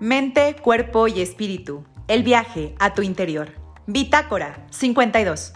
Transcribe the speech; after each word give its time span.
Mente, 0.00 0.54
cuerpo 0.54 1.08
y 1.08 1.20
espíritu. 1.20 1.84
El 2.06 2.22
viaje 2.22 2.76
a 2.78 2.94
tu 2.94 3.02
interior. 3.02 3.50
Bitácora 3.88 4.64
52. 4.70 5.54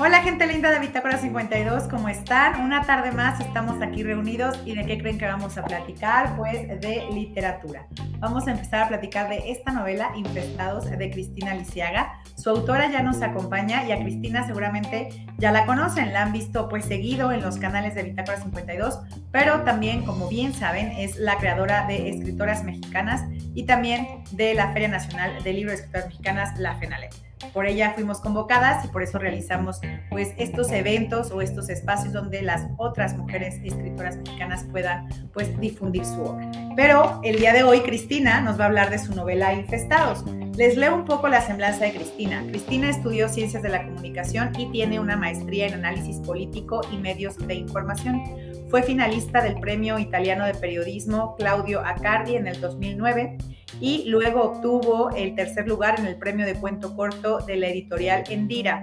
Hola 0.00 0.20
gente 0.22 0.48
linda 0.48 0.72
de 0.72 0.80
Bitácora 0.80 1.16
52, 1.16 1.84
¿cómo 1.84 2.08
están? 2.08 2.60
Una 2.60 2.82
tarde 2.82 3.12
más 3.12 3.38
estamos 3.38 3.80
aquí 3.80 4.02
reunidos 4.02 4.58
y 4.66 4.74
de 4.74 4.84
qué 4.84 4.98
creen 4.98 5.16
que 5.16 5.26
vamos 5.26 5.56
a 5.58 5.64
platicar? 5.64 6.34
Pues 6.36 6.68
de 6.80 7.06
literatura. 7.12 7.86
Vamos 8.18 8.48
a 8.48 8.50
empezar 8.50 8.82
a 8.82 8.88
platicar 8.88 9.28
de 9.28 9.52
esta 9.52 9.70
novela 9.70 10.10
Infestados 10.16 10.90
de 10.90 11.10
Cristina 11.10 11.54
Lisiaga. 11.54 12.20
Su 12.42 12.50
autora 12.50 12.90
ya 12.90 13.04
nos 13.04 13.22
acompaña 13.22 13.84
y 13.86 13.92
a 13.92 14.00
Cristina 14.00 14.44
seguramente 14.44 15.10
ya 15.38 15.52
la 15.52 15.64
conocen, 15.64 16.12
la 16.12 16.22
han 16.22 16.32
visto 16.32 16.68
pues 16.68 16.84
seguido 16.86 17.30
en 17.30 17.40
los 17.40 17.56
canales 17.56 17.94
de 17.94 18.02
Bitácora 18.02 18.42
52, 18.42 18.98
pero 19.30 19.60
también 19.60 20.04
como 20.04 20.28
bien 20.28 20.52
saben 20.52 20.90
es 20.90 21.18
la 21.18 21.38
creadora 21.38 21.86
de 21.86 22.10
Escritoras 22.10 22.64
Mexicanas 22.64 23.22
y 23.54 23.64
también 23.66 24.24
de 24.32 24.54
la 24.54 24.72
Feria 24.72 24.88
Nacional 24.88 25.40
del 25.44 25.54
Libro 25.54 25.70
de 25.70 25.76
Escritoras 25.76 26.06
Mexicanas, 26.08 26.58
la 26.58 26.74
FENALE. 26.80 27.10
Por 27.52 27.66
ella 27.66 27.92
fuimos 27.94 28.20
convocadas 28.20 28.84
y 28.84 28.88
por 28.88 29.02
eso 29.02 29.18
realizamos 29.18 29.80
pues 30.10 30.30
estos 30.36 30.70
eventos 30.70 31.30
o 31.30 31.42
estos 31.42 31.68
espacios 31.68 32.12
donde 32.12 32.42
las 32.42 32.66
otras 32.76 33.16
mujeres 33.16 33.56
escritoras 33.62 34.16
mexicanas 34.16 34.64
puedan 34.70 35.08
pues 35.32 35.58
difundir 35.60 36.04
su 36.04 36.22
obra. 36.22 36.50
Pero 36.76 37.20
el 37.22 37.38
día 37.38 37.52
de 37.52 37.62
hoy 37.62 37.80
Cristina 37.80 38.40
nos 38.40 38.58
va 38.58 38.64
a 38.64 38.66
hablar 38.68 38.90
de 38.90 38.98
su 38.98 39.14
novela 39.14 39.52
Infestados. 39.54 40.24
Les 40.56 40.76
leo 40.76 40.94
un 40.94 41.04
poco 41.04 41.28
la 41.28 41.40
semblanza 41.40 41.84
de 41.84 41.92
Cristina. 41.92 42.44
Cristina 42.48 42.90
estudió 42.90 43.28
Ciencias 43.28 43.62
de 43.62 43.70
la 43.70 43.84
Comunicación 43.84 44.52
y 44.58 44.70
tiene 44.70 45.00
una 45.00 45.16
maestría 45.16 45.66
en 45.66 45.74
Análisis 45.74 46.18
Político 46.18 46.82
y 46.92 46.98
Medios 46.98 47.38
de 47.38 47.54
Información. 47.54 48.22
Fue 48.68 48.82
finalista 48.82 49.42
del 49.42 49.58
Premio 49.60 49.98
Italiano 49.98 50.44
de 50.44 50.54
Periodismo 50.54 51.36
Claudio 51.36 51.80
Accardi 51.80 52.36
en 52.36 52.46
el 52.46 52.60
2009 52.60 53.38
y 53.80 54.04
luego 54.08 54.42
obtuvo 54.42 55.10
el 55.10 55.34
tercer 55.34 55.66
lugar 55.68 55.98
en 55.98 56.06
el 56.06 56.16
premio 56.16 56.46
de 56.46 56.54
cuento 56.54 56.94
corto 56.96 57.38
de 57.38 57.56
la 57.56 57.68
editorial 57.68 58.24
Endira. 58.28 58.80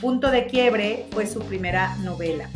Punto 0.00 0.30
de 0.30 0.46
quiebre 0.46 1.06
fue 1.12 1.26
su 1.26 1.40
primera 1.40 1.94
novela. 1.96 2.48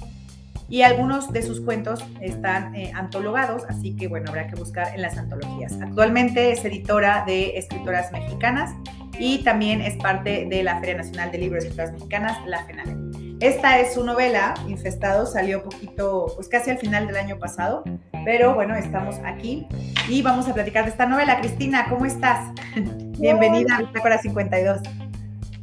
Y 0.68 0.82
algunos 0.82 1.30
de 1.30 1.42
sus 1.42 1.60
cuentos 1.60 2.02
están 2.20 2.74
eh, 2.74 2.90
antologados, 2.94 3.64
así 3.68 3.94
que 3.96 4.08
bueno, 4.08 4.30
habrá 4.30 4.46
que 4.48 4.56
buscar 4.56 4.94
en 4.94 5.02
las 5.02 5.18
antologías. 5.18 5.74
Actualmente 5.80 6.52
es 6.52 6.64
editora 6.64 7.24
de 7.26 7.58
escritoras 7.58 8.10
mexicanas 8.12 8.72
y 9.18 9.44
también 9.44 9.82
es 9.82 9.96
parte 9.96 10.46
de 10.48 10.62
la 10.62 10.80
Feria 10.80 10.96
Nacional 10.96 11.30
de 11.30 11.38
Libros 11.38 11.64
de 11.64 11.68
Escritoras 11.68 11.92
Mexicanas, 11.92 12.38
la 12.46 12.64
FENALE. 12.64 13.36
Esta 13.40 13.78
es 13.78 13.94
su 13.94 14.04
novela, 14.04 14.54
Infestado, 14.68 15.26
salió 15.26 15.62
poquito, 15.62 16.32
pues 16.34 16.48
casi 16.48 16.70
al 16.70 16.78
final 16.78 17.06
del 17.06 17.16
año 17.16 17.38
pasado, 17.38 17.84
pero 18.24 18.54
bueno, 18.54 18.74
estamos 18.74 19.16
aquí 19.24 19.66
y 20.08 20.22
vamos 20.22 20.48
a 20.48 20.54
platicar 20.54 20.84
de 20.84 20.90
esta 20.90 21.06
novela. 21.06 21.38
Cristina, 21.40 21.86
¿cómo 21.88 22.06
estás? 22.06 22.50
Bienvenida 23.18 23.76
a 23.76 23.78
Bitácora 23.80 24.18
52. 24.18 24.80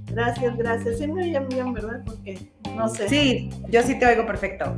Gracias, 0.07 0.57
gracias. 0.57 0.97
Sí 0.99 1.07
me 1.07 1.23
oyen 1.23 1.47
bien, 1.49 1.73
¿verdad? 1.73 2.01
Porque 2.05 2.51
no 2.75 2.87
sé. 2.87 3.09
Sí, 3.09 3.49
yo 3.69 3.81
sí 3.81 3.97
te 3.97 4.05
oigo 4.05 4.25
perfecto. 4.25 4.75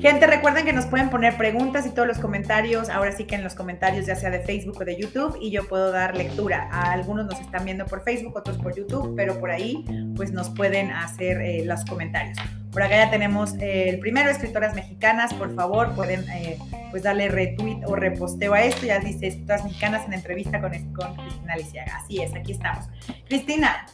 Gente, 0.00 0.28
recuerden 0.28 0.64
que 0.64 0.72
nos 0.72 0.86
pueden 0.86 1.10
poner 1.10 1.36
preguntas 1.36 1.84
y 1.84 1.90
todos 1.90 2.06
los 2.06 2.18
comentarios, 2.18 2.88
ahora 2.88 3.10
sí 3.10 3.24
que 3.24 3.34
en 3.34 3.42
los 3.42 3.56
comentarios 3.56 4.06
ya 4.06 4.14
sea 4.14 4.30
de 4.30 4.38
Facebook 4.38 4.76
o 4.80 4.84
de 4.84 4.96
YouTube 4.96 5.36
y 5.40 5.50
yo 5.50 5.66
puedo 5.66 5.90
dar 5.90 6.16
lectura. 6.16 6.68
A 6.70 6.92
algunos 6.92 7.26
nos 7.26 7.40
están 7.40 7.64
viendo 7.64 7.84
por 7.84 8.04
Facebook, 8.04 8.36
otros 8.36 8.58
por 8.58 8.76
YouTube, 8.76 9.14
pero 9.16 9.40
por 9.40 9.50
ahí 9.50 9.84
pues 10.14 10.30
nos 10.30 10.50
pueden 10.50 10.92
hacer 10.92 11.40
eh, 11.40 11.64
los 11.64 11.84
comentarios. 11.84 12.38
Por 12.70 12.82
acá 12.82 12.96
ya 12.96 13.10
tenemos 13.10 13.54
eh, 13.54 13.88
el 13.88 13.98
primero, 13.98 14.30
escritoras 14.30 14.72
mexicanas, 14.74 15.34
por 15.34 15.52
favor, 15.56 15.92
pueden 15.96 16.28
eh, 16.30 16.58
pues 16.92 17.02
darle 17.02 17.28
retweet 17.28 17.80
o 17.84 17.96
reposteo 17.96 18.54
a 18.54 18.62
esto, 18.62 18.86
ya 18.86 19.00
dice 19.00 19.26
escritoras 19.26 19.64
mexicanas 19.64 20.06
en 20.06 20.12
entrevista 20.12 20.60
con, 20.60 20.70
Cristina 20.70 21.56
Lisiaga. 21.56 21.96
Así 21.96 22.22
es, 22.22 22.32
aquí 22.36 22.52
estamos. 22.52 22.84
Cristina, 23.26 23.84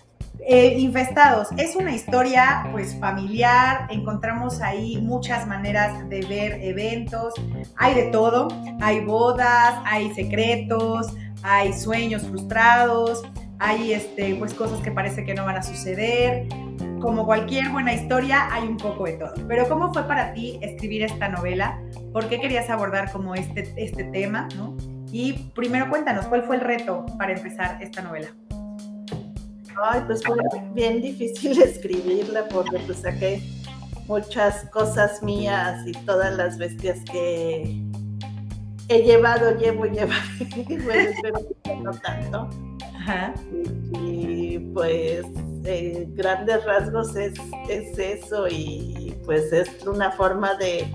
eh, 0.40 0.76
infestados. 0.78 1.48
Es 1.56 1.74
una 1.76 1.94
historia 1.94 2.68
pues 2.72 2.98
familiar, 2.98 3.86
encontramos 3.90 4.60
ahí 4.60 5.00
muchas 5.00 5.46
maneras 5.46 6.08
de 6.08 6.20
ver 6.26 6.62
eventos, 6.62 7.34
hay 7.76 7.94
de 7.94 8.02
todo, 8.04 8.48
hay 8.80 9.04
bodas, 9.04 9.74
hay 9.84 10.12
secretos, 10.14 11.14
hay 11.42 11.72
sueños 11.72 12.22
frustrados, 12.22 13.22
hay 13.58 13.92
este, 13.92 14.34
pues 14.34 14.52
cosas 14.54 14.80
que 14.80 14.90
parece 14.90 15.24
que 15.24 15.34
no 15.34 15.44
van 15.44 15.56
a 15.56 15.62
suceder. 15.62 16.46
Como 17.00 17.26
cualquier 17.26 17.70
buena 17.70 17.92
historia, 17.92 18.48
hay 18.52 18.66
un 18.66 18.76
poco 18.76 19.04
de 19.04 19.12
todo. 19.12 19.34
Pero 19.46 19.68
¿cómo 19.68 19.92
fue 19.92 20.04
para 20.04 20.32
ti 20.32 20.58
escribir 20.62 21.02
esta 21.02 21.28
novela? 21.28 21.80
¿Por 22.12 22.28
qué 22.28 22.40
querías 22.40 22.70
abordar 22.70 23.12
como 23.12 23.34
este, 23.34 23.72
este 23.76 24.04
tema? 24.04 24.48
Y 25.12 25.50
primero 25.54 25.88
cuéntanos, 25.88 26.26
¿cuál 26.26 26.44
fue 26.44 26.56
el 26.56 26.62
reto 26.62 27.04
para 27.18 27.32
empezar 27.32 27.78
esta 27.82 28.02
novela? 28.02 28.28
Ay, 29.82 30.02
pues 30.06 30.22
fue 30.24 30.36
bien 30.72 31.00
difícil 31.00 31.60
escribirla 31.62 32.46
porque 32.48 32.78
pues 32.80 32.98
saqué 32.98 33.42
muchas 34.06 34.68
cosas 34.70 35.22
mías 35.22 35.86
y 35.86 35.92
todas 36.04 36.36
las 36.36 36.58
bestias 36.58 36.98
que 37.10 37.80
he 38.88 39.02
llevado, 39.02 39.56
llevo, 39.56 39.86
llevo, 39.86 40.12
bueno, 40.84 41.10
que 41.62 41.76
no 41.76 41.92
tanto. 41.92 42.50
Ajá. 42.96 43.34
Y, 44.00 44.58
pues 44.74 45.24
grandes 46.14 46.62
rasgos 46.66 47.16
es, 47.16 47.32
es, 47.70 47.98
eso 47.98 48.46
y 48.48 49.16
pues 49.24 49.50
es 49.50 49.86
una 49.86 50.10
forma 50.12 50.54
de, 50.56 50.86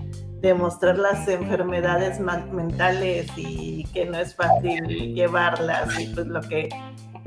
de 0.42 0.54
mostrar 0.54 1.00
las 1.00 1.28
enfermedades 1.28 2.20
mentales 2.20 3.28
y 3.36 3.84
que 3.94 4.06
no 4.06 4.20
es 4.20 4.36
fácil 4.36 4.86
llevarlas 5.16 6.00
y 6.00 6.06
pues 6.14 6.28
lo 6.28 6.42
que 6.42 6.70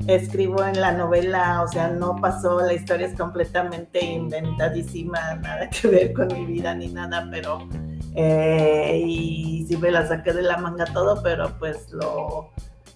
escribo 0.07 0.63
en 0.63 0.79
la 0.79 0.91
novela, 0.91 1.61
o 1.63 1.67
sea, 1.67 1.87
no 1.89 2.15
pasó, 2.19 2.59
la 2.59 2.73
historia 2.73 3.07
es 3.07 3.15
completamente 3.15 4.03
inventadísima, 4.03 5.35
nada 5.35 5.69
que 5.69 5.87
ver 5.87 6.13
con 6.13 6.27
mi 6.27 6.45
vida 6.45 6.73
ni 6.75 6.87
nada, 6.87 7.27
pero 7.31 7.67
eh, 8.15 9.01
y 9.05 9.65
sí 9.67 9.77
me 9.77 9.91
la 9.91 10.07
saqué 10.07 10.33
de 10.33 10.41
la 10.41 10.57
manga 10.57 10.85
todo, 10.85 11.21
pero 11.23 11.57
pues 11.57 11.91
lo, 11.91 12.51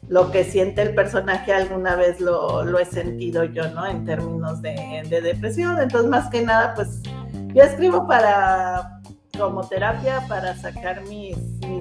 lo 0.10 0.32
que 0.32 0.44
siente 0.44 0.82
el 0.82 0.94
personaje 0.96 1.54
alguna 1.54 1.96
vez 1.96 2.20
lo, 2.20 2.64
lo 2.64 2.80
he 2.80 2.86
sentido 2.86 3.44
yo, 3.46 3.70
¿no? 3.70 3.86
En 3.86 4.06
términos 4.06 4.62
de, 4.62 5.04
de 5.10 5.22
depresión, 5.22 5.80
entonces 5.80 6.10
más 6.10 6.30
que 6.30 6.42
nada, 6.42 6.74
pues 6.76 7.02
yo 7.54 7.64
escribo 7.64 8.08
para 8.08 9.02
como 9.38 9.68
terapia 9.68 10.24
para 10.28 10.56
sacar 10.56 11.02
mis, 11.04 11.38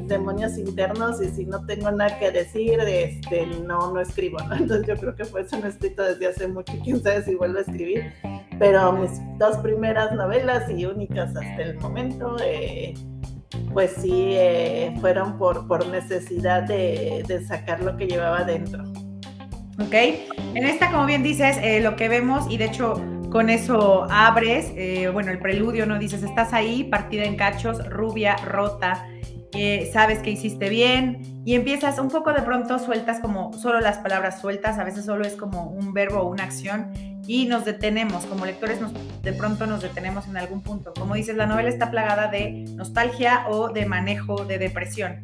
demonios 0.09 0.59
internos 0.59 1.23
y 1.23 1.29
si 1.29 1.45
no 1.45 1.65
tengo 1.67 1.91
nada 1.91 2.19
que 2.19 2.31
decir, 2.31 2.79
este, 2.81 3.47
no, 3.67 3.93
no 3.93 4.01
escribo, 4.01 4.39
¿no? 4.41 4.55
Entonces 4.57 4.87
yo 4.87 4.97
creo 4.97 5.15
que 5.15 5.25
por 5.25 5.41
eso 5.41 5.59
no 5.59 5.67
he 5.67 5.71
escrito 5.71 6.03
desde 6.03 6.27
hace 6.27 6.49
mucho, 6.49 6.73
quién 6.83 7.03
sabe 7.03 7.23
si 7.23 7.35
vuelvo 7.35 7.59
a 7.59 7.63
escribir, 7.63 8.13
pero 8.59 8.93
mis 8.93 9.11
dos 9.39 9.57
primeras 9.59 10.13
novelas 10.13 10.71
y 10.71 10.87
únicas 10.87 11.31
hasta 11.31 11.63
el 11.63 11.79
momento, 11.79 12.37
eh, 12.43 12.95
pues 13.73 13.93
sí, 14.01 14.31
eh, 14.33 14.95
fueron 15.01 15.39
por, 15.39 15.67
por 15.67 15.87
necesidad 15.89 16.63
de, 16.63 17.25
de, 17.27 17.45
sacar 17.45 17.83
lo 17.83 17.97
que 17.97 18.07
llevaba 18.07 18.45
dentro. 18.45 18.83
Ok, 19.79 19.93
en 19.93 20.65
esta, 20.65 20.91
como 20.91 21.05
bien 21.05 21.23
dices, 21.23 21.59
eh, 21.63 21.81
lo 21.81 21.97
que 21.97 22.09
vemos, 22.09 22.47
y 22.51 22.57
de 22.57 22.65
hecho 22.65 22.95
con 23.31 23.51
eso 23.51 24.07
abres, 24.09 24.73
eh, 24.77 25.11
bueno, 25.13 25.31
el 25.31 25.39
preludio, 25.39 25.85
¿no? 25.85 25.99
Dices, 25.99 26.23
estás 26.23 26.55
ahí, 26.55 26.85
partida 26.85 27.25
en 27.25 27.37
cachos, 27.37 27.87
rubia, 27.91 28.37
rota, 28.37 29.07
sabes 29.93 30.19
que 30.21 30.31
hiciste 30.31 30.69
bien 30.69 31.43
y 31.45 31.55
empiezas 31.55 31.99
un 31.99 32.09
poco 32.09 32.33
de 32.33 32.43
pronto, 32.43 32.79
sueltas 32.79 33.21
como 33.21 33.53
solo 33.53 33.81
las 33.81 33.99
palabras 33.99 34.41
sueltas, 34.41 34.79
a 34.79 34.85
veces 34.85 35.05
solo 35.05 35.25
es 35.25 35.35
como 35.35 35.71
un 35.71 35.93
verbo 35.93 36.21
o 36.21 36.29
una 36.29 36.45
acción 36.45 36.93
y 37.27 37.47
nos 37.47 37.65
detenemos, 37.65 38.25
como 38.27 38.47
lectores 38.47 38.81
nos, 38.81 38.93
de 39.23 39.33
pronto 39.33 39.67
nos 39.67 39.83
detenemos 39.83 40.29
en 40.29 40.37
algún 40.37 40.63
punto. 40.63 40.93
Como 40.95 41.15
dices, 41.15 41.37
la 41.37 41.47
novela 41.47 41.69
está 41.69 41.91
plagada 41.91 42.29
de 42.29 42.65
nostalgia 42.75 43.47
o 43.49 43.69
de 43.69 43.87
manejo 43.87 44.45
de 44.45 44.59
depresión. 44.59 45.21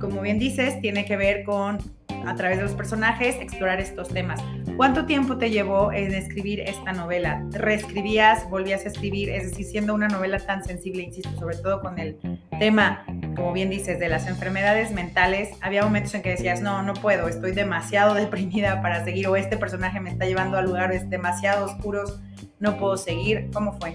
Como 0.00 0.20
bien 0.20 0.38
dices, 0.38 0.80
tiene 0.80 1.04
que 1.04 1.16
ver 1.16 1.44
con 1.44 1.78
a 2.26 2.34
través 2.34 2.58
de 2.58 2.64
los 2.64 2.74
personajes, 2.74 3.36
explorar 3.36 3.80
estos 3.80 4.08
temas. 4.08 4.40
¿Cuánto 4.76 5.06
tiempo 5.06 5.36
te 5.36 5.50
llevó 5.50 5.92
en 5.92 6.12
escribir 6.14 6.60
esta 6.60 6.92
novela? 6.92 7.44
¿Reescribías, 7.52 8.48
volvías 8.50 8.84
a 8.84 8.88
escribir? 8.88 9.30
Es 9.30 9.50
decir, 9.50 9.66
siendo 9.66 9.94
una 9.94 10.08
novela 10.08 10.38
tan 10.38 10.64
sensible, 10.64 11.02
insisto, 11.02 11.30
sobre 11.38 11.56
todo 11.58 11.80
con 11.80 11.98
el 11.98 12.18
tema, 12.58 13.04
como 13.36 13.52
bien 13.52 13.70
dices, 13.70 13.98
de 13.98 14.08
las 14.08 14.26
enfermedades 14.26 14.92
mentales, 14.92 15.50
había 15.60 15.84
momentos 15.84 16.14
en 16.14 16.22
que 16.22 16.30
decías, 16.30 16.60
no, 16.60 16.82
no 16.82 16.94
puedo, 16.94 17.28
estoy 17.28 17.52
demasiado 17.52 18.14
deprimida 18.14 18.82
para 18.82 19.04
seguir, 19.04 19.28
o 19.28 19.36
este 19.36 19.56
personaje 19.56 20.00
me 20.00 20.10
está 20.10 20.26
llevando 20.26 20.58
a 20.58 20.62
lugares 20.62 21.08
demasiado 21.08 21.66
oscuros, 21.66 22.20
no 22.58 22.76
puedo 22.76 22.96
seguir. 22.96 23.50
¿Cómo 23.52 23.78
fue? 23.78 23.94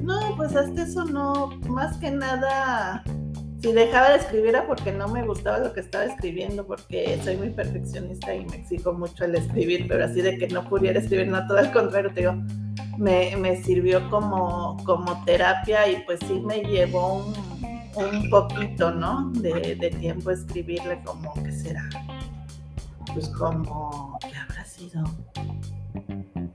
No, 0.00 0.34
pues 0.36 0.54
hasta 0.54 0.82
eso 0.82 1.04
no, 1.04 1.48
más 1.68 1.98
que 1.98 2.10
nada 2.10 3.04
si 3.60 3.72
dejaba 3.72 4.10
de 4.10 4.16
escribir 4.16 4.50
era 4.50 4.66
porque 4.66 4.90
no 4.90 5.08
me 5.08 5.22
gustaba 5.26 5.58
lo 5.58 5.72
que 5.72 5.80
estaba 5.80 6.04
escribiendo, 6.04 6.66
porque 6.66 7.20
soy 7.22 7.36
muy 7.36 7.50
perfeccionista 7.50 8.34
y 8.34 8.46
me 8.46 8.56
exijo 8.56 8.92
mucho 8.92 9.24
el 9.24 9.34
escribir, 9.34 9.86
pero 9.86 10.04
así 10.04 10.22
de 10.22 10.38
que 10.38 10.48
no 10.48 10.66
pudiera 10.68 10.98
escribir, 10.98 11.28
no, 11.28 11.46
todo 11.46 11.58
al 11.58 11.72
contrario, 11.72 12.10
digo, 12.14 12.34
me, 12.96 13.36
me 13.36 13.62
sirvió 13.62 14.08
como, 14.08 14.76
como 14.84 15.24
terapia 15.24 15.88
y 15.90 16.02
pues 16.04 16.20
sí 16.26 16.40
me 16.40 16.60
llevó 16.60 17.24
un, 17.24 17.34
un 17.96 18.30
poquito, 18.30 18.92
¿no? 18.92 19.30
De, 19.32 19.76
de, 19.76 19.90
tiempo 19.90 20.30
escribirle 20.30 21.00
como, 21.04 21.32
¿qué 21.34 21.52
será? 21.52 21.88
Pues 23.12 23.28
como, 23.28 24.18
¿qué 24.20 24.36
habrá 24.36 24.64
sido? 24.64 25.04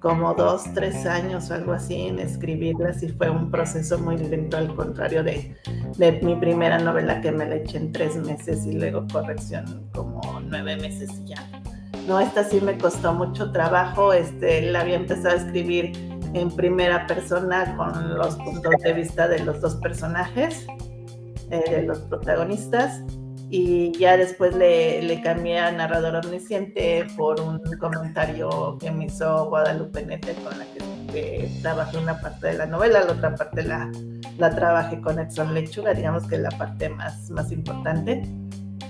Como 0.05 0.35
dos, 0.35 0.65
tres 0.75 1.07
años 1.07 1.49
o 1.49 1.55
algo 1.55 1.73
así 1.73 1.99
en 1.99 2.19
escribirlas 2.19 3.01
y 3.01 3.09
fue 3.09 3.27
un 3.27 3.49
proceso 3.49 3.97
muy 3.97 4.15
lento, 4.19 4.55
al 4.55 4.75
contrario 4.75 5.23
de, 5.23 5.55
de, 5.97 6.11
mi 6.21 6.35
primera 6.35 6.77
novela 6.77 7.21
que 7.21 7.31
me 7.31 7.43
la 7.43 7.55
eché 7.55 7.77
en 7.77 7.91
tres 7.91 8.15
meses 8.17 8.67
y 8.67 8.73
luego 8.73 9.07
corrección 9.11 9.89
como 9.95 10.21
nueve 10.41 10.75
meses 10.75 11.09
y 11.23 11.29
ya. 11.29 11.49
No, 12.07 12.19
esta 12.19 12.43
sí 12.43 12.61
me 12.61 12.77
costó 12.77 13.15
mucho 13.15 13.51
trabajo, 13.51 14.13
este, 14.13 14.61
la 14.69 14.81
había 14.81 14.97
empezado 14.97 15.29
a 15.29 15.39
escribir 15.39 15.93
en 16.35 16.51
primera 16.51 17.07
persona 17.07 17.75
con 17.75 18.15
los 18.15 18.35
puntos 18.35 18.75
de 18.83 18.93
vista 18.93 19.27
de 19.27 19.39
los 19.39 19.59
dos 19.59 19.73
personajes, 19.77 20.67
eh, 21.49 21.63
de 21.67 21.81
los 21.81 21.97
protagonistas 22.01 23.01
y 23.49 23.91
ya 23.97 24.17
después 24.17 24.55
le, 24.55 25.01
le, 25.01 25.21
cambié 25.21 25.59
a 25.59 25.71
narrador 25.71 26.25
omnisciente 26.25 27.05
por 27.15 27.39
un 27.39 27.59
comentario 27.79 28.77
que 28.79 28.89
me 28.91 29.05
hizo 29.05 29.49
Guadalupe 29.49 30.05
Nete 30.05 30.33
con 30.35 30.57
la 30.57 30.65
que, 30.65 31.49
trabajé 31.61 31.97
una 31.97 32.19
parte 32.19 32.47
de 32.47 32.53
la 32.57 32.65
novela, 32.65 33.05
la 33.05 33.13
otra 33.13 33.35
parte 33.35 33.63
la, 33.63 33.89
la 34.37 34.53
trabajé 34.53 34.99
con 34.99 35.17
Edson 35.17 35.53
Lechuga, 35.53 35.93
digamos 35.93 36.27
que 36.27 36.35
es 36.35 36.41
la 36.41 36.49
parte 36.49 36.89
más, 36.89 37.29
más 37.29 37.51
importante. 37.53 38.23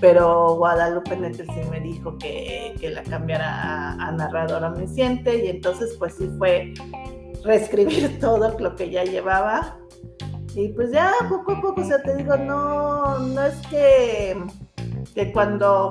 Pero 0.00 0.56
Guadalupe 0.56 1.16
Nete 1.16 1.44
sí 1.44 1.60
me 1.70 1.80
dijo 1.80 2.18
que, 2.18 2.74
que 2.80 2.90
la 2.90 3.04
cambiara 3.04 3.48
a, 3.48 4.08
a 4.08 4.12
narrador 4.12 4.64
omnisciente 4.64 5.44
y 5.44 5.50
entonces 5.50 5.94
pues 5.98 6.14
sí 6.14 6.28
fue 6.36 6.74
reescribir 7.44 8.18
todo 8.20 8.58
lo 8.58 8.74
que 8.74 8.90
ya 8.90 9.04
llevaba 9.04 9.78
y 10.56 10.68
pues 10.70 10.90
ya 10.90 11.12
poco 11.28 11.52
a 11.52 11.60
poco, 11.60 11.82
o 11.82 11.84
sea, 11.84 12.02
te 12.02 12.16
digo, 12.16 12.34
no, 12.36 13.18
no 13.18 13.42
es 13.42 13.54
que, 13.68 14.42
que 15.14 15.30
cuando, 15.30 15.90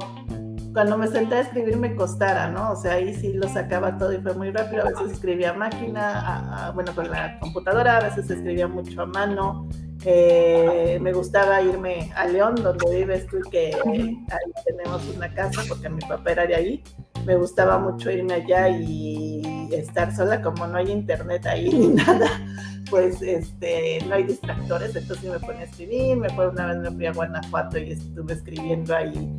cuando 0.74 0.98
me 0.98 1.08
senté 1.08 1.36
a 1.36 1.42
escribir 1.42 1.78
me 1.78 1.96
costara, 1.96 2.50
¿no? 2.50 2.72
O 2.72 2.76
sea, 2.76 2.94
ahí 2.94 3.14
sí 3.14 3.34
lo 3.34 3.48
sacaba 3.48 3.96
todo 4.00 4.12
y 4.12 4.18
fue 4.18 4.34
muy 4.34 4.50
rápido. 4.50 4.82
A 4.82 4.90
veces 4.90 5.12
escribía 5.12 5.52
a 5.52 5.54
máquina, 5.54 6.72
bueno, 6.74 6.96
con 6.96 7.12
la 7.12 7.40
computadora, 7.40 7.98
a 7.98 8.04
veces 8.06 8.28
escribía 8.30 8.68
mucho 8.68 9.04
a 9.04 9.06
mano. 9.06 9.70
Eh, 10.04 10.98
me 11.00 11.14
gustaba 11.14 11.62
irme 11.62 12.12
a 12.16 12.26
León, 12.26 12.56
donde 12.56 12.90
vives 12.90 13.28
tú, 13.28 13.38
que 13.52 13.72
ahí 13.86 14.18
tenemos 14.66 15.08
una 15.16 15.32
casa, 15.32 15.62
porque 15.70 15.90
mi 15.90 16.02
papá 16.02 16.32
era 16.32 16.48
de 16.48 16.56
ahí. 16.56 16.84
Me 17.26 17.36
gustaba 17.36 17.80
mucho 17.80 18.12
irme 18.12 18.36
allá 18.36 18.70
y 18.70 19.42
estar 19.72 20.16
sola, 20.16 20.42
como 20.42 20.68
no 20.68 20.78
hay 20.78 20.92
internet 20.92 21.46
ahí 21.46 21.70
ni 21.74 21.88
nada 21.88 22.30
pues 22.90 23.22
este, 23.22 24.00
no 24.08 24.16
hay 24.16 24.24
distractores, 24.24 24.96
entonces 24.96 25.32
me 25.32 25.40
ponía 25.40 25.62
a 25.62 25.66
escribir, 25.66 26.18
me 26.18 26.28
acuerdo 26.28 26.52
una 26.52 26.68
vez 26.68 26.78
me 26.78 26.92
fui 26.92 27.06
a 27.06 27.14
Guanajuato 27.14 27.78
y 27.78 27.92
estuve 27.92 28.34
escribiendo 28.34 28.96
ahí. 28.96 29.32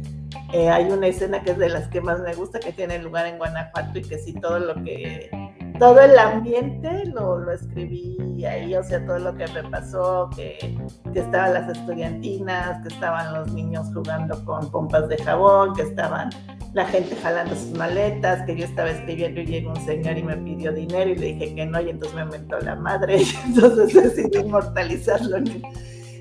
Eh, 0.52 0.68
hay 0.68 0.90
una 0.90 1.06
escena 1.06 1.42
que 1.42 1.52
es 1.52 1.58
de 1.58 1.68
las 1.68 1.88
que 1.88 2.00
más 2.00 2.20
me 2.20 2.34
gusta, 2.34 2.60
que 2.60 2.72
tiene 2.72 2.98
lugar 2.98 3.26
en 3.26 3.38
Guanajuato 3.38 3.98
y 3.98 4.02
que 4.02 4.18
sí, 4.18 4.34
todo 4.34 4.58
lo 4.58 4.74
que, 4.84 5.30
todo 5.78 6.00
el 6.00 6.18
ambiente 6.18 7.06
lo, 7.06 7.38
lo 7.38 7.52
escribí 7.52 8.44
ahí, 8.44 8.74
o 8.74 8.84
sea, 8.84 9.04
todo 9.04 9.18
lo 9.18 9.34
que 9.34 9.46
me 9.48 9.62
pasó, 9.70 10.28
que, 10.34 10.76
que 11.12 11.20
estaban 11.20 11.54
las 11.54 11.76
estudiantinas, 11.76 12.82
que 12.82 12.94
estaban 12.94 13.34
los 13.34 13.52
niños 13.52 13.86
jugando 13.94 14.44
con 14.44 14.70
pompas 14.70 15.08
de 15.08 15.18
jabón, 15.18 15.74
que 15.74 15.82
estaban 15.82 16.30
la 16.72 16.84
gente 16.86 17.16
jalando 17.16 17.54
sus 17.54 17.72
maletas, 17.72 18.44
que 18.46 18.56
yo 18.56 18.64
estaba 18.64 18.90
escribiendo 18.90 19.40
y 19.40 19.46
llegó 19.46 19.70
un 19.70 19.84
señor 19.84 20.18
y 20.18 20.22
me 20.22 20.36
pidió 20.36 20.72
dinero 20.72 21.10
y 21.10 21.16
le 21.16 21.26
dije 21.34 21.54
que 21.54 21.66
no 21.66 21.80
y 21.80 21.90
entonces 21.90 22.16
me 22.16 22.24
mentó 22.24 22.58
la 22.60 22.74
madre 22.76 23.22
y 23.22 23.26
entonces 23.46 23.94
decidí 23.94 24.38
inmortalizarlo 24.38 25.38
en, 25.38 25.62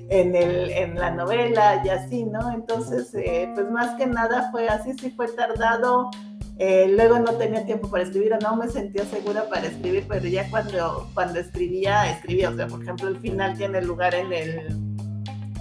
en, 0.08 0.34
el, 0.34 0.70
en 0.70 0.94
la 0.94 1.10
novela 1.10 1.82
y 1.84 1.88
así, 1.88 2.24
¿no? 2.24 2.52
Entonces, 2.52 3.14
eh, 3.14 3.50
pues 3.54 3.70
más 3.70 3.94
que 3.96 4.06
nada 4.06 4.50
fue 4.50 4.68
así, 4.68 4.94
sí 4.94 5.10
fue 5.10 5.28
tardado. 5.28 6.10
Eh, 6.58 6.88
luego 6.88 7.18
no 7.18 7.32
tenía 7.32 7.66
tiempo 7.66 7.90
para 7.90 8.04
escribir 8.04 8.32
o 8.32 8.38
no 8.38 8.56
me 8.56 8.68
sentía 8.68 9.04
segura 9.04 9.46
para 9.50 9.66
escribir, 9.66 10.06
pero 10.08 10.26
ya 10.26 10.48
cuando, 10.48 11.10
cuando 11.12 11.38
escribía, 11.38 12.10
escribía. 12.10 12.50
O 12.50 12.56
sea, 12.56 12.66
por 12.66 12.82
ejemplo, 12.82 13.08
el 13.08 13.18
final 13.18 13.56
tiene 13.58 13.82
lugar 13.82 14.14
en 14.14 14.32
el, 14.32 14.66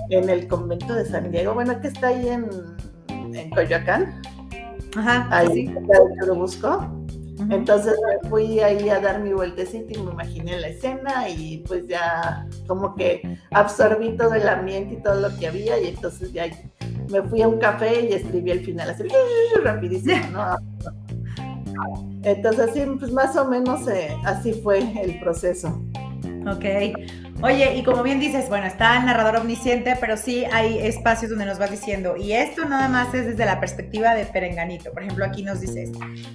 en 0.10 0.30
el 0.30 0.48
convento 0.48 0.94
de 0.94 1.06
San 1.06 1.32
Diego, 1.32 1.54
bueno, 1.54 1.80
que 1.82 1.90
está 1.90 2.08
ahí 2.08 2.30
en, 2.30 2.48
en 3.10 3.50
Coyoacán. 3.50 4.22
Ajá, 4.96 5.28
ahí 5.32 5.74
lo 6.26 6.36
busco. 6.36 7.06
Entonces 7.50 7.96
me 8.08 8.30
fui 8.30 8.60
ahí 8.62 8.88
a 8.90 9.00
dar 9.00 9.20
mi 9.20 9.34
vueltecita 9.34 9.94
y 9.94 10.02
me 10.02 10.12
imaginé 10.12 10.58
la 10.58 10.68
escena 10.70 11.30
y 11.30 11.58
pues 11.68 11.86
ya 11.86 12.48
como 12.66 12.96
que 12.96 13.38
absorbí 13.52 14.16
todo 14.16 14.34
el 14.36 14.48
ambiente 14.48 14.96
y 14.96 15.04
todo 15.04 15.20
lo 15.20 15.38
que 15.38 15.48
había 15.48 15.80
y 15.80 15.88
entonces 15.88 16.32
ya 16.32 16.46
me 17.12 17.22
fui 17.24 17.42
a 17.42 17.48
un 17.50 17.58
café 17.58 18.06
y 18.06 18.14
escribí 18.14 18.52
el 18.52 18.64
final 18.64 18.90
así 18.90 19.04
rapidísimo, 19.64 20.16
¿no? 20.32 20.56
Entonces 22.24 22.70
así 22.70 22.86
pues 22.98 23.12
más 23.12 23.36
o 23.36 23.46
menos 23.46 23.86
eh, 23.90 24.16
así 24.24 24.54
fue 24.54 24.80
el 25.02 25.20
proceso. 25.20 25.82
Ok. 26.48 26.66
Oye, 27.42 27.76
y 27.76 27.84
como 27.84 28.02
bien 28.02 28.20
dices, 28.20 28.48
bueno, 28.48 28.66
está 28.66 28.98
el 28.98 29.06
narrador 29.06 29.36
omnisciente, 29.38 29.98
pero 30.00 30.16
sí 30.16 30.46
hay 30.46 30.80
espacios 30.80 31.30
donde 31.30 31.46
nos 31.46 31.60
vas 31.60 31.70
diciendo, 31.70 32.16
y 32.18 32.32
esto 32.32 32.66
nada 32.66 32.88
más 32.88 33.14
es 33.14 33.26
desde 33.26 33.46
la 33.46 33.60
perspectiva 33.60 34.16
de 34.16 34.26
Perenganito. 34.26 34.92
Por 34.92 35.04
ejemplo, 35.04 35.26
aquí 35.26 35.44
nos 35.44 35.60
dices, 35.60 35.92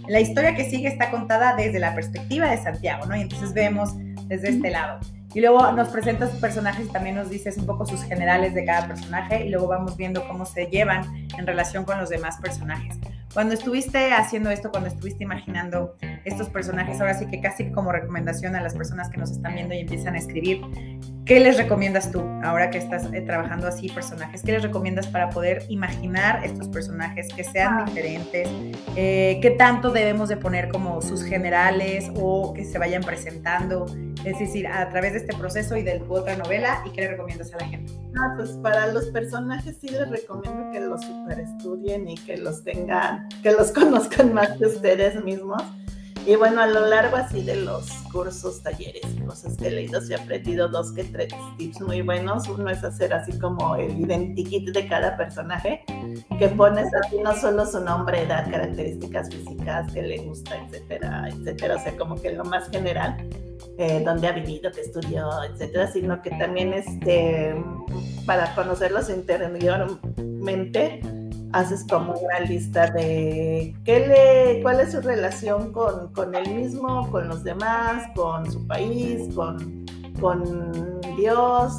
la 0.06 0.20
historia 0.20 0.54
que 0.54 0.68
sigue 0.68 0.88
está 0.88 1.10
contada 1.10 1.56
desde 1.56 1.78
la 1.78 1.94
perspectiva 1.94 2.48
de 2.50 2.58
Santiago, 2.58 3.06
¿no? 3.06 3.16
Y 3.16 3.22
entonces 3.22 3.54
vemos 3.54 3.90
desde 4.26 4.50
este 4.50 4.70
lado. 4.70 5.00
Y 5.32 5.40
luego 5.40 5.72
nos 5.72 5.88
presentas 5.88 6.30
personajes 6.30 6.86
y 6.86 6.92
también 6.92 7.14
nos 7.14 7.30
dices 7.30 7.56
un 7.56 7.64
poco 7.64 7.86
sus 7.86 8.02
generales 8.02 8.52
de 8.52 8.64
cada 8.64 8.88
personaje 8.88 9.46
y 9.46 9.48
luego 9.48 9.68
vamos 9.68 9.96
viendo 9.96 10.26
cómo 10.26 10.44
se 10.44 10.66
llevan 10.66 11.04
en 11.38 11.46
relación 11.46 11.84
con 11.84 11.98
los 11.98 12.08
demás 12.08 12.36
personajes. 12.40 12.98
Cuando 13.32 13.54
estuviste 13.54 14.12
haciendo 14.12 14.50
esto, 14.50 14.72
cuando 14.72 14.88
estuviste 14.88 15.22
imaginando 15.22 15.96
estos 16.24 16.48
personajes, 16.48 17.00
ahora 17.00 17.14
sí 17.14 17.26
que 17.26 17.40
casi 17.40 17.70
como 17.70 17.92
recomendación 17.92 18.56
a 18.56 18.60
las 18.60 18.74
personas 18.74 19.08
que 19.08 19.18
nos 19.18 19.30
están 19.30 19.54
viendo 19.54 19.72
y 19.72 19.78
empiezan 19.78 20.16
a 20.16 20.18
escribir, 20.18 20.60
¿qué 21.24 21.38
les 21.38 21.56
recomiendas 21.56 22.10
tú 22.10 22.22
ahora 22.42 22.70
que 22.70 22.78
estás 22.78 23.04
eh, 23.12 23.20
trabajando 23.20 23.68
así 23.68 23.88
personajes? 23.88 24.42
¿Qué 24.42 24.50
les 24.50 24.62
recomiendas 24.62 25.06
para 25.06 25.30
poder 25.30 25.64
imaginar 25.68 26.44
estos 26.44 26.66
personajes 26.68 27.28
que 27.32 27.44
sean 27.44 27.78
ah. 27.78 27.84
diferentes? 27.84 28.48
Eh, 28.96 29.38
¿Qué 29.40 29.50
tanto 29.50 29.92
debemos 29.92 30.28
de 30.28 30.36
poner 30.36 30.68
como 30.68 31.00
sus 31.00 31.22
generales 31.22 32.10
o 32.16 32.52
que 32.52 32.64
se 32.64 32.78
vayan 32.78 33.04
presentando? 33.04 33.86
Es 34.24 34.40
decir, 34.40 34.66
a 34.66 34.88
través 34.88 35.12
de 35.12 35.18
este 35.18 35.36
proceso 35.36 35.76
y 35.76 35.84
de 35.84 36.00
tu 36.00 36.12
otra 36.12 36.36
novela, 36.36 36.82
¿y 36.84 36.90
qué 36.90 37.02
le 37.02 37.08
recomiendas 37.08 37.54
a 37.54 37.58
la 37.58 37.68
gente? 37.68 37.92
Ah, 38.18 38.34
pues 38.36 38.50
para 38.62 38.92
los 38.92 39.06
personajes 39.06 39.78
sí 39.80 39.88
les 39.88 40.08
recomiendo 40.08 40.70
que 40.72 40.80
los 40.80 41.00
super 41.00 41.38
estudien 41.38 42.08
y 42.08 42.16
que 42.16 42.36
los 42.36 42.64
tengan, 42.64 43.28
que 43.42 43.52
los 43.52 43.70
conozcan 43.72 44.34
más 44.34 44.56
que 44.58 44.66
ustedes 44.66 45.22
mismos. 45.24 45.62
Y 46.26 46.36
bueno, 46.36 46.60
a 46.60 46.66
lo 46.66 46.86
largo 46.86 47.16
así 47.16 47.42
de 47.42 47.56
los 47.56 47.90
cursos, 48.12 48.62
talleres 48.62 49.02
cosas 49.26 49.56
que 49.56 49.68
he 49.68 49.70
leído, 49.70 50.00
sí 50.00 50.12
he 50.12 50.16
aprendido 50.16 50.68
dos 50.68 50.92
que 50.92 51.04
tres 51.04 51.32
tips 51.56 51.80
muy 51.80 52.02
buenos. 52.02 52.48
Uno 52.48 52.68
es 52.70 52.84
hacer 52.84 53.14
así 53.14 53.38
como 53.38 53.74
el 53.76 53.98
identikit 53.98 54.70
de 54.70 54.86
cada 54.86 55.16
personaje, 55.16 55.82
que 56.38 56.48
pones 56.48 56.88
así 56.94 57.18
no 57.18 57.34
solo 57.34 57.64
su 57.64 57.80
nombre, 57.80 58.22
edad, 58.22 58.50
características 58.50 59.30
físicas, 59.30 59.92
que 59.92 60.02
le 60.02 60.18
gusta, 60.18 60.56
etcétera, 60.64 61.28
etcétera. 61.28 61.76
O 61.76 61.78
sea, 61.80 61.96
como 61.96 62.20
que 62.20 62.32
lo 62.32 62.44
más 62.44 62.68
general 62.70 63.16
eh, 63.78 64.02
dónde 64.04 64.28
ha 64.28 64.32
vivido, 64.32 64.70
qué 64.72 64.82
estudió, 64.82 65.28
etcétera, 65.42 65.90
sino 65.90 66.20
que 66.22 66.30
también 66.30 66.74
este, 66.74 67.54
para 68.26 68.54
conocerlos 68.54 69.08
interiormente, 69.08 71.00
haces 71.52 71.84
como 71.88 72.12
una 72.12 72.40
lista 72.40 72.90
de 72.90 73.74
qué 73.84 74.06
le, 74.06 74.62
cuál 74.62 74.80
es 74.80 74.92
su 74.92 75.00
relación 75.00 75.72
con, 75.72 76.12
con 76.12 76.34
él 76.34 76.54
mismo, 76.54 77.10
con 77.10 77.28
los 77.28 77.44
demás, 77.44 78.08
con 78.14 78.50
su 78.50 78.66
país, 78.66 79.34
con, 79.34 79.84
con 80.20 81.00
Dios, 81.16 81.72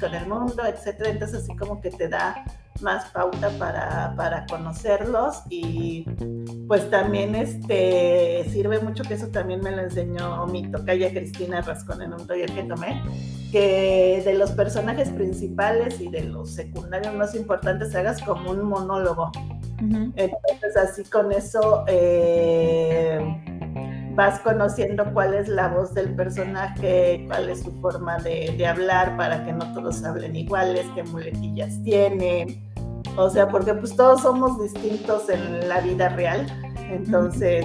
con 0.00 0.14
el 0.14 0.28
mundo, 0.28 0.64
etcétera. 0.66 1.10
Entonces 1.10 1.42
así 1.42 1.56
como 1.56 1.80
que 1.80 1.90
te 1.90 2.08
da 2.08 2.44
más 2.80 3.10
pauta 3.10 3.50
para, 3.58 4.14
para, 4.16 4.46
conocerlos 4.46 5.42
y 5.48 6.04
pues 6.66 6.90
también 6.90 7.34
este 7.34 8.44
sirve 8.50 8.80
mucho 8.80 9.04
que 9.04 9.14
eso 9.14 9.28
también 9.28 9.60
me 9.60 9.70
lo 9.70 9.82
enseñó 9.82 10.46
mi 10.46 10.70
tocaya 10.70 11.10
Cristina 11.10 11.60
Rascón 11.60 12.02
en 12.02 12.12
un 12.14 12.26
taller 12.26 12.52
que 12.52 12.64
tomé 12.64 13.02
que 13.54 14.20
de 14.24 14.34
los 14.34 14.50
personajes 14.50 15.10
principales 15.10 16.00
y 16.00 16.08
de 16.08 16.24
los 16.24 16.50
secundarios 16.50 17.14
más 17.14 17.36
importantes 17.36 17.94
hagas 17.94 18.20
como 18.20 18.50
un 18.50 18.64
monólogo. 18.64 19.30
Entonces 19.78 20.76
así 20.76 21.04
con 21.04 21.30
eso 21.30 21.84
eh, 21.86 23.53
vas 24.14 24.40
conociendo 24.40 25.04
cuál 25.12 25.34
es 25.34 25.48
la 25.48 25.68
voz 25.68 25.94
del 25.94 26.14
personaje, 26.14 27.24
cuál 27.28 27.48
es 27.48 27.62
su 27.62 27.72
forma 27.80 28.18
de, 28.18 28.66
hablar 28.66 29.16
para 29.16 29.44
que 29.44 29.52
no 29.52 29.72
todos 29.74 30.02
hablen 30.04 30.36
iguales, 30.36 30.86
qué 30.94 31.02
muletillas 31.04 31.82
tienen. 31.82 32.62
O 33.16 33.28
sea, 33.30 33.48
porque 33.48 33.74
pues 33.74 33.94
todos 33.94 34.22
somos 34.22 34.60
distintos 34.60 35.28
en 35.28 35.68
la 35.68 35.80
vida 35.80 36.08
real. 36.10 36.46
Entonces, 36.90 37.64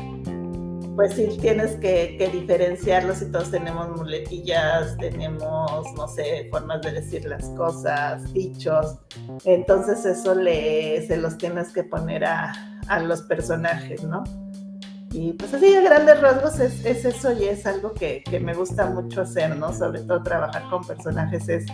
pues 1.00 1.14
sí 1.14 1.30
tienes 1.40 1.78
que, 1.78 2.30
diferenciarlos 2.32 3.22
y 3.22 3.32
todos 3.32 3.52
tenemos 3.52 3.88
muletillas, 3.96 4.98
tenemos, 4.98 5.94
no 5.96 6.08
sé, 6.10 6.50
formas 6.52 6.82
de 6.82 6.92
decir 6.92 7.24
las 7.24 7.46
cosas, 7.52 8.34
dichos. 8.34 8.98
Entonces 9.46 10.04
eso 10.06 10.36
le, 10.36 11.08
se 11.08 11.16
los 11.16 11.38
tienes 11.38 11.72
que 11.72 11.84
poner 11.84 12.26
a, 12.26 12.54
los 13.04 13.22
personajes, 13.22 14.04
¿no? 14.04 14.24
Y 15.12 15.34
pues 15.34 15.54
así 15.54 15.74
a 15.76 15.82
grandes 15.82 16.22
rasgos 16.22 16.60
es, 16.60 16.86
eso 16.86 17.32
y 17.34 17.46
es 17.46 17.66
algo 17.66 17.94
que, 17.94 18.24
me 18.42 18.54
gusta 18.54 18.86
mucho 18.86 19.22
hacer, 19.22 19.56
¿no? 19.56 19.74
Sobre 19.74 20.02
todo 20.02 20.22
trabajar 20.22 20.64
con 20.70 20.84
personajes 20.84 21.50
es, 21.50 21.66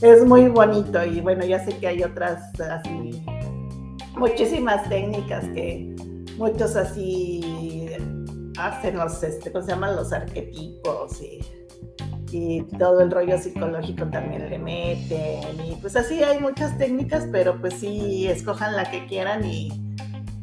es 0.00 0.24
muy 0.24 0.48
bonito 0.48 1.04
y 1.04 1.20
bueno, 1.20 1.44
ya 1.44 1.64
sé 1.64 1.76
que 1.78 1.86
hay 1.86 2.02
otras 2.02 2.58
así, 2.60 3.22
muchísimas 4.16 4.88
técnicas 4.88 5.44
que 5.54 5.94
muchos 6.36 6.74
así 6.74 7.88
hacen 8.58 8.96
los, 8.96 9.22
este, 9.22 9.52
¿cómo 9.52 9.64
se 9.64 9.70
llaman? 9.72 9.94
Los 9.94 10.12
arquetipos 10.12 11.22
y, 11.22 11.40
y 12.32 12.62
todo 12.78 13.00
el 13.00 13.12
rollo 13.12 13.38
psicológico 13.38 14.06
también 14.06 14.50
le 14.50 14.58
meten. 14.58 15.60
Y 15.66 15.76
pues 15.80 15.94
así 15.94 16.22
hay 16.22 16.40
muchas 16.40 16.76
técnicas, 16.78 17.28
pero 17.30 17.60
pues 17.60 17.74
sí, 17.74 18.26
escojan 18.26 18.74
la 18.74 18.90
que 18.90 19.06
quieran 19.06 19.44
y, 19.44 19.70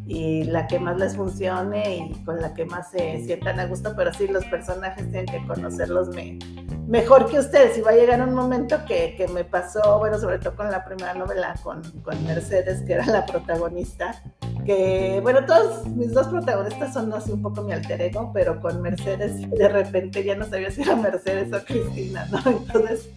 y 0.09 0.43
la 0.45 0.65
que 0.65 0.79
más 0.79 0.97
les 0.97 1.15
funcione 1.15 1.97
y 1.97 2.23
con 2.25 2.41
la 2.41 2.55
que 2.55 2.65
más 2.65 2.89
se 2.89 3.23
sientan 3.23 3.59
a 3.59 3.67
gusto, 3.67 3.93
pero 3.95 4.11
sí 4.11 4.27
los 4.27 4.43
personajes 4.45 5.09
tienen 5.11 5.27
que 5.27 5.45
conocerlos 5.45 6.09
me, 6.09 6.39
mejor 6.87 7.29
que 7.29 7.37
ustedes. 7.37 7.77
Y 7.77 7.81
va 7.81 7.91
a 7.91 7.95
llegar 7.95 8.19
un 8.27 8.33
momento 8.33 8.77
que, 8.87 9.13
que, 9.15 9.27
me 9.27 9.43
pasó, 9.43 9.99
bueno, 9.99 10.17
sobre 10.17 10.39
todo 10.39 10.55
con 10.55 10.71
la 10.71 10.83
primera 10.83 11.13
novela, 11.13 11.53
con, 11.61 11.83
con 12.01 12.25
Mercedes, 12.25 12.81
que 12.81 12.93
era 12.93 13.05
la 13.05 13.23
protagonista, 13.27 14.19
que, 14.65 15.19
bueno, 15.21 15.45
todos 15.45 15.85
mis 15.85 16.11
dos 16.11 16.27
protagonistas 16.27 16.91
son 16.91 17.13
así 17.13 17.31
un 17.31 17.43
poco 17.43 17.61
mi 17.61 17.73
alter 17.73 18.01
ego, 18.01 18.31
pero 18.33 18.59
con 18.59 18.81
Mercedes 18.81 19.47
de 19.51 19.69
repente 19.69 20.23
ya 20.23 20.35
no 20.35 20.45
sabía 20.45 20.71
si 20.71 20.81
era 20.81 20.95
Mercedes 20.95 21.53
o 21.53 21.63
Cristina, 21.63 22.27
¿no? 22.31 22.39
Entonces, 22.49 23.09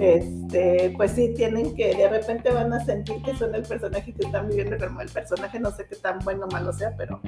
este, 0.00 0.92
pues 0.96 1.12
sí, 1.12 1.32
tienen 1.34 1.74
que, 1.74 1.94
de 1.94 2.08
repente 2.08 2.50
van 2.50 2.72
a 2.72 2.84
sentir 2.84 3.22
que 3.22 3.34
son 3.34 3.54
el 3.54 3.62
personaje 3.62 4.12
que 4.12 4.26
están 4.26 4.48
viviendo 4.48 4.76
como 4.78 5.00
el 5.00 5.08
personaje, 5.08 5.58
no 5.58 5.70
sé 5.70 5.86
qué 5.88 5.96
tan 5.96 6.18
bueno 6.20 6.46
o 6.46 6.52
malo 6.52 6.72
sea, 6.72 6.94
pero 6.96 7.20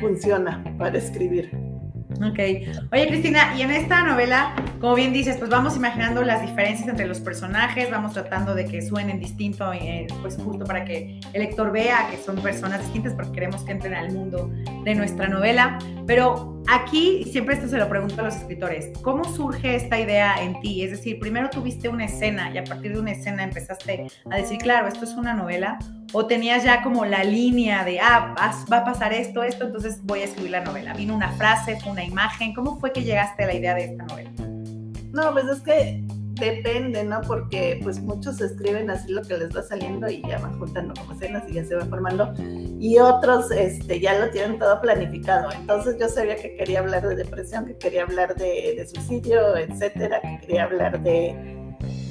funciona 0.00 0.62
para 0.78 0.98
escribir. 0.98 1.73
Ok. 2.22 2.38
Oye, 2.92 3.06
Cristina, 3.08 3.54
y 3.56 3.62
en 3.62 3.70
esta 3.70 4.02
novela, 4.02 4.54
como 4.80 4.94
bien 4.94 5.12
dices, 5.12 5.36
pues 5.36 5.50
vamos 5.50 5.76
imaginando 5.76 6.22
las 6.22 6.42
diferencias 6.42 6.88
entre 6.88 7.06
los 7.06 7.20
personajes, 7.20 7.90
vamos 7.90 8.12
tratando 8.12 8.54
de 8.54 8.66
que 8.66 8.82
suenen 8.82 9.18
distinto, 9.18 9.72
eh, 9.72 10.06
pues 10.22 10.36
justo 10.36 10.64
para 10.64 10.84
que 10.84 11.20
el 11.32 11.42
lector 11.42 11.72
vea 11.72 12.08
que 12.10 12.16
son 12.16 12.36
personas 12.36 12.80
distintas, 12.80 13.14
porque 13.14 13.32
queremos 13.32 13.62
que 13.64 13.72
entren 13.72 13.94
al 13.94 14.12
mundo 14.12 14.50
de 14.84 14.94
nuestra 14.94 15.28
novela. 15.28 15.78
Pero 16.06 16.62
aquí, 16.68 17.24
siempre 17.30 17.54
esto 17.54 17.68
se 17.68 17.78
lo 17.78 17.88
pregunto 17.88 18.20
a 18.20 18.24
los 18.24 18.36
escritores, 18.36 18.90
¿cómo 19.02 19.24
surge 19.24 19.74
esta 19.74 19.98
idea 19.98 20.36
en 20.42 20.60
ti? 20.60 20.82
Es 20.82 20.90
decir, 20.90 21.18
primero 21.18 21.50
tuviste 21.50 21.88
una 21.88 22.04
escena 22.04 22.50
y 22.52 22.58
a 22.58 22.64
partir 22.64 22.92
de 22.94 23.00
una 23.00 23.12
escena 23.12 23.42
empezaste 23.42 24.06
a 24.30 24.36
decir, 24.36 24.58
claro, 24.58 24.88
esto 24.88 25.04
es 25.04 25.12
una 25.12 25.34
novela, 25.34 25.78
o 26.14 26.26
tenías 26.26 26.62
ya 26.62 26.82
como 26.82 27.04
la 27.04 27.24
línea 27.24 27.84
de, 27.84 27.98
ah, 28.00 28.34
va 28.72 28.76
a 28.78 28.84
pasar 28.84 29.12
esto, 29.12 29.42
esto, 29.42 29.64
entonces 29.64 29.98
voy 30.04 30.20
a 30.20 30.24
escribir 30.24 30.52
la 30.52 30.64
novela. 30.64 30.94
¿Vino 30.94 31.14
una 31.14 31.32
frase, 31.32 31.76
una 31.86 32.04
imagen? 32.04 32.54
¿Cómo 32.54 32.78
fue 32.78 32.92
que 32.92 33.02
llegaste 33.02 33.42
a 33.42 33.46
la 33.48 33.54
idea 33.54 33.74
de 33.74 33.84
esta 33.86 34.04
novela? 34.04 34.30
No, 35.12 35.32
pues 35.32 35.44
es 35.46 35.60
que 35.60 36.04
depende, 36.34 37.02
¿no? 37.02 37.20
Porque 37.22 37.80
pues 37.82 38.00
muchos 38.00 38.40
escriben 38.40 38.90
así 38.90 39.12
lo 39.12 39.22
que 39.22 39.36
les 39.36 39.56
va 39.56 39.62
saliendo 39.62 40.08
y 40.08 40.22
ya 40.22 40.38
van 40.38 40.56
juntando 40.58 40.94
como 40.94 41.14
escenas 41.14 41.42
y 41.48 41.54
ya 41.54 41.64
se 41.64 41.74
van 41.74 41.90
formando. 41.90 42.32
Y 42.78 42.98
otros 42.98 43.50
este, 43.50 43.98
ya 43.98 44.16
lo 44.16 44.30
tienen 44.30 44.60
todo 44.60 44.80
planificado. 44.80 45.50
Entonces 45.50 45.96
yo 45.98 46.08
sabía 46.08 46.36
que 46.36 46.54
quería 46.56 46.78
hablar 46.78 47.08
de 47.08 47.16
depresión, 47.16 47.66
que 47.66 47.76
quería 47.76 48.04
hablar 48.04 48.36
de, 48.36 48.74
de 48.76 48.86
suicidio, 48.86 49.56
etcétera, 49.56 50.20
que 50.20 50.46
quería 50.46 50.64
hablar 50.64 51.02
de 51.02 51.63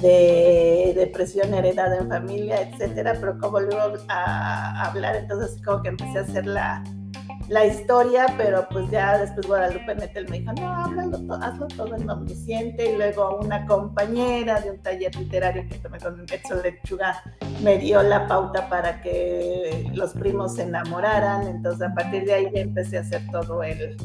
de 0.04 0.92
depresión 0.94 1.54
heredada 1.54 1.96
en 1.96 2.08
familia, 2.08 2.60
etcétera, 2.60 3.16
pero 3.18 3.38
como 3.38 3.58
luego 3.58 3.96
a, 4.08 4.88
hablar, 4.88 5.16
entonces 5.16 5.56
como 5.64 5.82
que 5.82 5.88
empecé 5.88 6.18
a 6.18 6.22
hacer 6.22 6.46
la, 6.46 6.84
la 7.48 7.64
historia, 7.64 8.26
pero 8.36 8.66
pues 8.70 8.90
ya 8.90 9.16
después 9.16 9.46
Guadalupe 9.46 9.94
Nettel 9.94 10.28
me 10.28 10.40
dijo, 10.40 10.52
no, 10.52 10.68
háblalo, 10.68 11.34
hazlo 11.40 11.68
todo 11.68 11.96
en 11.96 12.10
omnisciente, 12.10 12.92
y 12.92 12.96
luego 12.96 13.38
una 13.40 13.64
compañera 13.64 14.60
de 14.60 14.72
un 14.72 14.82
taller 14.82 15.16
literario 15.16 15.66
que 15.70 15.78
tomé 15.78 15.98
con 15.98 16.22
Lechuga 16.62 17.22
me 17.62 17.78
dio 17.78 18.02
la 18.02 18.28
pauta 18.28 18.68
para 18.68 19.00
que 19.00 19.90
los 19.94 20.12
primos 20.12 20.56
se 20.56 20.64
enamoraran, 20.64 21.46
entonces 21.46 21.80
a 21.80 21.94
partir 21.94 22.26
de 22.26 22.34
ahí 22.34 22.50
empecé 22.52 22.98
a 22.98 23.00
hacer 23.00 23.22
todo 23.32 23.62
el, 23.62 23.96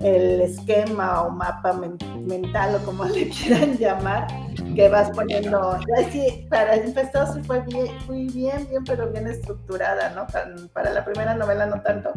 el 0.00 0.40
esquema 0.40 1.22
o 1.22 1.30
mapa 1.30 1.72
mental 1.72 2.76
o 2.76 2.84
como 2.84 3.04
le 3.06 3.28
quieran 3.28 3.76
llamar, 3.76 4.26
que 4.74 4.88
vas 4.88 5.10
poniendo, 5.10 5.78
sí, 6.10 6.46
para 6.48 6.76
empezar 6.76 7.32
sí 7.32 7.42
fue 7.42 7.60
bien, 7.62 7.88
fui 8.06 8.26
bien, 8.28 8.66
bien, 8.68 8.84
pero 8.84 9.10
bien 9.10 9.26
estructurada, 9.26 10.10
¿no? 10.10 10.26
Para 10.72 10.92
la 10.92 11.04
primera 11.04 11.34
novela 11.34 11.66
no 11.66 11.80
tanto, 11.82 12.12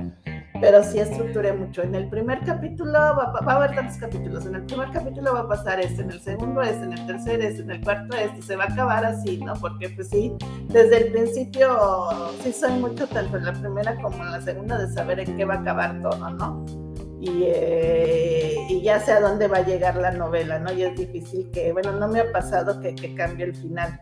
pero 0.60 0.84
sí 0.84 1.00
estructuré 1.00 1.54
mucho. 1.54 1.82
En 1.82 1.96
el 1.96 2.08
primer 2.10 2.42
capítulo 2.42 2.92
va, 2.94 3.34
a 3.46 3.56
haber 3.56 3.76
tantos 3.76 3.98
capítulos, 3.98 4.46
en 4.46 4.56
el 4.56 4.66
primer 4.66 4.92
capítulo 4.92 5.34
va 5.34 5.40
a 5.42 5.48
pasar 5.48 5.80
esto, 5.80 6.04
en 6.04 6.12
el 6.12 6.22
segundo 6.22 6.62
es, 6.62 6.76
en 6.78 6.94
el 6.94 7.08
tercer 7.08 7.42
es, 7.42 7.60
en 7.60 7.72
el 7.72 7.82
cuarto 7.82 8.16
es, 8.16 8.46
se 8.46 8.56
va 8.56 8.66
a 8.66 8.68
acabar 8.68 9.06
así, 9.06 9.40
¿no? 9.40 9.54
Porque 9.54 9.90
pues 9.90 10.10
sí, 10.10 10.32
desde 10.68 11.06
el 11.06 11.12
principio 11.12 12.10
sí 12.44 12.54
soy 12.54 12.74
mucho 12.74 13.08
tanto 13.08 13.38
en 13.38 13.46
la 13.46 13.54
primera 13.54 13.96
como 14.02 14.24
en 14.24 14.32
la 14.32 14.42
segunda 14.42 14.78
de 14.78 14.94
saber 14.94 15.20
en 15.20 15.36
qué 15.36 15.46
va 15.46 15.56
a 15.56 15.60
acabar 15.60 16.00
todo, 16.02 16.30
¿no? 16.30 16.81
Eh, 17.24 18.56
y, 18.70 18.82
ya 18.82 19.00
sé 19.00 19.12
a 19.12 19.22
dónde 19.22 19.48
va 19.48 19.58
a 19.58 19.66
llegar 19.66 19.96
la 19.96 20.12
novela, 20.12 20.60
¿no? 20.60 20.72
Y 20.74 20.84
es 20.84 20.96
difícil 20.96 21.52
que, 21.52 21.72
bueno, 21.72 21.92
no 21.94 22.08
me 22.08 22.20
ha 22.20 22.32
pasado 22.32 22.80
que, 22.80 22.96
que 22.96 23.14
cambie 23.14 23.46
el 23.46 23.56
final. 23.56 24.02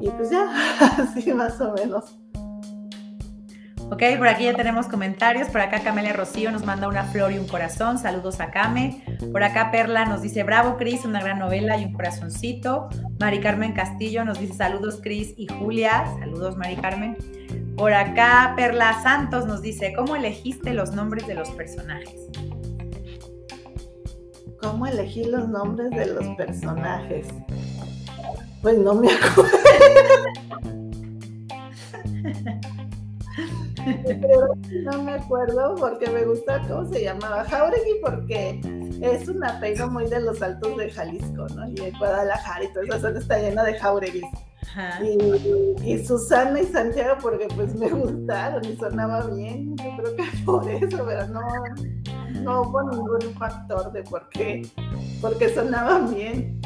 Y 0.00 0.10
pues 0.10 0.30
ya, 0.30 0.48
así 0.98 1.32
más 1.32 1.60
o 1.60 1.72
menos. 1.72 2.18
Ok, 3.90 4.02
por 4.18 4.28
aquí 4.28 4.44
ya 4.44 4.54
tenemos 4.54 4.86
comentarios. 4.86 5.48
Por 5.48 5.62
acá 5.62 5.80
Camelia 5.80 6.12
Rocío 6.12 6.52
nos 6.52 6.64
manda 6.64 6.88
una 6.88 7.04
flor 7.04 7.32
y 7.32 7.38
un 7.38 7.46
corazón. 7.46 7.98
Saludos 7.98 8.38
a 8.38 8.50
Came. 8.50 9.02
Por 9.32 9.42
acá 9.42 9.70
Perla 9.70 10.04
nos 10.04 10.20
dice, 10.20 10.42
bravo 10.42 10.76
Cris, 10.76 11.06
una 11.06 11.22
gran 11.22 11.38
novela 11.38 11.78
y 11.78 11.86
un 11.86 11.94
corazoncito. 11.94 12.88
Mari 13.18 13.40
Carmen 13.40 13.72
Castillo 13.72 14.26
nos 14.26 14.38
dice, 14.38 14.54
saludos 14.54 15.00
Cris 15.02 15.32
y 15.38 15.46
Julia. 15.46 16.04
Saludos 16.20 16.56
Mari 16.58 16.76
Carmen. 16.76 17.16
Por 17.78 17.94
acá 17.94 18.52
Perla 18.56 19.02
Santos 19.02 19.46
nos 19.46 19.62
dice, 19.62 19.94
¿cómo 19.96 20.16
elegiste 20.16 20.74
los 20.74 20.92
nombres 20.92 21.26
de 21.26 21.34
los 21.34 21.48
personajes? 21.50 22.28
¿Cómo 24.60 24.86
elegí 24.86 25.24
los 25.24 25.48
nombres 25.48 25.90
de 25.90 26.06
los 26.06 26.26
personajes? 26.36 27.26
Pues 28.60 28.76
no 28.76 28.94
me 28.94 29.08
acuerdo. 29.12 29.58
no 34.82 35.02
me 35.02 35.12
acuerdo 35.12 35.74
porque 35.76 36.10
me 36.10 36.24
gusta 36.24 36.60
cómo 36.68 36.84
se 36.86 37.02
llamaba 37.02 37.44
Jauregui 37.44 38.00
porque 38.02 38.60
es 39.02 39.28
un 39.28 39.44
apellido 39.44 39.88
muy 39.90 40.06
de 40.06 40.20
los 40.20 40.40
altos 40.42 40.76
de 40.76 40.90
Jalisco, 40.90 41.46
¿no? 41.54 41.68
Y 41.68 41.74
de 41.74 41.92
Guadalajara 41.92 42.64
y 42.64 42.72
toda 42.72 42.84
esa 42.84 43.00
zona 43.00 43.18
está 43.18 43.38
llena 43.38 43.64
de 43.64 43.78
Jaureguis. 43.78 44.24
Y, 45.84 45.98
Susana 46.04 46.60
y 46.60 46.66
Santiago 46.66 47.16
porque 47.20 47.48
pues 47.54 47.74
me 47.74 47.88
gustaron 47.88 48.64
y 48.64 48.76
sonaba 48.76 49.26
bien. 49.28 49.76
Yo 49.76 49.96
creo 49.96 50.16
que 50.16 50.24
por 50.44 50.70
eso, 50.70 51.04
pero 51.06 51.26
no, 51.28 51.40
no 52.42 52.62
hubo 52.62 52.82
ningún 52.90 53.34
factor 53.38 53.90
de 53.92 54.02
por 54.04 54.28
qué, 54.30 54.62
porque 55.20 55.48
sonaban 55.48 56.14
bien. 56.14 56.60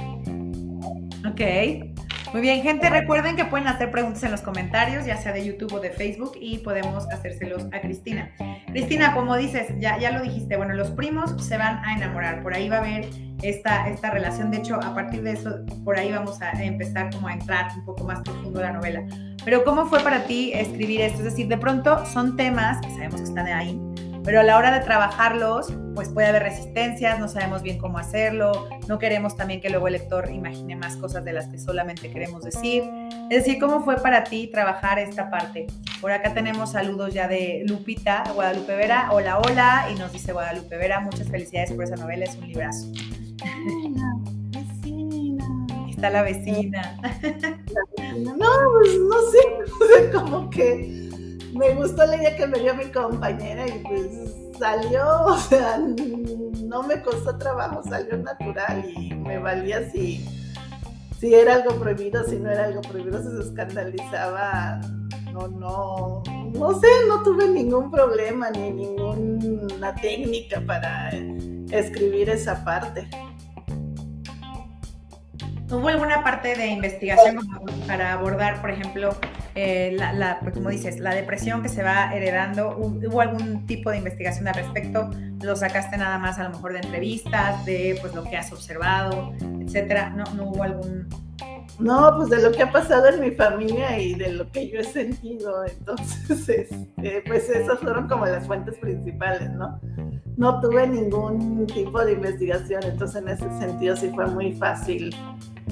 Ok. 1.26 2.01
Muy 2.32 2.40
bien, 2.40 2.62
gente, 2.62 2.88
recuerden 2.88 3.36
que 3.36 3.44
pueden 3.44 3.68
hacer 3.68 3.90
preguntas 3.90 4.22
en 4.22 4.30
los 4.30 4.40
comentarios, 4.40 5.04
ya 5.04 5.18
sea 5.18 5.32
de 5.32 5.44
YouTube 5.44 5.74
o 5.74 5.80
de 5.80 5.90
Facebook, 5.90 6.32
y 6.40 6.58
podemos 6.58 7.06
hacérselos 7.12 7.66
a 7.72 7.80
Cristina. 7.82 8.30
Cristina, 8.68 9.12
como 9.12 9.36
dices, 9.36 9.74
ya, 9.78 9.98
ya 9.98 10.12
lo 10.12 10.22
dijiste, 10.22 10.56
bueno, 10.56 10.72
los 10.72 10.90
primos 10.92 11.34
se 11.44 11.58
van 11.58 11.84
a 11.84 11.94
enamorar, 11.94 12.42
por 12.42 12.54
ahí 12.54 12.70
va 12.70 12.76
a 12.76 12.78
haber 12.78 13.06
esta, 13.42 13.86
esta 13.86 14.10
relación, 14.10 14.50
de 14.50 14.58
hecho, 14.58 14.76
a 14.76 14.94
partir 14.94 15.22
de 15.22 15.32
eso, 15.32 15.58
por 15.84 15.98
ahí 15.98 16.10
vamos 16.10 16.40
a 16.40 16.52
empezar 16.62 17.10
como 17.10 17.28
a 17.28 17.34
entrar 17.34 17.70
un 17.76 17.84
poco 17.84 18.04
más 18.04 18.22
profundo 18.22 18.62
la 18.62 18.72
novela. 18.72 19.02
Pero 19.44 19.62
¿cómo 19.62 19.84
fue 19.84 20.00
para 20.00 20.24
ti 20.24 20.52
escribir 20.54 21.02
esto? 21.02 21.18
Es 21.18 21.24
decir, 21.24 21.48
de 21.48 21.58
pronto 21.58 22.06
son 22.06 22.36
temas 22.38 22.80
que 22.80 22.88
sabemos 22.92 23.16
que 23.16 23.24
están 23.24 23.46
ahí, 23.46 23.78
pero 24.24 24.40
a 24.40 24.42
la 24.42 24.56
hora 24.56 24.72
de 24.72 24.84
trabajarlos, 24.84 25.72
pues 25.94 26.08
puede 26.08 26.28
haber 26.28 26.44
resistencias, 26.44 27.18
no 27.18 27.28
sabemos 27.28 27.62
bien 27.62 27.78
cómo 27.78 27.98
hacerlo, 27.98 28.68
no 28.88 28.98
queremos 28.98 29.36
también 29.36 29.60
que 29.60 29.68
luego 29.68 29.88
el 29.88 29.94
lector 29.94 30.30
imagine 30.30 30.76
más 30.76 30.96
cosas 30.96 31.24
de 31.24 31.32
las 31.32 31.48
que 31.48 31.58
solamente 31.58 32.10
queremos 32.10 32.42
decir. 32.42 32.84
Es 33.30 33.44
decir, 33.44 33.58
¿cómo 33.58 33.82
fue 33.82 33.96
para 33.96 34.24
ti 34.24 34.48
trabajar 34.52 34.98
esta 34.98 35.30
parte? 35.30 35.66
Por 36.00 36.12
acá 36.12 36.34
tenemos 36.34 36.72
saludos 36.72 37.12
ya 37.12 37.26
de 37.26 37.64
Lupita, 37.66 38.24
Guadalupe 38.34 38.76
Vera, 38.76 39.08
hola, 39.10 39.38
hola, 39.38 39.88
y 39.92 39.98
nos 39.98 40.12
dice 40.12 40.32
Guadalupe 40.32 40.76
Vera, 40.76 41.00
muchas 41.00 41.28
felicidades 41.28 41.72
por 41.72 41.84
esa 41.84 41.96
novela, 41.96 42.24
es 42.24 42.36
un 42.36 42.46
librazo. 42.46 42.92
Está 45.88 46.10
la 46.10 46.22
vecina. 46.22 46.96
No, 48.12 48.50
pues 48.72 48.98
no 48.98 49.16
sé, 49.30 50.10
como 50.12 50.50
que 50.50 51.11
me 51.52 51.74
gustó 51.74 52.06
la 52.06 52.16
idea 52.16 52.36
que 52.36 52.46
me 52.46 52.58
dio 52.60 52.74
mi 52.74 52.86
compañera 52.86 53.66
y 53.66 53.78
pues 53.80 54.08
salió, 54.58 55.04
o 55.26 55.36
sea, 55.36 55.78
no 56.64 56.82
me 56.82 57.02
costó 57.02 57.36
trabajo, 57.36 57.82
salió 57.82 58.16
natural 58.16 58.84
y 58.96 59.14
me 59.14 59.38
valía 59.38 59.90
si, 59.90 60.26
si 61.18 61.34
era 61.34 61.56
algo 61.56 61.74
prohibido, 61.76 62.24
si 62.24 62.36
no 62.36 62.50
era 62.50 62.64
algo 62.64 62.80
prohibido, 62.82 63.22
se 63.22 63.48
escandalizaba. 63.48 64.80
No, 65.32 65.48
no, 65.48 66.22
no 66.52 66.78
sé, 66.78 66.88
no 67.08 67.22
tuve 67.22 67.48
ningún 67.48 67.90
problema 67.90 68.50
ni 68.50 68.70
ninguna 68.70 69.94
técnica 69.94 70.60
para 70.60 71.08
escribir 71.70 72.28
esa 72.28 72.62
parte. 72.62 73.08
¿Hubo 75.70 75.88
alguna 75.88 76.22
parte 76.22 76.54
de 76.54 76.66
investigación 76.66 77.38
para 77.86 78.12
abordar, 78.12 78.60
por 78.60 78.70
ejemplo, 78.70 79.16
eh, 79.54 79.96
la, 79.96 80.38
pues, 80.40 80.54
como 80.54 80.70
dices, 80.70 80.98
la 80.98 81.14
depresión 81.14 81.62
que 81.62 81.68
se 81.68 81.82
va 81.82 82.14
heredando? 82.14 82.76
¿Hubo 82.76 83.20
algún 83.20 83.66
tipo 83.66 83.90
de 83.90 83.98
investigación 83.98 84.48
al 84.48 84.54
respecto? 84.54 85.10
¿Lo 85.42 85.56
sacaste 85.56 85.96
nada 85.96 86.18
más 86.18 86.38
a 86.38 86.44
lo 86.44 86.50
mejor 86.50 86.72
de 86.72 86.80
entrevistas, 86.80 87.64
de 87.64 87.98
pues 88.00 88.14
lo 88.14 88.24
que 88.24 88.36
has 88.36 88.52
observado, 88.52 89.32
etcétera? 89.60 90.10
¿No, 90.10 90.24
no 90.34 90.44
hubo 90.50 90.62
algún 90.62 91.08
no, 91.78 92.12
pues 92.16 92.30
de 92.30 92.42
lo 92.42 92.52
que 92.52 92.62
ha 92.62 92.70
pasado 92.70 93.08
en 93.08 93.20
mi 93.20 93.30
familia 93.32 93.98
y 93.98 94.14
de 94.14 94.32
lo 94.32 94.50
que 94.50 94.68
yo 94.68 94.78
he 94.78 94.84
sentido. 94.84 95.64
Entonces, 95.64 96.70
este, 96.98 97.22
pues 97.26 97.48
esas 97.48 97.78
fueron 97.80 98.08
como 98.08 98.26
las 98.26 98.46
fuentes 98.46 98.78
principales, 98.78 99.50
¿no? 99.50 99.80
No 100.36 100.60
tuve 100.60 100.86
ningún 100.86 101.66
tipo 101.66 102.04
de 102.04 102.12
investigación, 102.12 102.82
entonces 102.84 103.22
en 103.22 103.28
ese 103.28 103.58
sentido 103.58 103.96
sí 103.96 104.10
fue 104.14 104.26
muy 104.26 104.52
fácil 104.52 105.14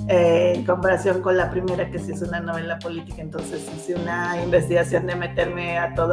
eh, 0.09 0.55
en 0.57 0.65
comparación 0.65 1.21
con 1.23 1.37
la 1.37 1.51
primera 1.51 1.89
que 1.91 1.99
sí 1.99 2.13
es 2.13 2.23
una 2.23 2.41
novela 2.41 2.79
política, 2.79 3.23
entonces 3.23 3.69
hice 3.77 3.95
una 3.95 4.43
investigación 4.43 5.07
de 5.07 5.15
meterme 5.15 5.79
a 5.79 5.95
todo 5.95 6.13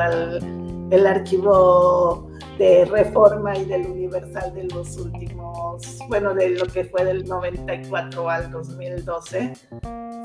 el, 0.92 1.08
archivo 1.08 2.30
de 2.58 2.86
reforma 2.86 3.56
y 3.58 3.66
del 3.66 3.88
universal 3.88 4.54
de 4.54 4.66
los 4.66 4.98
últimos, 4.98 5.98
bueno, 6.10 6.34
de 6.34 6.52
lo 6.52 6.66
que 6.68 6.86
fue 6.86 7.06
del 7.06 7.26
94 7.26 8.30
al 8.30 8.52
2012. 8.52 9.54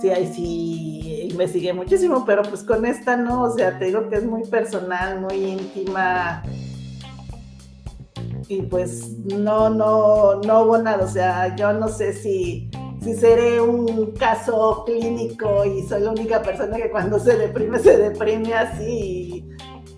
Sí, 0.00 0.10
ahí 0.10 0.32
sí 0.34 1.28
investigué 1.30 1.72
muchísimo, 1.72 2.24
pero 2.24 2.42
pues 2.42 2.62
con 2.62 2.84
esta 2.84 3.16
no, 3.16 3.44
o 3.44 3.50
sea, 3.50 3.78
te 3.78 3.86
digo 3.86 4.08
que 4.08 4.16
es 4.16 4.24
muy 4.24 4.44
personal, 4.44 5.20
muy 5.20 5.34
íntima. 5.34 6.42
Y 8.48 8.62
pues 8.62 9.16
no, 9.18 9.70
no, 9.70 10.40
no 10.40 10.62
hubo 10.62 10.78
nada, 10.78 11.04
o 11.04 11.08
sea, 11.08 11.54
yo 11.56 11.72
no 11.72 11.88
sé 11.88 12.12
si 12.12 12.70
si 13.02 13.14
seré 13.14 13.60
un 13.60 14.12
caso 14.12 14.84
clínico 14.86 15.64
y 15.64 15.82
soy 15.82 16.02
la 16.02 16.10
única 16.10 16.42
persona 16.42 16.76
que 16.76 16.90
cuando 16.90 17.18
se 17.18 17.36
deprime, 17.36 17.78
se 17.78 17.96
deprime 17.96 18.54
así. 18.54 19.44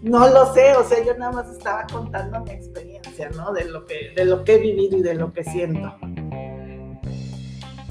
No 0.03 0.29
lo 0.29 0.53
sé, 0.53 0.75
o 0.75 0.85
sea, 0.85 1.05
yo 1.05 1.17
nada 1.17 1.33
más 1.33 1.51
estaba 1.51 1.87
contando 1.91 2.41
mi 2.41 2.51
experiencia, 2.51 3.31
¿no? 3.31 3.53
De 3.53 3.65
lo 3.67 3.85
que, 3.85 4.13
de 4.15 4.25
lo 4.25 4.45
que 4.45 4.55
he 4.55 4.59
vivido 4.59 4.99
y 4.99 5.03
de 5.03 5.15
lo 5.15 5.33
que 5.33 5.45
siento. 5.45 5.95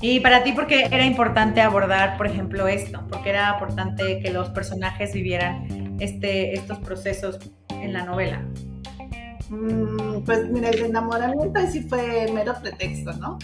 Y 0.01 0.19
para 0.19 0.43
ti, 0.43 0.51
¿por 0.51 0.67
qué 0.67 0.85
era 0.85 1.05
importante 1.05 1.61
abordar, 1.61 2.17
por 2.17 2.27
ejemplo, 2.27 2.67
esto? 2.67 3.07
¿Por 3.07 3.23
qué 3.23 3.29
era 3.29 3.53
importante 3.53 4.19
que 4.19 4.31
los 4.31 4.49
personajes 4.49 5.13
vivieran 5.13 5.97
este, 5.99 6.53
estos 6.53 6.79
procesos 6.79 7.39
en 7.69 7.93
la 7.93 8.03
novela? 8.03 8.45
Mm, 9.49 10.23
pues 10.25 10.49
mira, 10.49 10.69
el 10.69 10.83
enamoramiento 10.83 11.59
sí 11.71 11.81
fue 11.81 12.29
mero 12.33 12.53
pretexto, 12.61 13.13
¿no? 13.13 13.37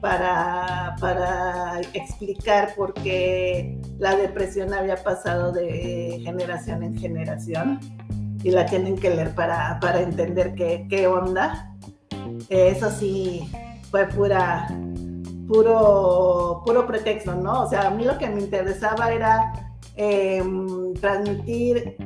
Para, 0.00 1.80
explicar 1.92 2.74
por 2.74 2.94
qué 2.94 3.78
la 3.98 4.16
depresión 4.16 4.72
había 4.74 4.96
pasado 4.96 5.52
de 5.52 6.20
generación 6.22 6.82
en 6.82 6.98
generación 6.98 7.80
y 8.42 8.50
la 8.50 8.66
tienen 8.66 8.96
que 8.96 9.10
leer 9.10 9.34
para, 9.34 9.78
entender 10.00 10.54
qué, 10.54 10.86
qué 10.88 11.06
onda. 11.06 11.74
Eso 12.48 12.90
sí 12.90 13.50
fue 13.90 14.06
pura, 14.06 14.68
puro, 15.48 16.62
puro 16.64 16.86
pretexto, 16.86 17.34
¿no? 17.34 17.62
O 17.62 17.68
sea, 17.68 17.88
a 17.88 17.90
mí 17.90 18.04
lo 18.04 18.18
que 18.18 18.28
me 18.28 18.40
interesaba 18.40 19.12
era 19.12 19.52
em, 19.96 20.94
transmitir 20.94 21.96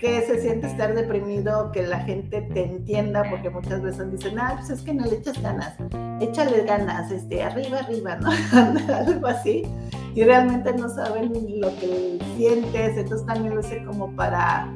qué 0.00 0.22
se 0.22 0.40
siente 0.40 0.66
estar 0.66 0.94
deprimido, 0.94 1.70
que 1.72 1.82
la 1.82 2.00
gente 2.00 2.40
te 2.40 2.64
entienda, 2.64 3.22
porque 3.28 3.50
muchas 3.50 3.82
veces 3.82 4.10
dicen, 4.10 4.38
ah, 4.38 4.54
pues 4.56 4.70
es 4.70 4.80
que 4.80 4.94
no 4.94 5.04
le 5.04 5.16
echas 5.16 5.40
ganas, 5.42 5.74
échale 6.20 6.64
ganas, 6.64 7.12
este, 7.12 7.42
arriba, 7.42 7.80
arriba, 7.80 8.16
¿no? 8.16 8.30
Algo 8.94 9.26
así. 9.26 9.62
Y 10.14 10.24
realmente 10.24 10.72
no 10.72 10.88
saben 10.88 11.32
lo 11.60 11.68
que 11.76 12.18
sientes, 12.36 12.96
entonces 12.96 13.26
también 13.26 13.54
lo 13.54 13.62
sé 13.62 13.84
como 13.84 14.16
para 14.16 14.72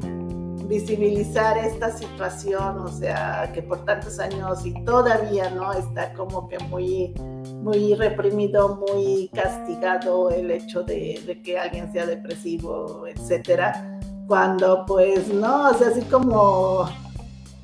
visibilizar 0.69 1.59
esta 1.59 1.91
situación, 1.91 2.79
o 2.79 2.89
sea, 2.89 3.51
que 3.53 3.63
por 3.63 3.85
tantos 3.85 4.19
años 4.19 4.65
y 4.65 4.73
todavía, 4.85 5.51
¿no? 5.51 5.73
Está 5.73 6.13
como 6.13 6.49
que 6.49 6.59
muy, 6.65 7.15
muy 7.63 7.95
reprimido, 7.95 8.85
muy 8.89 9.31
castigado 9.35 10.31
el 10.31 10.51
hecho 10.51 10.83
de, 10.83 11.21
de 11.27 11.43
que 11.43 11.59
alguien 11.59 11.91
sea 11.93 12.07
depresivo, 12.07 13.07
etcétera 13.07 13.94
cuando 14.27 14.85
pues 14.87 15.29
no, 15.33 15.71
o 15.71 15.75
sea, 15.75 15.89
así 15.89 16.03
como 16.03 16.89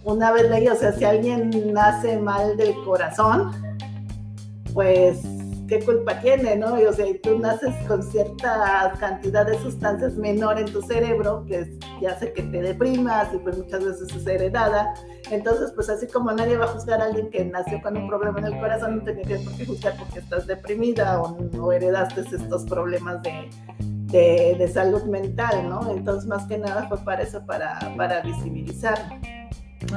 una 0.05 0.33
vez 0.33 0.51
leí, 0.51 0.68
o 0.68 0.77
sea, 0.77 0.92
si 0.92 1.05
alguien 1.05 1.73
nace 1.73 2.18
mal 2.18 2.57
del 2.57 2.75
corazón, 2.85 3.51
pues 4.73 5.20
qué 5.68 5.81
culpa 5.85 6.20
tiene, 6.20 6.57
¿no? 6.57 6.81
Y, 6.81 6.85
o 6.85 6.92
sea, 6.92 7.07
tú 7.23 7.38
naces 7.38 7.73
con 7.87 8.03
cierta 8.03 8.92
cantidad 8.99 9.46
de 9.46 9.57
sustancias 9.61 10.14
menor 10.16 10.59
en 10.59 10.66
tu 10.66 10.83
cerebro 10.83 11.44
que 11.46 11.79
ya 12.01 12.12
hace 12.12 12.33
que 12.33 12.42
te 12.42 12.61
deprimas 12.61 13.33
y 13.33 13.38
pues 13.38 13.57
muchas 13.57 13.85
veces 13.85 14.14
es 14.14 14.27
heredada. 14.27 14.92
Entonces, 15.31 15.70
pues 15.75 15.88
así 15.88 16.09
como 16.09 16.33
nadie 16.33 16.57
va 16.57 16.64
a 16.64 16.68
juzgar 16.68 17.01
a 17.01 17.05
alguien 17.05 17.31
que 17.31 17.44
nació 17.44 17.81
con 17.83 17.96
un 17.96 18.09
problema 18.09 18.40
en 18.40 18.46
el 18.46 18.59
corazón, 18.59 18.99
no 18.99 19.05
tenía 19.05 19.23
que 19.23 19.38
por 19.38 19.57
qué 19.57 19.66
juzgar 19.66 19.96
porque 19.96 20.18
estás 20.18 20.46
deprimida 20.46 21.20
o, 21.20 21.38
o 21.61 21.73
heredaste 21.73 22.23
estos 22.23 22.64
problemas 22.64 23.23
de, 23.23 23.49
de, 24.11 24.70
salud 24.73 25.05
mental, 25.05 25.68
¿no? 25.68 25.90
Entonces, 25.90 26.29
más 26.29 26.46
que 26.46 26.59
nada 26.59 26.88
fue 26.88 26.99
para 27.05 27.23
eso, 27.23 27.44
para, 27.44 27.79
para 27.96 28.20
visibilizar. 28.23 29.18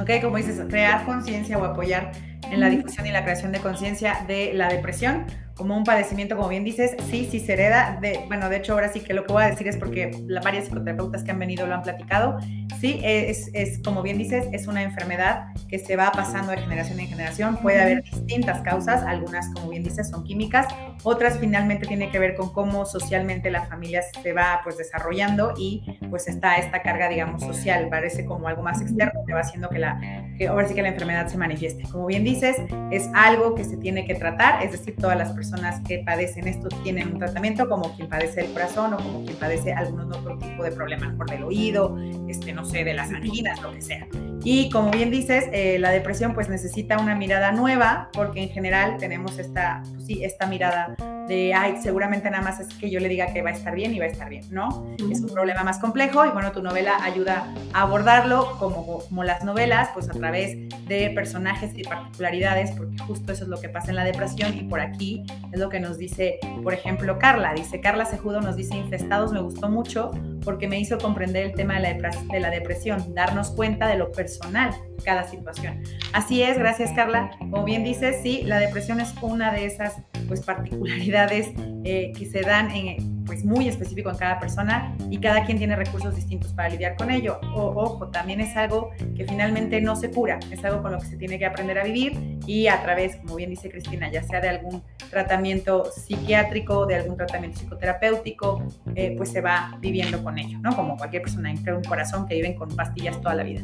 Ok, 0.00 0.22
como 0.22 0.36
dices, 0.36 0.60
crear 0.68 1.04
conciencia 1.04 1.58
o 1.58 1.64
apoyar 1.64 2.12
en 2.50 2.60
la 2.60 2.68
difusión 2.68 3.06
y 3.06 3.12
la 3.12 3.22
creación 3.22 3.52
de 3.52 3.60
conciencia 3.60 4.24
de 4.26 4.52
la 4.54 4.68
depresión 4.68 5.26
como 5.56 5.76
un 5.76 5.84
padecimiento, 5.84 6.36
como 6.36 6.48
bien 6.48 6.64
dices, 6.64 6.96
sí, 7.10 7.28
sí 7.30 7.38
se 7.38 7.52
hereda. 7.52 7.98
De, 8.00 8.24
bueno, 8.26 8.48
de 8.48 8.56
hecho, 8.56 8.72
ahora 8.72 8.88
sí 8.88 9.00
que 9.00 9.14
lo 9.14 9.24
que 9.24 9.32
voy 9.32 9.44
a 9.44 9.46
decir 9.46 9.68
es 9.68 9.76
porque 9.76 10.10
la, 10.26 10.40
varias 10.40 10.64
psicoterapeutas 10.64 11.22
que 11.22 11.30
han 11.30 11.38
venido 11.38 11.66
lo 11.66 11.74
han 11.74 11.82
platicado. 11.82 12.38
Sí, 12.80 13.00
es, 13.04 13.50
es, 13.54 13.78
como 13.82 14.02
bien 14.02 14.18
dices, 14.18 14.46
es 14.52 14.66
una 14.66 14.82
enfermedad 14.82 15.46
que 15.68 15.78
se 15.78 15.96
va 15.96 16.10
pasando 16.10 16.50
de 16.50 16.58
generación 16.58 16.98
en 16.98 17.06
generación. 17.06 17.56
Puede 17.58 17.80
haber 17.80 18.02
distintas 18.02 18.62
causas, 18.62 19.02
algunas, 19.02 19.48
como 19.54 19.68
bien 19.68 19.84
dices, 19.84 20.10
son 20.10 20.24
químicas, 20.24 20.66
otras 21.04 21.38
finalmente 21.38 21.86
tiene 21.86 22.10
que 22.10 22.18
ver 22.18 22.34
con 22.34 22.52
cómo 22.52 22.84
socialmente 22.84 23.50
la 23.50 23.66
familia 23.66 24.02
se 24.02 24.32
va 24.32 24.60
pues 24.64 24.76
desarrollando 24.76 25.54
y 25.56 25.82
pues 26.10 26.26
está 26.26 26.56
esta 26.56 26.82
carga, 26.82 27.08
digamos, 27.08 27.42
social, 27.42 27.88
parece 27.88 28.24
como 28.24 28.48
algo 28.48 28.62
más 28.62 28.80
externo 28.80 29.20
que 29.26 29.32
va 29.32 29.40
haciendo 29.40 29.68
que 29.68 29.78
la, 29.78 30.00
que 30.36 30.48
ahora 30.48 30.66
sí 30.66 30.74
que 30.74 30.82
la 30.82 30.88
enfermedad 30.88 31.28
se 31.28 31.38
manifieste. 31.38 31.84
Como 31.84 32.06
bien 32.06 32.24
dices, 32.24 32.56
es 32.90 33.08
algo 33.14 33.54
que 33.54 33.64
se 33.64 33.76
tiene 33.76 34.04
que 34.04 34.14
tratar, 34.14 34.62
es 34.64 34.72
decir, 34.72 34.96
todas 34.96 35.16
las 35.16 35.28
personas 35.28 35.43
personas 35.44 35.82
que 35.86 35.98
padecen 35.98 36.48
esto 36.48 36.68
tienen 36.82 37.12
un 37.12 37.18
tratamiento, 37.18 37.68
como 37.68 37.94
quien 37.94 38.08
padece 38.08 38.46
el 38.46 38.52
corazón 38.52 38.94
o 38.94 38.96
como 38.96 39.24
quien 39.26 39.36
padece 39.36 39.74
algún 39.74 40.10
otro 40.10 40.38
tipo 40.38 40.64
de 40.64 40.72
problema, 40.72 41.14
por 41.18 41.28
del 41.28 41.44
oído, 41.44 41.98
este, 42.28 42.54
no 42.54 42.64
sé, 42.64 42.82
de 42.82 42.94
las 42.94 43.10
anginas, 43.10 43.60
lo 43.60 43.70
que 43.70 43.82
sea. 43.82 44.06
Y 44.42 44.70
como 44.70 44.90
bien 44.90 45.10
dices, 45.10 45.44
eh, 45.52 45.78
la 45.78 45.90
depresión 45.90 46.32
pues 46.32 46.48
necesita 46.48 46.98
una 46.98 47.14
mirada 47.14 47.52
nueva, 47.52 48.08
porque 48.14 48.42
en 48.42 48.48
general 48.48 48.96
tenemos 48.98 49.38
esta, 49.38 49.82
pues 49.92 50.06
sí, 50.06 50.24
esta 50.24 50.46
mirada 50.46 50.96
de, 51.28 51.54
ay, 51.54 51.76
seguramente 51.82 52.30
nada 52.30 52.42
más 52.42 52.60
es 52.60 52.68
que 52.74 52.90
yo 52.90 53.00
le 53.00 53.08
diga 53.08 53.32
que 53.32 53.40
va 53.42 53.50
a 53.50 53.52
estar 53.54 53.74
bien 53.74 53.94
y 53.94 53.98
va 53.98 54.04
a 54.04 54.08
estar 54.08 54.28
bien, 54.28 54.44
¿no? 54.50 54.86
Es 55.10 55.20
un 55.20 55.30
problema 55.30 55.62
más 55.62 55.78
complejo 55.78 56.26
y 56.26 56.30
bueno, 56.30 56.52
tu 56.52 56.62
novela 56.62 57.02
ayuda 57.02 57.54
a 57.72 57.82
abordarlo 57.82 58.56
como, 58.58 58.84
como 58.84 59.24
las 59.24 59.44
novelas, 59.44 59.88
pues 59.94 60.08
a 60.10 60.12
través 60.12 60.56
de 60.86 61.10
personajes 61.14 61.72
y 61.74 61.82
particularidades, 61.82 62.72
porque 62.72 62.98
justo 62.98 63.32
eso 63.32 63.44
es 63.44 63.48
lo 63.48 63.60
que 63.60 63.70
pasa 63.70 63.90
en 63.90 63.96
la 63.96 64.04
depresión 64.04 64.54
y 64.54 64.64
por 64.64 64.80
aquí 64.80 65.24
es 65.52 65.60
lo 65.60 65.68
que 65.68 65.80
nos 65.80 65.98
dice, 65.98 66.38
por 66.62 66.74
ejemplo, 66.74 67.18
Carla. 67.18 67.54
Dice, 67.54 67.80
Carla 67.80 68.04
Sejudo 68.04 68.40
nos 68.40 68.56
dice, 68.56 68.74
Infestados 68.76 69.32
me 69.32 69.40
gustó 69.40 69.68
mucho 69.68 70.10
porque 70.44 70.68
me 70.68 70.78
hizo 70.78 70.98
comprender 70.98 71.46
el 71.46 71.52
tema 71.52 71.80
de 71.80 71.98
la, 71.98 72.10
de 72.32 72.40
la 72.40 72.50
depresión, 72.50 73.14
darnos 73.14 73.50
cuenta 73.50 73.86
de 73.88 73.96
lo 73.96 74.12
personal 74.12 74.74
cada 75.04 75.24
situación. 75.24 75.82
Así 76.12 76.42
es, 76.42 76.58
gracias 76.58 76.92
Carla. 76.92 77.30
Como 77.38 77.64
bien 77.64 77.84
dices, 77.84 78.16
sí, 78.22 78.42
la 78.44 78.58
depresión 78.58 79.00
es 79.00 79.14
una 79.22 79.52
de 79.52 79.66
esas 79.66 80.02
pues, 80.28 80.40
particularidades 80.42 81.50
eh, 81.84 82.12
que 82.16 82.26
se 82.26 82.40
dan 82.40 82.70
en, 82.70 83.13
pues, 83.34 83.44
muy 83.44 83.68
específico 83.68 84.10
en 84.10 84.16
cada 84.16 84.38
persona 84.38 84.94
y 85.10 85.18
cada 85.18 85.44
quien 85.44 85.58
tiene 85.58 85.76
recursos 85.76 86.14
distintos 86.14 86.52
para 86.52 86.68
lidiar 86.68 86.96
con 86.96 87.10
ello. 87.10 87.40
O, 87.54 87.72
ojo, 87.74 88.08
también 88.08 88.40
es 88.40 88.56
algo 88.56 88.90
que 89.16 89.26
finalmente 89.26 89.80
no 89.80 89.96
se 89.96 90.10
cura, 90.10 90.38
es 90.50 90.64
algo 90.64 90.82
con 90.82 90.92
lo 90.92 90.98
que 90.98 91.06
se 91.06 91.16
tiene 91.16 91.38
que 91.38 91.46
aprender 91.46 91.78
a 91.78 91.84
vivir 91.84 92.38
y 92.46 92.68
a 92.68 92.82
través, 92.82 93.16
como 93.16 93.36
bien 93.36 93.50
dice 93.50 93.70
Cristina, 93.70 94.10
ya 94.10 94.22
sea 94.22 94.40
de 94.40 94.48
algún 94.48 94.82
tratamiento 95.10 95.84
psiquiátrico, 95.84 96.86
de 96.86 96.96
algún 96.96 97.16
tratamiento 97.16 97.58
psicoterapéutico, 97.58 98.62
eh, 98.94 99.14
pues 99.16 99.30
se 99.30 99.40
va 99.40 99.76
viviendo 99.80 100.22
con 100.22 100.38
ello, 100.38 100.58
¿no? 100.60 100.74
Como 100.76 100.96
cualquier 100.96 101.22
persona 101.22 101.50
en 101.50 101.58
un 101.74 101.82
corazón 101.82 102.26
que 102.26 102.34
viven 102.34 102.54
con 102.54 102.68
pastillas 102.74 103.20
toda 103.20 103.34
la 103.34 103.42
vida. 103.42 103.62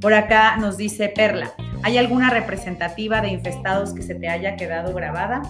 Por 0.00 0.14
acá 0.14 0.56
nos 0.56 0.76
dice 0.76 1.08
Perla, 1.08 1.52
¿hay 1.84 1.96
alguna 1.96 2.28
representativa 2.28 3.20
de 3.20 3.28
infestados 3.28 3.94
que 3.94 4.02
se 4.02 4.16
te 4.16 4.28
haya 4.28 4.56
quedado 4.56 4.92
grabada? 4.94 5.42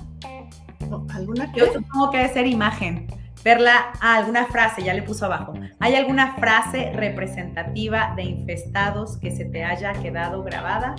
¿Alguna 1.14 1.50
que? 1.52 1.60
Yo 1.60 1.72
supongo 1.72 2.10
que 2.10 2.18
debe 2.18 2.32
ser 2.32 2.46
imagen. 2.46 3.06
Perla, 3.42 3.92
ah, 4.00 4.16
alguna 4.16 4.46
frase, 4.46 4.82
ya 4.82 4.94
le 4.94 5.02
puso 5.02 5.26
abajo. 5.26 5.52
¿Hay 5.80 5.94
alguna 5.94 6.36
frase 6.36 6.92
representativa 6.94 8.12
de 8.14 8.22
infestados 8.22 9.16
que 9.16 9.30
se 9.30 9.44
te 9.44 9.64
haya 9.64 9.92
quedado 9.94 10.42
grabada? 10.44 10.94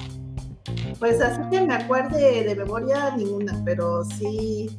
Pues 0.99 1.21
así 1.21 1.41
que 1.49 1.61
me 1.61 1.73
acuerde 1.73 2.43
de 2.43 2.55
memoria 2.55 3.15
ninguna, 3.15 3.61
pero 3.63 4.03
sí, 4.03 4.69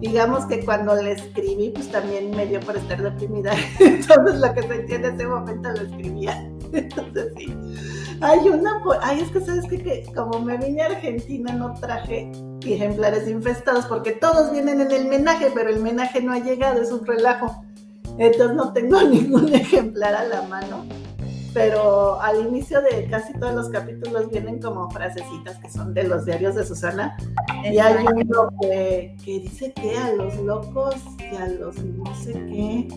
digamos 0.00 0.44
que 0.46 0.64
cuando 0.64 0.94
le 0.96 1.12
escribí, 1.12 1.70
pues 1.70 1.90
también 1.90 2.30
me 2.30 2.46
dio 2.46 2.60
por 2.60 2.76
estar 2.76 3.02
deprimida. 3.02 3.54
Entonces 3.80 4.40
lo 4.40 4.54
que 4.54 4.62
sentí 4.62 4.94
en 4.94 5.04
ese 5.04 5.26
momento 5.26 5.70
lo 5.70 5.82
escribía. 5.82 6.50
Entonces 6.72 7.32
sí. 7.36 7.54
Hay 8.20 8.48
una, 8.48 8.82
ay, 9.02 9.20
es 9.20 9.30
que 9.30 9.40
sabes 9.40 9.66
que, 9.66 10.06
como 10.14 10.40
me 10.40 10.56
vine 10.56 10.82
a 10.82 10.86
Argentina 10.86 11.52
no 11.52 11.74
traje 11.74 12.30
ejemplares 12.64 13.28
infestados 13.28 13.86
porque 13.86 14.12
todos 14.12 14.52
vienen 14.52 14.80
en 14.80 14.90
el 14.90 15.06
menaje, 15.06 15.50
pero 15.54 15.70
el 15.70 15.80
menaje 15.80 16.22
no 16.22 16.32
ha 16.32 16.38
llegado, 16.38 16.80
es 16.80 16.90
un 16.90 17.04
relajo. 17.04 17.64
Entonces 18.18 18.56
no 18.56 18.72
tengo 18.72 19.02
ningún 19.08 19.52
ejemplar 19.54 20.14
a 20.14 20.24
la 20.24 20.42
mano 20.42 20.84
pero 21.54 22.20
al 22.20 22.48
inicio 22.48 22.82
de 22.82 23.06
casi 23.08 23.32
todos 23.34 23.54
los 23.54 23.68
capítulos 23.70 24.28
vienen 24.28 24.60
como 24.60 24.90
frasecitas 24.90 25.56
que 25.58 25.70
son 25.70 25.94
de 25.94 26.02
los 26.02 26.26
diarios 26.26 26.56
de 26.56 26.66
Susana. 26.66 27.16
Y 27.64 27.78
hay 27.78 28.04
uno 28.04 28.50
que, 28.60 29.16
que, 29.24 29.40
dice 29.40 29.72
que 29.72 29.96
a 29.96 30.12
los 30.12 30.36
locos 30.38 30.96
y 31.18 31.36
a 31.36 31.46
los 31.46 31.78
no 31.78 32.14
sé 32.16 32.32
qué, 32.32 32.88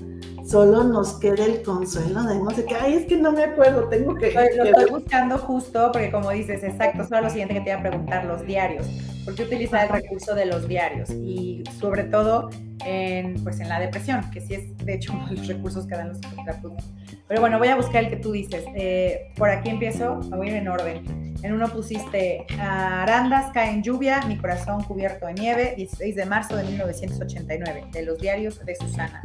solo 0.47 0.83
nos 0.83 1.13
queda 1.13 1.45
el 1.45 1.61
consuelo 1.61 2.23
de 2.23 2.39
no 2.39 2.49
sé 2.51 2.65
qué. 2.65 2.75
Ay, 2.75 2.93
es 2.93 3.05
que 3.05 3.17
no 3.17 3.31
me 3.31 3.43
acuerdo, 3.43 3.89
tengo 3.89 4.15
que... 4.15 4.31
Lo, 4.31 4.63
estoy 4.63 4.89
buscando 4.89 5.37
justo 5.37 5.89
porque 5.91 6.09
como 6.11 6.31
dices, 6.31 6.63
exacto, 6.63 7.03
eso 7.03 7.21
lo 7.21 7.29
siguiente 7.29 7.55
que 7.55 7.61
te 7.61 7.69
iba 7.69 7.79
a 7.79 7.81
preguntar, 7.81 8.25
los 8.25 8.45
diarios. 8.45 8.87
¿Por 9.27 9.35
qué 9.35 9.43
utilizar 9.43 9.87
el 9.87 9.89
recurso 9.89 10.33
de 10.35 10.45
los 10.45 10.69
diarios? 10.69 11.09
Y 11.09 11.61
sobre 11.81 12.05
todo 12.05 12.49
en, 12.85 13.43
pues 13.43 13.59
en 13.59 13.67
la 13.67 13.77
depresión, 13.77 14.31
que 14.31 14.39
sí 14.39 14.53
es 14.53 14.77
de 14.77 14.93
hecho 14.93 15.11
uno 15.15 15.27
de 15.27 15.35
los 15.35 15.47
recursos 15.47 15.85
que 15.85 15.95
dan 15.97 16.07
los 16.07 16.19
psicoterapeutas. 16.19 16.85
Pero 17.27 17.41
bueno, 17.41 17.59
voy 17.59 17.67
a 17.67 17.75
buscar 17.75 18.05
el 18.05 18.09
que 18.09 18.15
tú 18.15 18.31
dices. 18.31 18.63
Eh, 18.73 19.33
por 19.35 19.49
aquí 19.49 19.69
empiezo, 19.69 20.15
me 20.29 20.37
voy 20.37 20.47
a 20.47 20.51
ir 20.51 20.55
en 20.55 20.69
orden. 20.69 21.35
En 21.43 21.51
uno 21.51 21.67
pusiste 21.67 22.45
Arandas 22.57 23.51
cae 23.51 23.71
en 23.71 23.83
lluvia, 23.83 24.21
mi 24.29 24.37
corazón 24.37 24.81
cubierto 24.85 25.27
de 25.27 25.33
nieve, 25.33 25.73
16 25.75 26.15
de 26.15 26.25
marzo 26.25 26.55
de 26.55 26.63
1989, 26.63 27.87
de 27.91 28.01
los 28.03 28.19
diarios 28.19 28.65
de 28.65 28.75
Susana. 28.77 29.23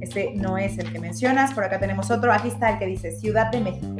Ese 0.00 0.32
no 0.36 0.56
es 0.56 0.78
el 0.78 0.90
que 0.90 0.98
mencionas, 0.98 1.52
por 1.52 1.64
acá 1.64 1.78
tenemos 1.78 2.10
otro. 2.10 2.32
Aquí 2.32 2.48
está 2.48 2.70
el 2.70 2.78
que 2.78 2.86
dice 2.86 3.12
Ciudad 3.12 3.50
de 3.52 3.60
México. 3.60 3.94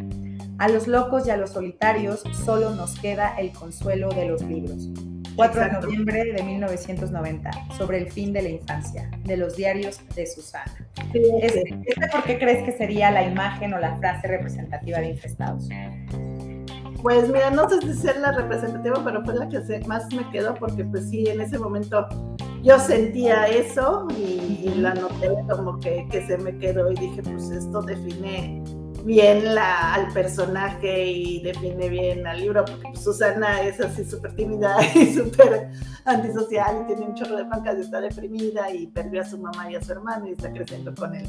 A 0.56 0.68
los 0.70 0.88
locos 0.88 1.26
y 1.26 1.30
a 1.30 1.36
los 1.36 1.50
solitarios 1.50 2.22
solo 2.46 2.70
nos 2.70 2.98
queda 2.98 3.36
el 3.38 3.52
consuelo 3.52 4.08
de 4.08 4.24
los 4.24 4.40
libros. 4.40 4.88
4 5.36 5.64
de 5.64 5.72
noviembre 5.72 6.32
de 6.32 6.42
1990, 6.42 7.50
sobre 7.76 7.98
el 7.98 8.10
fin 8.10 8.32
de 8.32 8.42
la 8.42 8.48
infancia, 8.50 9.10
de 9.24 9.36
los 9.36 9.56
diarios 9.56 10.00
de 10.14 10.26
Susana. 10.26 10.86
¿Este, 11.12 11.82
por 12.12 12.22
qué 12.24 12.38
crees 12.38 12.64
que 12.64 12.72
sería 12.72 13.10
la 13.10 13.24
imagen 13.24 13.74
o 13.74 13.78
la 13.78 13.96
frase 13.96 14.28
representativa 14.28 14.98
de 14.98 15.10
Infestados? 15.10 15.68
Pues 17.02 17.28
mira, 17.28 17.50
no 17.50 17.68
sé 17.68 17.80
si 17.82 18.08
es 18.08 18.18
la 18.18 18.32
representativa, 18.32 18.98
pero 19.04 19.22
fue 19.24 19.34
la 19.34 19.48
que 19.48 19.60
más 19.86 20.10
me 20.14 20.28
quedó 20.30 20.54
porque 20.54 20.84
pues 20.84 21.10
sí, 21.10 21.26
en 21.26 21.40
ese 21.40 21.58
momento 21.58 22.08
yo 22.62 22.78
sentía 22.78 23.46
eso 23.46 24.08
y, 24.16 24.72
la 24.76 24.94
noté 24.94 25.28
como 25.50 25.78
que, 25.80 26.06
que 26.10 26.26
se 26.26 26.38
me 26.38 26.56
quedó 26.56 26.90
y 26.90 26.94
dije, 26.94 27.22
pues 27.22 27.50
esto 27.50 27.82
define 27.82 28.63
bien 29.04 29.54
la, 29.54 29.94
al 29.94 30.12
personaje 30.12 31.06
y 31.06 31.42
define 31.42 31.88
bien 31.88 32.26
al 32.26 32.40
libro, 32.40 32.64
porque 32.64 32.88
pues, 32.90 33.04
Susana 33.04 33.62
es 33.62 33.80
así 33.80 34.04
súper 34.04 34.34
tímida 34.34 34.76
y 34.94 35.14
súper 35.14 35.68
antisocial 36.04 36.82
y 36.82 36.86
tiene 36.86 37.06
un 37.06 37.14
chorro 37.14 37.36
de 37.36 37.44
pancas 37.44 37.76
y 37.78 37.80
está 37.82 38.00
deprimida 38.00 38.70
y 38.70 38.86
perdió 38.86 39.22
a 39.22 39.24
su 39.24 39.38
mamá 39.38 39.70
y 39.70 39.76
a 39.76 39.82
su 39.82 39.92
hermano 39.92 40.26
y 40.26 40.32
está 40.32 40.52
creciendo 40.52 40.94
con 40.94 41.14
él 41.14 41.26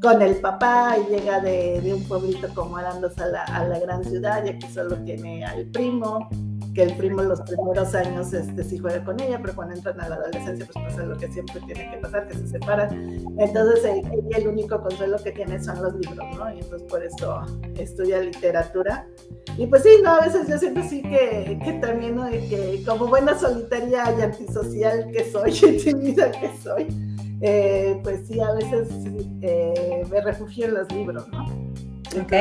con 0.00 0.20
el 0.20 0.36
papá 0.36 0.96
y 0.98 1.10
llega 1.10 1.40
de, 1.40 1.80
de 1.80 1.94
un 1.94 2.04
pueblito 2.04 2.48
como 2.54 2.76
Arandos 2.76 3.18
a 3.18 3.26
la, 3.26 3.42
a 3.44 3.64
la 3.64 3.78
gran 3.78 4.04
ciudad 4.04 4.44
y 4.44 4.50
aquí 4.50 4.66
solo 4.68 4.96
tiene 4.98 5.44
al 5.44 5.64
primo 5.66 6.28
que 6.76 6.82
el 6.82 6.94
primo 6.94 7.22
los 7.22 7.40
primeros 7.40 7.94
años 7.94 8.34
este, 8.34 8.62
sí 8.62 8.76
juega 8.76 9.02
con 9.02 9.18
ella, 9.18 9.38
pero 9.40 9.54
cuando 9.54 9.74
entran 9.74 9.98
a 9.98 10.10
la 10.10 10.16
adolescencia 10.16 10.68
pues 10.70 10.84
pasa 10.84 11.04
lo 11.04 11.16
que 11.16 11.32
siempre 11.32 11.58
tiene 11.62 11.90
que 11.90 11.96
pasar, 11.96 12.28
que 12.28 12.34
se 12.34 12.48
separan. 12.48 13.24
Entonces 13.38 13.82
ella 13.82 14.36
el 14.36 14.48
único 14.48 14.82
consuelo 14.82 15.16
que 15.24 15.32
tiene 15.32 15.58
son 15.58 15.82
los 15.82 15.94
libros, 15.94 16.26
¿no? 16.36 16.52
Y 16.52 16.58
entonces 16.58 16.86
por 16.86 17.02
eso 17.02 17.40
estudia 17.76 18.20
literatura. 18.20 19.08
Y 19.56 19.66
pues 19.68 19.84
sí, 19.84 19.88
no, 20.04 20.16
a 20.16 20.20
veces 20.20 20.46
yo 20.48 20.58
siento 20.58 20.82
sí 20.82 21.00
que, 21.00 21.58
que 21.64 21.72
también, 21.80 22.16
¿no? 22.16 22.28
que 22.28 22.82
como 22.86 23.06
buena 23.06 23.38
solitaria 23.38 24.14
y 24.18 24.20
antisocial 24.20 25.10
que 25.10 25.24
soy, 25.30 25.50
y 25.70 25.78
tímida 25.78 26.30
que 26.30 26.50
soy, 26.62 26.88
eh, 27.40 27.98
pues 28.02 28.26
sí, 28.28 28.38
a 28.38 28.52
veces 28.52 28.88
eh, 29.40 30.04
me 30.10 30.20
refugio 30.20 30.66
en 30.66 30.74
los 30.74 30.92
libros, 30.92 31.26
¿no? 31.28 31.42
Ok. 32.20 32.32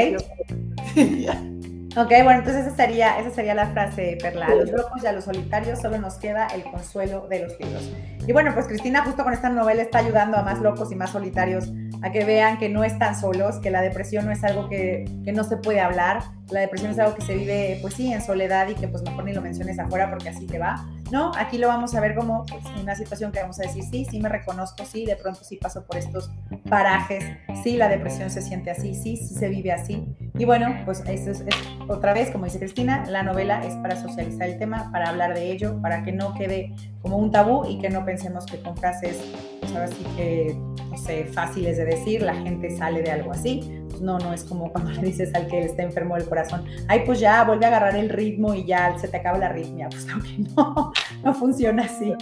Ok, 1.97 2.09
bueno, 2.23 2.39
entonces 2.39 2.67
esa 2.67 2.75
sería, 2.75 3.19
esa 3.19 3.29
sería 3.29 3.55
la 3.55 3.67
frase, 3.67 4.17
Perla. 4.21 4.47
A 4.47 4.55
los 4.55 4.69
locos 4.69 5.01
y 5.01 5.07
a 5.07 5.13
los 5.13 5.23
solitarios 5.23 5.79
solo 5.79 5.97
nos 5.97 6.15
queda 6.15 6.47
el 6.47 6.63
consuelo 6.63 7.27
de 7.29 7.43
los 7.43 7.57
libros. 7.57 7.89
Y 8.27 8.33
bueno, 8.33 8.53
pues 8.53 8.67
Cristina 8.67 9.03
justo 9.03 9.23
con 9.23 9.31
esta 9.31 9.49
novela 9.49 9.81
está 9.81 9.99
ayudando 9.99 10.35
a 10.37 10.41
más 10.41 10.59
locos 10.59 10.91
y 10.91 10.95
más 10.95 11.11
solitarios 11.11 11.71
a 12.01 12.11
que 12.11 12.25
vean 12.25 12.57
que 12.57 12.67
no 12.67 12.83
están 12.83 13.15
solos, 13.19 13.59
que 13.59 13.71
la 13.71 13.81
depresión 13.81 14.25
no 14.25 14.31
es 14.31 14.43
algo 14.43 14.67
que, 14.67 15.05
que 15.23 15.31
no 15.31 15.43
se 15.43 15.57
puede 15.57 15.79
hablar, 15.79 16.23
la 16.49 16.59
depresión 16.59 16.91
es 16.91 16.99
algo 16.99 17.15
que 17.15 17.21
se 17.21 17.35
vive, 17.35 17.79
pues 17.81 17.93
sí, 17.93 18.11
en 18.11 18.21
soledad 18.21 18.67
y 18.67 18.75
que 18.75 18.87
pues 18.87 19.01
mejor 19.03 19.23
ni 19.23 19.33
lo 19.33 19.41
menciones 19.41 19.79
afuera 19.79 20.09
porque 20.09 20.29
así 20.29 20.45
te 20.45 20.59
va, 20.59 20.85
¿no? 21.11 21.31
Aquí 21.37 21.57
lo 21.57 21.67
vamos 21.67 21.95
a 21.95 22.01
ver 22.01 22.13
como 22.13 22.45
pues, 22.45 22.63
una 22.81 22.95
situación 22.95 23.31
que 23.31 23.39
vamos 23.39 23.59
a 23.59 23.63
decir, 23.63 23.83
sí, 23.83 24.05
sí 24.09 24.19
me 24.19 24.29
reconozco, 24.29 24.85
sí, 24.85 25.05
de 25.05 25.15
pronto 25.15 25.43
sí 25.43 25.57
paso 25.57 25.85
por 25.85 25.97
estos 25.97 26.29
parajes, 26.69 27.23
sí, 27.63 27.77
la 27.77 27.87
depresión 27.87 28.29
se 28.29 28.41
siente 28.41 28.69
así, 28.69 28.93
sí, 28.93 29.17
sí 29.17 29.33
se 29.33 29.47
vive 29.47 29.71
así. 29.71 30.05
Y 30.37 30.43
bueno, 30.43 30.75
pues 30.83 31.01
es, 31.07 31.43
otra 31.87 32.13
vez, 32.13 32.29
como 32.29 32.45
dice 32.45 32.59
Cristina, 32.59 33.05
la 33.09 33.23
novela 33.23 33.63
es 33.65 33.73
para 33.75 33.95
socializar 33.95 34.49
el 34.49 34.57
tema, 34.57 34.91
para 34.91 35.09
hablar 35.09 35.33
de 35.33 35.51
ello, 35.51 35.79
para 35.81 36.03
que 36.03 36.11
no 36.11 36.33
quede 36.33 36.73
como 37.01 37.17
un 37.17 37.31
tabú 37.31 37.65
y 37.65 37.79
que 37.79 37.89
no 37.89 38.03
pensemos 38.03 38.45
que 38.45 38.59
con 38.59 38.75
frases, 38.75 39.17
pues 39.61 39.71
ahora 39.73 39.87
sí 39.87 40.05
que, 40.17 40.57
no 40.89 40.97
sé, 40.97 41.25
fáciles 41.25 41.77
de 41.77 41.85
decir, 41.85 42.21
la 42.21 42.35
gente 42.35 42.75
sale 42.75 43.01
de 43.01 43.11
algo 43.11 43.31
así 43.31 43.84
pues 43.95 44.03
no, 44.03 44.19
no 44.19 44.33
es 44.33 44.43
como 44.43 44.69
cuando 44.73 44.91
le 44.91 45.01
dices 45.01 45.33
al 45.33 45.47
que 45.47 45.61
está 45.61 45.83
enfermo 45.83 46.15
del 46.15 46.27
corazón, 46.27 46.65
ay, 46.87 47.03
pues 47.05 47.19
ya 47.19 47.43
vuelve 47.45 47.65
a 47.65 47.69
agarrar 47.69 47.95
el 47.95 48.09
ritmo 48.09 48.53
y 48.53 48.65
ya 48.65 48.97
se 48.99 49.07
te 49.07 49.17
acaba 49.17 49.37
la 49.37 49.47
arritmia. 49.47 49.87
Pues 49.89 50.07
aunque 50.13 50.37
no, 50.55 50.91
no 51.23 51.33
funciona 51.33 51.83
así. 51.83 52.13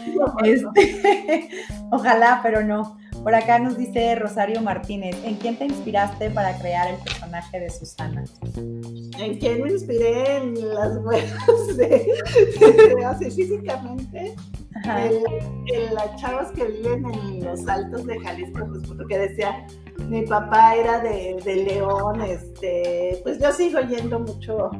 Este, 0.43 1.49
ojalá, 1.91 2.39
pero 2.43 2.63
no. 2.63 2.97
Por 3.23 3.33
acá 3.33 3.57
nos 3.57 3.77
dice 3.77 4.15
Rosario 4.15 4.62
Martínez, 4.62 5.15
¿en 5.23 5.36
quién 5.36 5.55
te 5.55 5.65
inspiraste 5.65 6.29
para 6.29 6.57
crear 6.57 6.89
el 6.89 6.97
personaje 6.97 7.59
de 7.59 7.69
Susana? 7.69 8.23
¿En 8.55 9.39
quién 9.39 9.62
me 9.62 9.71
inspiré? 9.71 10.38
En 10.38 10.73
las 10.73 10.97
huevas 10.97 11.77
de, 11.77 12.12
así 13.05 13.31
físicamente. 13.31 14.36
En, 14.86 15.95
las 15.95 16.15
chavas 16.19 16.51
que 16.51 16.65
viven 16.65 17.05
en 17.05 17.45
los 17.45 17.65
altos 17.67 18.05
de 18.05 18.19
Jalisco, 18.19 18.67
pues 18.67 18.88
porque 18.88 19.17
decía, 19.17 19.65
mi 20.08 20.23
papá 20.23 20.75
era 20.75 20.99
de, 20.99 21.65
León, 21.67 22.21
este, 22.21 23.19
pues 23.23 23.39
yo 23.39 23.51
sigo 23.51 23.79
yendo 23.82 24.19
mucho, 24.19 24.71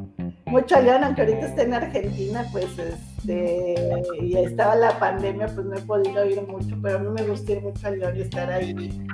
mucho 0.46 0.76
a 0.76 0.82
León, 0.82 1.04
aunque 1.04 1.22
ahorita 1.22 1.48
está 1.48 1.64
en 1.64 1.74
Argentina, 1.74 2.46
pues 2.52 2.68
este, 2.78 3.76
y 4.22 4.38
estaba 4.38 4.76
la 4.76 5.00
pandemia, 5.00 5.48
pues 5.48 5.66
no 5.66 5.76
he 5.76 5.82
podido 5.82 6.26
ir 6.26 6.42
mucho, 6.48 6.76
pero 6.82 6.98
a 6.98 7.00
mí 7.00 7.10
me 7.10 7.24
gusta 7.24 7.54
ir 7.54 7.62
mucho 7.62 7.88
a 7.88 7.92
León 7.92 8.18
y 8.18 8.22
estar 8.22 8.52
ahí, 8.52 9.08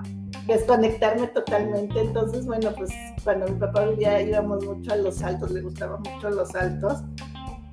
desconectarme 0.48 1.28
totalmente. 1.28 2.00
Entonces, 2.00 2.46
bueno, 2.46 2.72
pues 2.78 2.92
cuando 3.24 3.48
mi 3.48 3.60
papá 3.60 3.86
vivía 3.86 4.22
íbamos 4.22 4.66
mucho 4.66 4.94
a 4.94 4.96
los 4.98 5.22
altos, 5.22 5.52
le 5.52 5.62
gustaban 5.62 6.02
mucho 6.02 6.30
los 6.30 6.54
altos, 6.56 7.04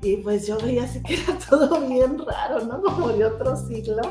y 0.02 0.16
pues 0.18 0.46
yo 0.46 0.58
veía 0.58 0.84
así 0.84 1.02
que 1.02 1.14
era 1.14 1.38
todo 1.50 1.80
bien 1.86 2.18
raro, 2.18 2.64
¿no? 2.64 2.82
Como 2.82 3.08
de 3.08 3.24
otro 3.24 3.56
siglo 3.56 4.02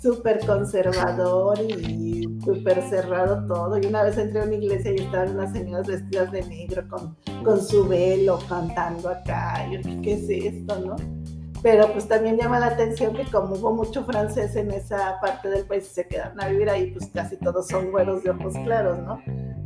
súper 0.00 0.44
conservador 0.46 1.58
y 1.60 2.24
súper 2.44 2.82
cerrado 2.88 3.46
todo. 3.46 3.78
Y 3.78 3.86
una 3.86 4.02
vez 4.02 4.16
entré 4.18 4.40
a 4.40 4.44
una 4.44 4.54
iglesia 4.54 4.92
y 4.92 4.96
estaban 4.96 5.34
unas 5.34 5.52
señoras 5.52 5.86
vestidas 5.86 6.32
de 6.32 6.44
negro 6.44 6.82
con, 6.88 7.16
con 7.44 7.62
su 7.62 7.86
velo 7.86 8.38
cantando 8.48 9.10
acá. 9.10 9.66
Yo 9.70 9.78
dije, 9.78 10.00
¿qué 10.02 10.12
es 10.14 10.54
esto, 10.54 10.78
no? 10.80 10.96
Pero 11.62 11.92
pues 11.92 12.08
también 12.08 12.38
llama 12.38 12.58
la 12.58 12.68
atención 12.68 13.14
que 13.14 13.24
como 13.26 13.54
hubo 13.54 13.74
mucho 13.74 14.02
francés 14.04 14.56
en 14.56 14.70
esa 14.70 15.20
parte 15.20 15.50
del 15.50 15.66
país 15.66 15.86
y 15.90 15.94
se 15.94 16.08
quedaron 16.08 16.40
a 16.42 16.48
vivir 16.48 16.70
ahí, 16.70 16.90
pues 16.92 17.10
casi 17.12 17.36
todos 17.36 17.68
son 17.68 17.90
güeros 17.90 18.22
de 18.22 18.30
ojos 18.30 18.54
claros, 18.64 18.98
¿no? 19.00 19.20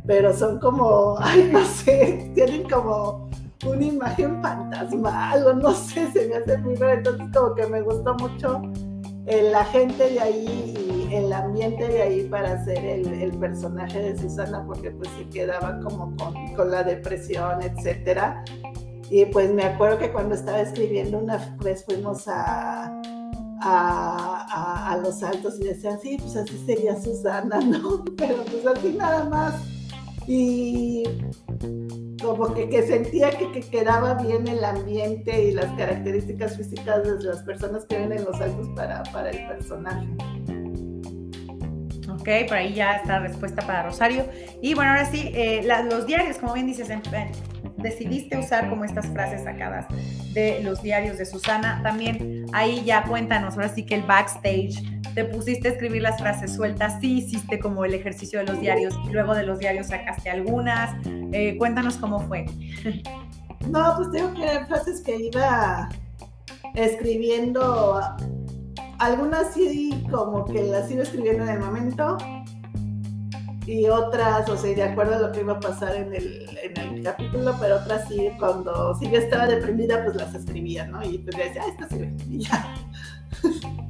Pero 0.05 0.33
son 0.33 0.59
como, 0.59 1.15
ay, 1.19 1.49
no 1.53 1.63
sé, 1.63 2.31
tienen 2.35 2.69
como 2.69 3.29
una 3.65 3.85
imagen 3.85 4.41
fantasmal 4.41 5.47
o 5.47 5.53
no 5.53 5.71
sé, 5.71 6.11
se 6.11 6.27
me 6.27 6.35
hace 6.35 6.57
muy 6.57 6.75
raro. 6.75 6.97
Entonces 6.97 7.27
como 7.33 7.55
que 7.55 7.65
me 7.67 7.81
gustó 7.81 8.13
mucho 8.15 8.61
la 9.25 9.65
gente 9.65 10.11
de 10.11 10.19
ahí 10.19 11.07
y 11.09 11.15
el 11.15 11.33
ambiente 11.33 11.87
de 11.87 12.01
ahí 12.01 12.23
para 12.29 12.53
hacer 12.53 12.77
el, 12.85 13.31
personaje 13.39 13.99
de 13.99 14.17
Susana, 14.17 14.63
porque 14.65 14.91
pues 14.91 15.09
se 15.17 15.27
quedaba 15.29 15.79
como 15.81 16.15
con, 16.55 16.71
la 16.71 16.83
depresión, 16.83 17.61
etcétera. 17.61 18.43
Y 19.09 19.25
pues 19.25 19.51
me 19.53 19.63
acuerdo 19.63 19.97
que 19.99 20.11
cuando 20.11 20.35
estaba 20.35 20.61
escribiendo 20.61 21.19
una 21.19 21.55
vez 21.63 21.83
fuimos 21.85 22.27
a, 22.27 23.01
a, 23.61 24.91
a, 24.91 24.97
Los 24.97 25.21
Altos 25.21 25.59
y 25.59 25.65
decían, 25.65 25.99
sí, 26.01 26.17
pues 26.19 26.35
así 26.35 26.57
sería 26.65 26.99
Susana, 26.99 27.59
¿no? 27.65 28.03
Pero 28.17 28.43
pues 28.45 28.65
así 28.65 28.93
nada 28.93 29.25
más. 29.25 29.55
Y 30.27 31.03
como 32.21 32.53
que, 32.53 32.69
que 32.69 32.83
sentía 32.83 33.31
que, 33.31 33.51
que, 33.51 33.61
quedaba 33.61 34.15
bien 34.15 34.47
el 34.47 34.63
ambiente 34.63 35.45
y 35.45 35.51
las 35.51 35.71
características 35.73 36.57
físicas 36.57 37.03
de 37.03 37.23
las 37.23 37.43
personas 37.43 37.85
que 37.85 37.97
ven 37.97 38.11
en 38.11 38.23
los 38.23 38.39
altos 38.39 38.69
para, 38.75 39.03
para 39.11 39.31
el 39.31 39.47
personaje. 39.47 40.07
Ok, 42.09 42.47
por 42.47 42.57
ahí 42.57 42.73
ya 42.73 42.95
está 42.95 43.19
la 43.19 43.27
respuesta 43.27 43.65
para 43.65 43.83
Rosario. 43.83 44.25
Y 44.61 44.73
bueno, 44.73 44.91
ahora 44.91 45.05
sí, 45.05 45.31
eh, 45.35 45.67
los 45.89 46.07
diarios, 46.07 46.37
como 46.37 46.53
bien 46.53 46.67
dices, 46.67 46.89
decidiste 47.77 48.37
usar 48.37 48.69
como 48.69 48.83
estas 48.83 49.05
frases 49.07 49.43
sacadas 49.43 49.85
de 50.33 50.61
los 50.63 50.81
diarios 50.81 51.17
de 51.17 51.25
Susana. 51.25 51.81
También 51.83 52.45
ahí 52.53 52.83
ya 52.83 53.03
cuéntanos, 53.03 53.55
ahora 53.55 53.69
sí 53.69 53.85
que 53.85 53.95
el 53.95 54.03
backstage 54.03 54.81
te 55.15 55.23
pusiste 55.23 55.69
a 55.69 55.71
escribir 55.71 56.01
las 56.01 56.19
frases 56.19 56.53
sueltas, 56.53 56.99
sí 56.99 57.19
hiciste 57.19 57.57
como 57.57 57.85
el 57.85 57.93
ejercicio 57.93 58.39
de 58.39 58.45
los 58.45 58.59
diarios 58.59 58.93
y 59.07 59.13
luego 59.13 59.33
de 59.33 59.43
los 59.43 59.59
diarios 59.59 59.87
sacaste 59.87 60.29
algunas. 60.29 60.93
Eh, 61.31 61.55
cuéntanos 61.57 61.95
cómo 61.97 62.19
fue. 62.19 62.45
No, 63.69 63.95
pues 63.97 64.11
tengo 64.11 64.31
que 64.35 64.43
eran 64.43 64.67
frases 64.67 65.01
que 65.01 65.15
iba 65.15 65.89
escribiendo, 66.75 67.99
algunas 68.99 69.55
sí 69.55 70.05
como 70.11 70.45
que 70.45 70.61
las 70.61 70.91
iba 70.91 71.01
escribiendo 71.01 71.45
en 71.45 71.49
el 71.49 71.59
momento 71.59 72.15
y 73.65 73.87
otras, 73.87 74.47
o 74.49 74.55
sea, 74.55 74.75
de 74.75 74.83
acuerdo 74.83 75.15
a 75.15 75.19
lo 75.19 75.31
que 75.31 75.39
iba 75.39 75.53
a 75.53 75.59
pasar 75.59 75.95
en 75.95 76.13
el, 76.13 77.01
capítulo, 77.03 77.55
pero 77.59 77.77
otras 77.77 78.07
sí, 78.07 78.29
cuando 78.37 78.93
sí 78.99 79.09
yo 79.09 79.17
estaba 79.17 79.47
deprimida, 79.47 80.03
pues 80.03 80.15
las 80.15 80.35
escribía, 80.35 80.85
¿no? 80.85 81.03
Y 81.03 81.17
pues 81.19 81.37
decía, 81.37 81.63
ah, 81.65 81.69
esta 81.71 81.89
sí, 81.89 82.15
y 82.29 82.39
ya 82.39 82.75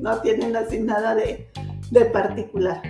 no 0.00 0.20
tienen 0.20 0.56
así 0.56 0.80
nada 0.80 1.14
de, 1.14 1.48
particular. 2.12 2.80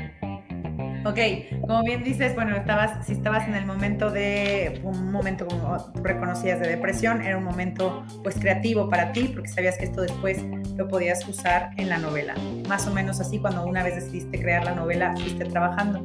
Ok, 1.07 1.19
como 1.63 1.83
bien 1.83 2.05
dices, 2.05 2.35
bueno, 2.35 2.55
estabas, 2.55 3.07
si 3.07 3.15
estabas 3.15 3.49
en 3.49 3.55
el 3.55 3.65
momento 3.65 4.11
de, 4.11 4.83
un 4.85 5.11
momento 5.11 5.47
como 5.47 5.79
reconocías 6.03 6.61
de 6.61 6.69
depresión, 6.69 7.23
era 7.23 7.39
un 7.39 7.45
momento 7.45 8.05
pues 8.23 8.37
creativo 8.37 8.91
para 8.91 9.13
ti, 9.13 9.31
porque 9.33 9.49
sabías 9.49 9.79
que 9.79 9.87
esto 9.87 10.03
después 10.03 10.45
lo 10.77 10.89
podías 10.89 11.27
usar 11.27 11.71
en 11.79 11.89
la 11.89 11.97
novela. 11.97 12.35
Más 12.69 12.87
o 12.87 12.93
menos 12.93 13.19
así, 13.19 13.39
cuando 13.39 13.65
una 13.65 13.83
vez 13.83 13.95
decidiste 13.95 14.39
crear 14.41 14.65
la 14.65 14.75
novela, 14.75 15.15
fuiste 15.17 15.47
trabajando. 15.47 16.05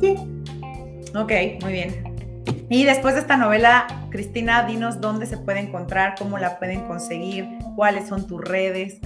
Sí. 0.00 0.16
Ok, 1.14 1.62
muy 1.62 1.72
bien. 1.72 2.17
Y 2.70 2.84
después 2.84 3.14
de 3.14 3.20
esta 3.20 3.36
novela, 3.36 3.86
Cristina, 4.10 4.64
dinos 4.64 5.00
dónde 5.00 5.26
se 5.26 5.38
puede 5.38 5.60
encontrar, 5.60 6.14
cómo 6.18 6.38
la 6.38 6.58
pueden 6.58 6.86
conseguir, 6.86 7.48
cuáles 7.76 8.08
son 8.08 8.26
tus 8.26 8.40
redes. 8.42 8.98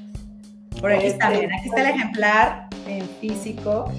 Por 0.80 0.92
aquí 0.92 1.06
está, 1.06 1.30
bien, 1.30 1.52
aquí 1.52 1.68
está 1.68 1.80
el 1.80 1.96
ejemplar 1.96 2.68
en 2.86 3.08
físico. 3.20 3.90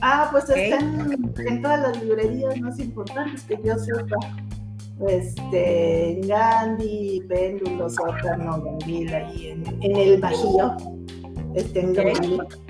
Ah, 0.00 0.28
pues 0.30 0.48
están 0.48 1.10
en 1.38 1.62
todas 1.62 1.80
las 1.80 2.02
librerías 2.02 2.58
más 2.60 2.78
importantes 2.78 3.42
que 3.42 3.58
yo 3.64 3.76
sepa. 3.78 4.16
Este, 5.08 6.20
Gandhi, 6.26 7.22
Péndulo, 7.28 7.90
Sótano, 7.90 8.62
Gandila 8.62 9.30
y 9.32 9.48
en, 9.48 9.96
el 9.96 10.20
Bajío. 10.20 10.76
Este, 11.54 11.80
en 11.80 11.90
okay 11.90 12.65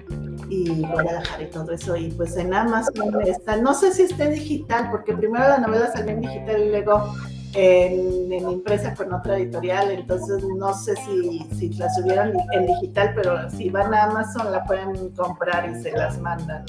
y 0.48 0.82
Guadalajara 0.82 1.42
y 1.42 1.50
todo 1.50 1.72
eso. 1.72 1.96
Y 1.96 2.10
pues 2.10 2.36
en 2.36 2.54
Amazon 2.54 3.20
está, 3.26 3.56
no 3.56 3.74
sé 3.74 3.92
si 3.92 4.02
esté 4.02 4.30
digital, 4.30 4.88
porque 4.90 5.14
primero 5.14 5.46
la 5.46 5.58
novela 5.58 5.90
salió 5.92 6.12
en 6.12 6.20
digital 6.20 6.62
y 6.62 6.68
luego 6.70 7.14
en, 7.54 8.32
en 8.32 8.50
impresa 8.50 8.94
con 8.94 9.12
otra 9.12 9.38
editorial, 9.38 9.90
entonces 9.90 10.44
no 10.44 10.74
sé 10.74 10.94
si, 10.96 11.46
si 11.56 11.68
la 11.70 11.88
subieron 11.94 12.32
en 12.52 12.66
digital, 12.66 13.12
pero 13.14 13.50
si 13.50 13.70
van 13.70 13.94
a 13.94 14.04
Amazon 14.04 14.52
la 14.52 14.62
pueden 14.64 15.10
comprar 15.10 15.70
y 15.70 15.82
se 15.82 15.92
las 15.92 16.20
mandan 16.20 16.64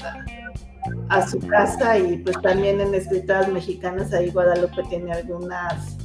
a, 1.10 1.26
su 1.26 1.38
casa 1.40 1.98
y 1.98 2.18
pues 2.18 2.40
también 2.40 2.80
en 2.80 2.94
escritoras 2.94 3.48
mexicanas 3.48 4.12
ahí 4.14 4.30
Guadalupe 4.30 4.82
tiene 4.88 5.12
algunas 5.12 5.98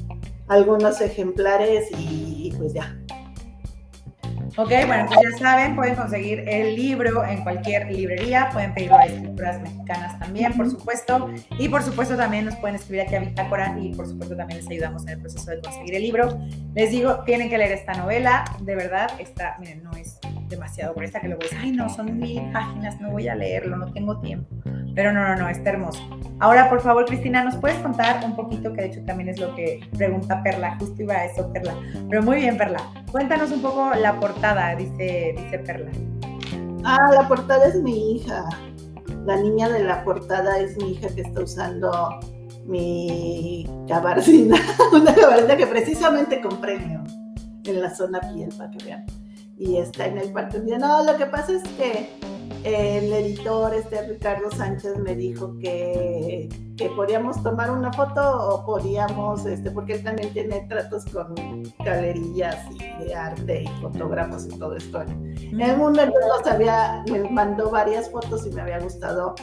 algunos 0.49 0.99
ejemplares 0.99 1.87
y 1.97 2.53
pues 2.57 2.73
ya 2.73 2.97
Ok, 4.55 4.69
bueno, 4.85 5.05
pues 5.07 5.19
ya 5.31 5.37
saben, 5.39 5.75
pueden 5.75 5.95
conseguir 5.95 6.47
el 6.47 6.75
libro 6.75 7.25
en 7.25 7.41
cualquier 7.41 7.91
librería, 7.91 8.49
pueden 8.53 8.71
pedirlo 8.75 8.97
a 8.97 9.05
escrituras 9.05 9.59
mexicanas 9.61 10.19
también, 10.19 10.53
por 10.53 10.69
supuesto, 10.69 11.31
y 11.57 11.69
por 11.69 11.81
supuesto 11.81 12.15
también 12.15 12.45
nos 12.45 12.55
pueden 12.57 12.75
escribir 12.75 13.01
aquí 13.01 13.15
a 13.15 13.19
Bitácora 13.19 13.75
y 13.81 13.95
por 13.95 14.07
supuesto 14.07 14.35
también 14.37 14.59
les 14.59 14.69
ayudamos 14.69 15.03
en 15.07 15.09
el 15.09 15.21
proceso 15.21 15.49
de 15.49 15.59
conseguir 15.59 15.95
el 15.95 16.03
libro. 16.03 16.37
Les 16.75 16.91
digo, 16.91 17.23
tienen 17.25 17.49
que 17.49 17.57
leer 17.57 17.71
esta 17.71 17.93
novela, 17.93 18.45
de 18.61 18.75
verdad, 18.75 19.09
esta, 19.19 19.57
miren, 19.59 19.83
no 19.83 19.91
es 19.93 20.19
demasiado 20.49 20.95
esta 21.01 21.19
que 21.19 21.27
luego 21.27 21.43
es, 21.43 21.53
ay 21.53 21.71
no, 21.71 21.89
son 21.89 22.17
mil 22.17 22.41
páginas, 22.51 22.99
no 23.01 23.11
voy 23.11 23.27
a 23.27 23.35
leerlo, 23.35 23.77
no 23.77 23.91
tengo 23.91 24.19
tiempo. 24.19 24.47
Pero 24.95 25.11
no, 25.11 25.27
no, 25.27 25.35
no, 25.35 25.49
está 25.49 25.71
hermoso. 25.71 26.01
Ahora, 26.39 26.69
por 26.69 26.81
favor, 26.81 27.05
Cristina, 27.05 27.43
¿nos 27.43 27.55
puedes 27.55 27.77
contar 27.79 28.23
un 28.23 28.35
poquito, 28.35 28.73
que 28.73 28.81
de 28.81 28.87
hecho 28.87 29.05
también 29.05 29.29
es 29.29 29.39
lo 29.39 29.55
que 29.55 29.79
pregunta 29.97 30.43
Perla, 30.43 30.77
justo 30.79 31.01
iba 31.01 31.15
a 31.15 31.25
eso, 31.25 31.51
Perla. 31.51 31.75
Pero 32.09 32.21
muy 32.21 32.37
bien, 32.37 32.57
Perla. 32.57 32.79
Cuéntanos 33.11 33.51
un 33.51 33.61
poco 33.61 33.91
la 33.95 34.19
portada, 34.19 34.75
dice, 34.75 35.33
dice 35.35 35.59
Perla. 35.59 35.91
Ah, 36.83 36.97
la 37.13 37.27
portada 37.27 37.67
es 37.67 37.75
mi 37.81 38.15
hija. 38.15 38.45
La 39.25 39.37
niña 39.37 39.69
de 39.69 39.83
la 39.83 40.03
portada 40.03 40.59
es 40.59 40.77
mi 40.77 40.91
hija 40.91 41.07
que 41.15 41.21
está 41.21 41.41
usando 41.41 42.19
mi 42.65 43.65
gabardina, 43.87 44.57
una 44.93 45.11
gabardina 45.11 45.57
que 45.57 45.67
precisamente 45.67 46.41
compré 46.41 46.75
en 46.75 47.81
la 47.81 47.93
zona 47.93 48.19
piel, 48.19 48.49
para 48.57 48.69
que 48.71 48.85
vean. 48.85 49.05
Y 49.57 49.77
está 49.77 50.07
en 50.07 50.17
el 50.17 50.31
parque. 50.31 50.59
No, 50.59 51.03
lo 51.03 51.17
que 51.17 51.25
pasa 51.25 51.53
es 51.53 51.63
que 51.73 52.09
el 52.63 53.11
editor, 53.11 53.73
este 53.73 54.07
Ricardo 54.07 54.49
Sánchez, 54.51 54.97
me 54.97 55.15
dijo 55.15 55.57
que, 55.59 56.47
que, 56.77 56.89
podíamos 56.91 57.41
tomar 57.43 57.69
una 57.71 57.91
foto 57.91 58.21
o 58.21 58.65
podíamos, 58.65 59.45
este, 59.45 59.69
porque 59.71 59.93
él 59.93 60.03
también 60.03 60.31
tiene 60.31 60.65
tratos 60.69 61.05
con 61.05 61.35
galerías 61.83 62.57
y 62.71 63.03
de 63.03 63.15
arte 63.15 63.63
y 63.63 63.67
fotógrafos 63.81 64.45
y 64.45 64.57
todo 64.57 64.75
esto. 64.75 65.01
En 65.01 65.61
el 65.61 65.77
mundo 65.77 66.01
entonces 66.01 66.53
había, 66.53 67.03
me 67.11 67.29
mandó 67.29 67.69
varias 67.69 68.09
fotos 68.09 68.47
y 68.47 68.51
me 68.51 68.61
había 68.61 68.79
gustado 68.79 69.35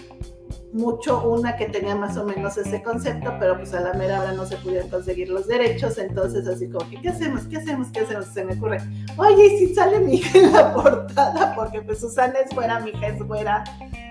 mucho 0.73 1.29
una 1.29 1.57
que 1.57 1.67
tenía 1.67 1.97
más 1.97 2.17
o 2.17 2.25
menos 2.25 2.57
ese 2.57 2.83
concepto, 2.83 3.35
pero 3.41 3.57
pues 3.57 3.75
a 3.75 3.81
la 3.81 3.93
mera 3.95 4.21
hora 4.21 4.33
no 4.33 4.47
se 4.47 4.57
pudieron 4.57 4.89
conseguir 4.89 5.29
los 5.29 5.47
derechos, 5.47 5.99
entonces 5.99 6.47
así 6.47 6.69
como 6.69 6.89
que, 6.89 7.01
¿qué 7.01 7.09
hacemos? 7.09 7.43
¿Qué 7.43 7.57
hacemos? 7.57 7.89
¿Qué 7.89 8.01
hacemos? 8.01 8.27
Se 8.27 8.45
me 8.45 8.55
ocurre, 8.55 8.79
oye, 9.17 9.47
¿y 9.47 9.59
si 9.59 9.75
sale 9.75 9.99
mi 9.99 10.15
hija 10.15 10.39
en 10.39 10.53
la 10.53 10.73
portada? 10.75 11.55
Porque 11.55 11.83
pues 11.83 12.01
Susana 12.01 12.35
es 12.45 12.55
fuera, 12.55 12.81
mi 12.81 12.91
hija 12.91 13.09
es 13.09 13.23
fuera, 13.25 13.65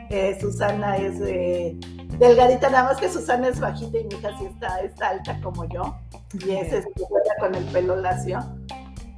eh, 0.09 0.37
Susana 0.39 0.97
es 0.97 1.19
eh, 1.21 1.77
delgadita, 2.17 2.69
nada 2.69 2.89
más 2.89 2.97
que 2.97 3.09
Susana 3.09 3.47
es 3.47 3.59
bajita 3.59 3.97
y 3.97 4.03
mi 4.05 4.15
hija 4.15 4.37
sí 4.37 4.45
está, 4.45 4.81
está 4.81 5.09
alta 5.09 5.39
como 5.41 5.65
yo, 5.65 5.95
y 6.45 6.51
es 6.51 6.73
este, 6.73 7.03
con 7.39 7.55
el 7.55 7.63
pelo 7.65 7.95
lacio. 7.95 8.39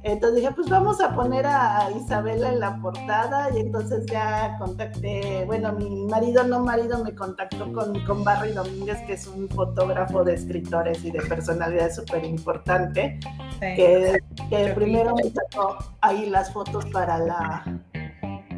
Entonces 0.04 0.40
dije, 0.40 0.52
pues 0.52 0.68
vamos 0.68 1.00
a 1.00 1.14
poner 1.14 1.46
a 1.46 1.88
Isabela 1.96 2.48
en 2.48 2.58
la 2.58 2.76
portada 2.80 3.48
y 3.54 3.60
entonces 3.60 4.04
ya 4.06 4.56
contacté, 4.58 5.44
bueno, 5.46 5.72
mi 5.72 6.06
marido, 6.06 6.42
no 6.42 6.64
marido, 6.64 7.04
me 7.04 7.14
contactó 7.14 7.72
con, 7.72 8.04
con 8.04 8.24
Barry 8.24 8.52
Domínguez, 8.52 8.98
que 9.06 9.12
es 9.12 9.28
un 9.28 9.48
fotógrafo 9.48 10.24
de 10.24 10.34
escritores 10.34 11.04
y 11.04 11.12
de 11.12 11.20
personalidad 11.20 11.92
súper 11.92 12.24
importante, 12.24 13.20
que, 13.60 14.20
primero 14.74 15.14
me 15.14 15.30
sacó 15.30 15.78
ahí 16.00 16.26
las 16.26 16.52
fotos 16.52 16.84
para 16.86 17.18
la, 17.18 17.80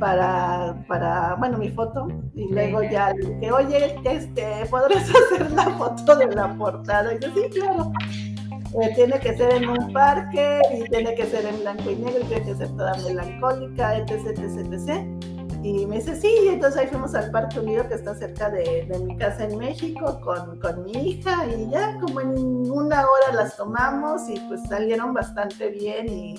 para, 0.00 0.82
para, 0.88 1.34
bueno, 1.34 1.58
mi 1.58 1.68
foto, 1.68 2.08
y 2.34 2.48
luego 2.48 2.82
ya 2.84 3.12
le 3.12 3.34
dije, 3.34 3.52
oye, 3.52 4.00
este, 4.04 4.64
¿podrías 4.70 5.10
hacer 5.32 5.50
la 5.50 5.64
foto 5.64 6.16
de 6.16 6.26
la 6.34 6.54
portada? 6.54 7.14
Y 7.14 7.18
yo, 7.20 7.28
sí, 7.34 7.50
claro. 7.50 7.92
Eh, 8.82 8.92
tiene 8.96 9.20
que 9.20 9.36
ser 9.36 9.52
en 9.52 9.68
un 9.68 9.92
parque 9.92 10.60
y 10.76 10.82
tiene 10.90 11.14
que 11.14 11.26
ser 11.26 11.46
en 11.46 11.60
blanco 11.60 11.90
y 11.90 11.96
negro 11.96 12.20
y 12.22 12.24
tiene 12.24 12.44
que 12.44 12.54
ser 12.56 12.68
toda 12.70 12.92
melancólica, 13.04 13.98
etc, 13.98 14.26
etc, 14.26 14.72
etc. 14.72 15.06
Y 15.62 15.86
me 15.86 15.96
dice, 15.96 16.20
sí, 16.20 16.28
y 16.44 16.48
entonces 16.48 16.80
ahí 16.80 16.88
fuimos 16.88 17.14
al 17.14 17.30
Parque 17.30 17.60
Unido 17.60 17.88
que 17.88 17.94
está 17.94 18.14
cerca 18.16 18.50
de, 18.50 18.86
de 18.86 18.98
mi 18.98 19.16
casa 19.16 19.44
en 19.44 19.58
México 19.58 20.20
con, 20.20 20.58
con, 20.58 20.82
mi 20.84 20.92
hija 20.92 21.46
y 21.46 21.70
ya 21.70 21.98
como 22.00 22.20
en 22.20 22.36
una 22.70 23.02
hora 23.02 23.32
las 23.32 23.56
tomamos 23.56 24.28
y 24.28 24.38
pues 24.40 24.60
salieron 24.68 25.14
bastante 25.14 25.68
bien 25.68 26.08
y, 26.08 26.34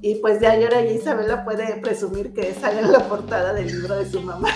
y 0.00 0.14
pues 0.16 0.40
ya 0.40 0.52
ahora 0.52 0.80
Isabela 0.82 1.44
puede 1.44 1.80
presumir 1.82 2.32
que 2.32 2.54
sale 2.54 2.80
en 2.80 2.92
la 2.92 3.00
portada 3.00 3.52
del 3.52 3.66
libro 3.66 3.96
de 3.96 4.06
su 4.06 4.20
mamá. 4.20 4.48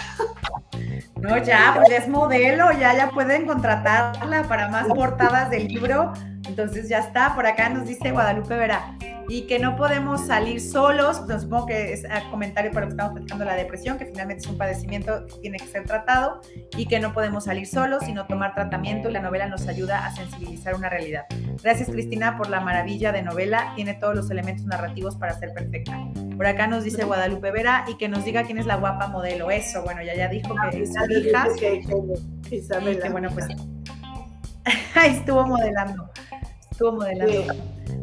No, 1.17 1.37
ya, 1.37 1.75
pues 1.77 1.91
es 1.91 2.09
modelo, 2.09 2.73
ya, 2.73 2.97
ya 2.97 3.11
pueden 3.11 3.47
contratarla 3.47 4.45
para 4.45 4.69
más 4.69 4.87
portadas 4.87 5.51
del 5.51 5.69
libro. 5.69 6.15
Entonces 6.47 6.89
ya 6.89 6.99
está, 6.99 7.35
por 7.35 7.47
acá 7.47 7.69
nos 7.69 7.87
dice 7.87 8.11
Guadalupe 8.11 8.57
Vera 8.57 8.97
y 9.29 9.43
que 9.43 9.61
no 9.61 9.77
podemos 9.77 10.27
salir 10.27 10.61
solos, 10.61 11.23
pues, 11.25 11.43
supongo 11.43 11.67
que 11.67 11.93
es 11.93 12.05
comentario 12.33 12.73
para 12.73 12.87
lo 12.87 12.89
que 12.89 12.95
estamos 12.95 13.13
platicando 13.13 13.45
la 13.45 13.55
depresión, 13.55 13.97
que 13.97 14.07
finalmente 14.07 14.43
es 14.43 14.51
un 14.51 14.59
padecimiento 14.59 15.25
que 15.27 15.35
tiene 15.41 15.59
que 15.59 15.67
ser 15.67 15.85
tratado 15.85 16.41
y 16.77 16.87
que 16.87 16.99
no 16.99 17.13
podemos 17.13 17.45
salir 17.45 17.69
solos, 17.69 18.03
sino 18.05 18.27
tomar 18.27 18.55
tratamiento 18.55 19.09
y 19.09 19.13
la 19.13 19.21
novela 19.21 19.47
nos 19.47 19.69
ayuda 19.69 20.05
a 20.05 20.15
sensibilizar 20.17 20.75
una 20.75 20.89
realidad. 20.89 21.27
Gracias 21.63 21.89
Cristina 21.89 22.37
por 22.37 22.51
la 22.51 22.61
maravilla 22.61 23.13
de 23.13 23.23
novela, 23.23 23.73
tiene 23.77 23.95
todos 23.95 24.17
los 24.17 24.31
elementos 24.33 24.67
narrativos 24.67 25.15
para 25.17 25.39
ser 25.39 25.55
perfecta. 25.55 25.97
Por 26.37 26.47
acá 26.47 26.67
nos 26.67 26.83
dice 26.83 27.05
Guadalupe 27.05 27.53
Vera 27.53 27.85
y 27.87 27.99
que 27.99 28.09
nos 28.09 28.25
diga 28.25 28.43
quién 28.43 28.59
es 28.59 28.67
la 28.67 28.77
guapa 28.77 29.07
modelo. 29.07 29.51
Eso, 29.53 29.85
bueno, 29.85 30.03
ya 30.03 30.17
ya 30.17 30.27
dijo 30.27 30.57
que 30.73 30.83
es 30.83 30.93
su 30.93 31.05
hija. 31.13 31.47
Y 32.51 32.97
que 32.97 33.09
bueno, 33.11 33.29
pues 33.31 33.47
ahí 34.97 35.17
estuvo 35.17 35.47
modelando. 35.47 36.11
Estuvo 36.81 36.97
modelando. 36.97 37.53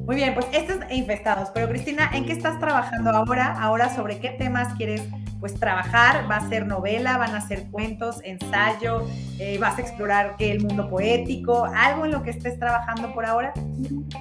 Muy 0.06 0.18
bien, 0.18 0.36
pues 0.36 0.46
estos 0.54 0.78
infestados. 0.92 1.50
Pero 1.52 1.68
Cristina, 1.68 2.12
¿en 2.14 2.28
qué 2.28 2.34
estás 2.34 2.60
trabajando 2.60 3.10
ahora? 3.10 3.60
Ahora, 3.60 3.90
¿sobre 3.96 4.20
qué 4.20 4.30
temas 4.30 4.72
quieres 4.76 5.02
pues 5.40 5.56
trabajar? 5.56 6.30
¿Va 6.30 6.36
a 6.36 6.48
ser 6.48 6.68
novela? 6.68 7.18
¿Van 7.18 7.34
a 7.34 7.42
ser 7.42 7.72
cuentos, 7.72 8.22
ensayo? 8.24 9.08
Eh, 9.40 9.58
¿Vas 9.58 9.80
a 9.80 9.82
explorar 9.82 10.36
qué 10.38 10.52
el 10.52 10.62
mundo 10.62 10.92
poético? 10.92 11.66
¿Algo 11.66 12.06
en 12.06 12.12
lo 12.12 12.22
que 12.22 12.30
estés 12.30 12.60
trabajando 12.60 13.16
por 13.16 13.26
ahora? 13.26 13.52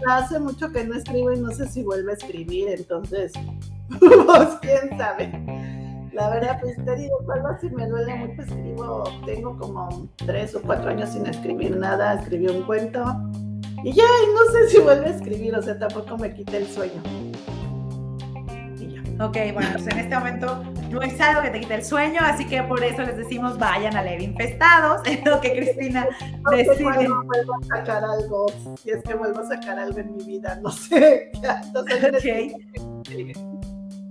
Hace 0.09 0.41
mucho 0.41 0.73
que 0.73 0.85
no 0.85 0.95
escribo 0.97 1.35
y 1.35 1.39
no 1.39 1.51
sé 1.51 1.69
si 1.69 1.83
vuelvo 1.83 2.09
a 2.09 2.15
escribir, 2.15 2.71
entonces, 2.71 3.35
pues 4.01 4.49
quién 4.63 4.97
sabe. 4.97 5.33
La 6.15 6.31
verdad, 6.31 6.59
pues 6.63 6.83
te 6.83 6.97
digo, 6.97 7.19
algo 7.31 7.49
si 7.61 7.69
me 7.69 7.87
duele 7.87 8.15
mucho, 8.15 8.41
escribo, 8.41 9.05
tengo 9.27 9.59
como 9.59 10.09
tres 10.25 10.55
o 10.55 10.63
cuatro 10.63 10.89
años 10.89 11.11
sin 11.11 11.27
escribir 11.27 11.77
nada, 11.77 12.15
escribí 12.15 12.47
un 12.47 12.63
cuento, 12.63 13.05
y 13.87 13.93
ya, 13.93 14.03
y 14.03 14.35
no 14.35 14.41
sé 14.51 14.69
si 14.69 14.79
vuelve 14.79 15.07
a 15.07 15.11
escribir, 15.11 15.55
o 15.55 15.63
sea, 15.63 15.79
tampoco 15.79 16.19
me 16.19 16.35
quite 16.35 16.57
el 16.57 16.67
sueño. 16.67 17.01
Y 18.81 18.89
ya. 18.89 19.25
Ok, 19.25 19.37
bueno, 19.55 19.69
pues 19.75 19.87
en 19.87 19.99
este 20.01 20.17
momento 20.17 20.65
no 20.91 21.03
es 21.03 21.21
algo 21.21 21.43
que 21.43 21.51
te 21.51 21.61
quite 21.61 21.75
el 21.77 21.85
sueño, 21.85 22.19
así 22.21 22.45
que 22.47 22.65
por 22.65 22.83
eso 22.83 23.03
les 23.03 23.17
decimos 23.17 23.57
vayan 23.61 23.97
a 23.97 24.03
leer 24.03 24.23
Infestados, 24.23 25.03
es 25.07 25.25
lo 25.25 25.41
que 25.41 25.53
Cristina 25.53 26.09
decide. 26.51 27.07
No 27.07 27.23
vuelvo 27.23 27.55
a 27.55 27.77
sacar 27.77 28.03
algo, 28.03 28.47
si 28.83 28.91
es 28.91 29.05
que 29.05 29.15
vuelvo 29.15 29.39
a 29.39 29.47
sacar 29.47 29.79
algo 29.79 30.01
en 30.01 30.17
mi 30.17 30.25
vida, 30.25 30.59
no 30.61 30.73
sé. 30.73 31.31
Entonces, 31.67 32.13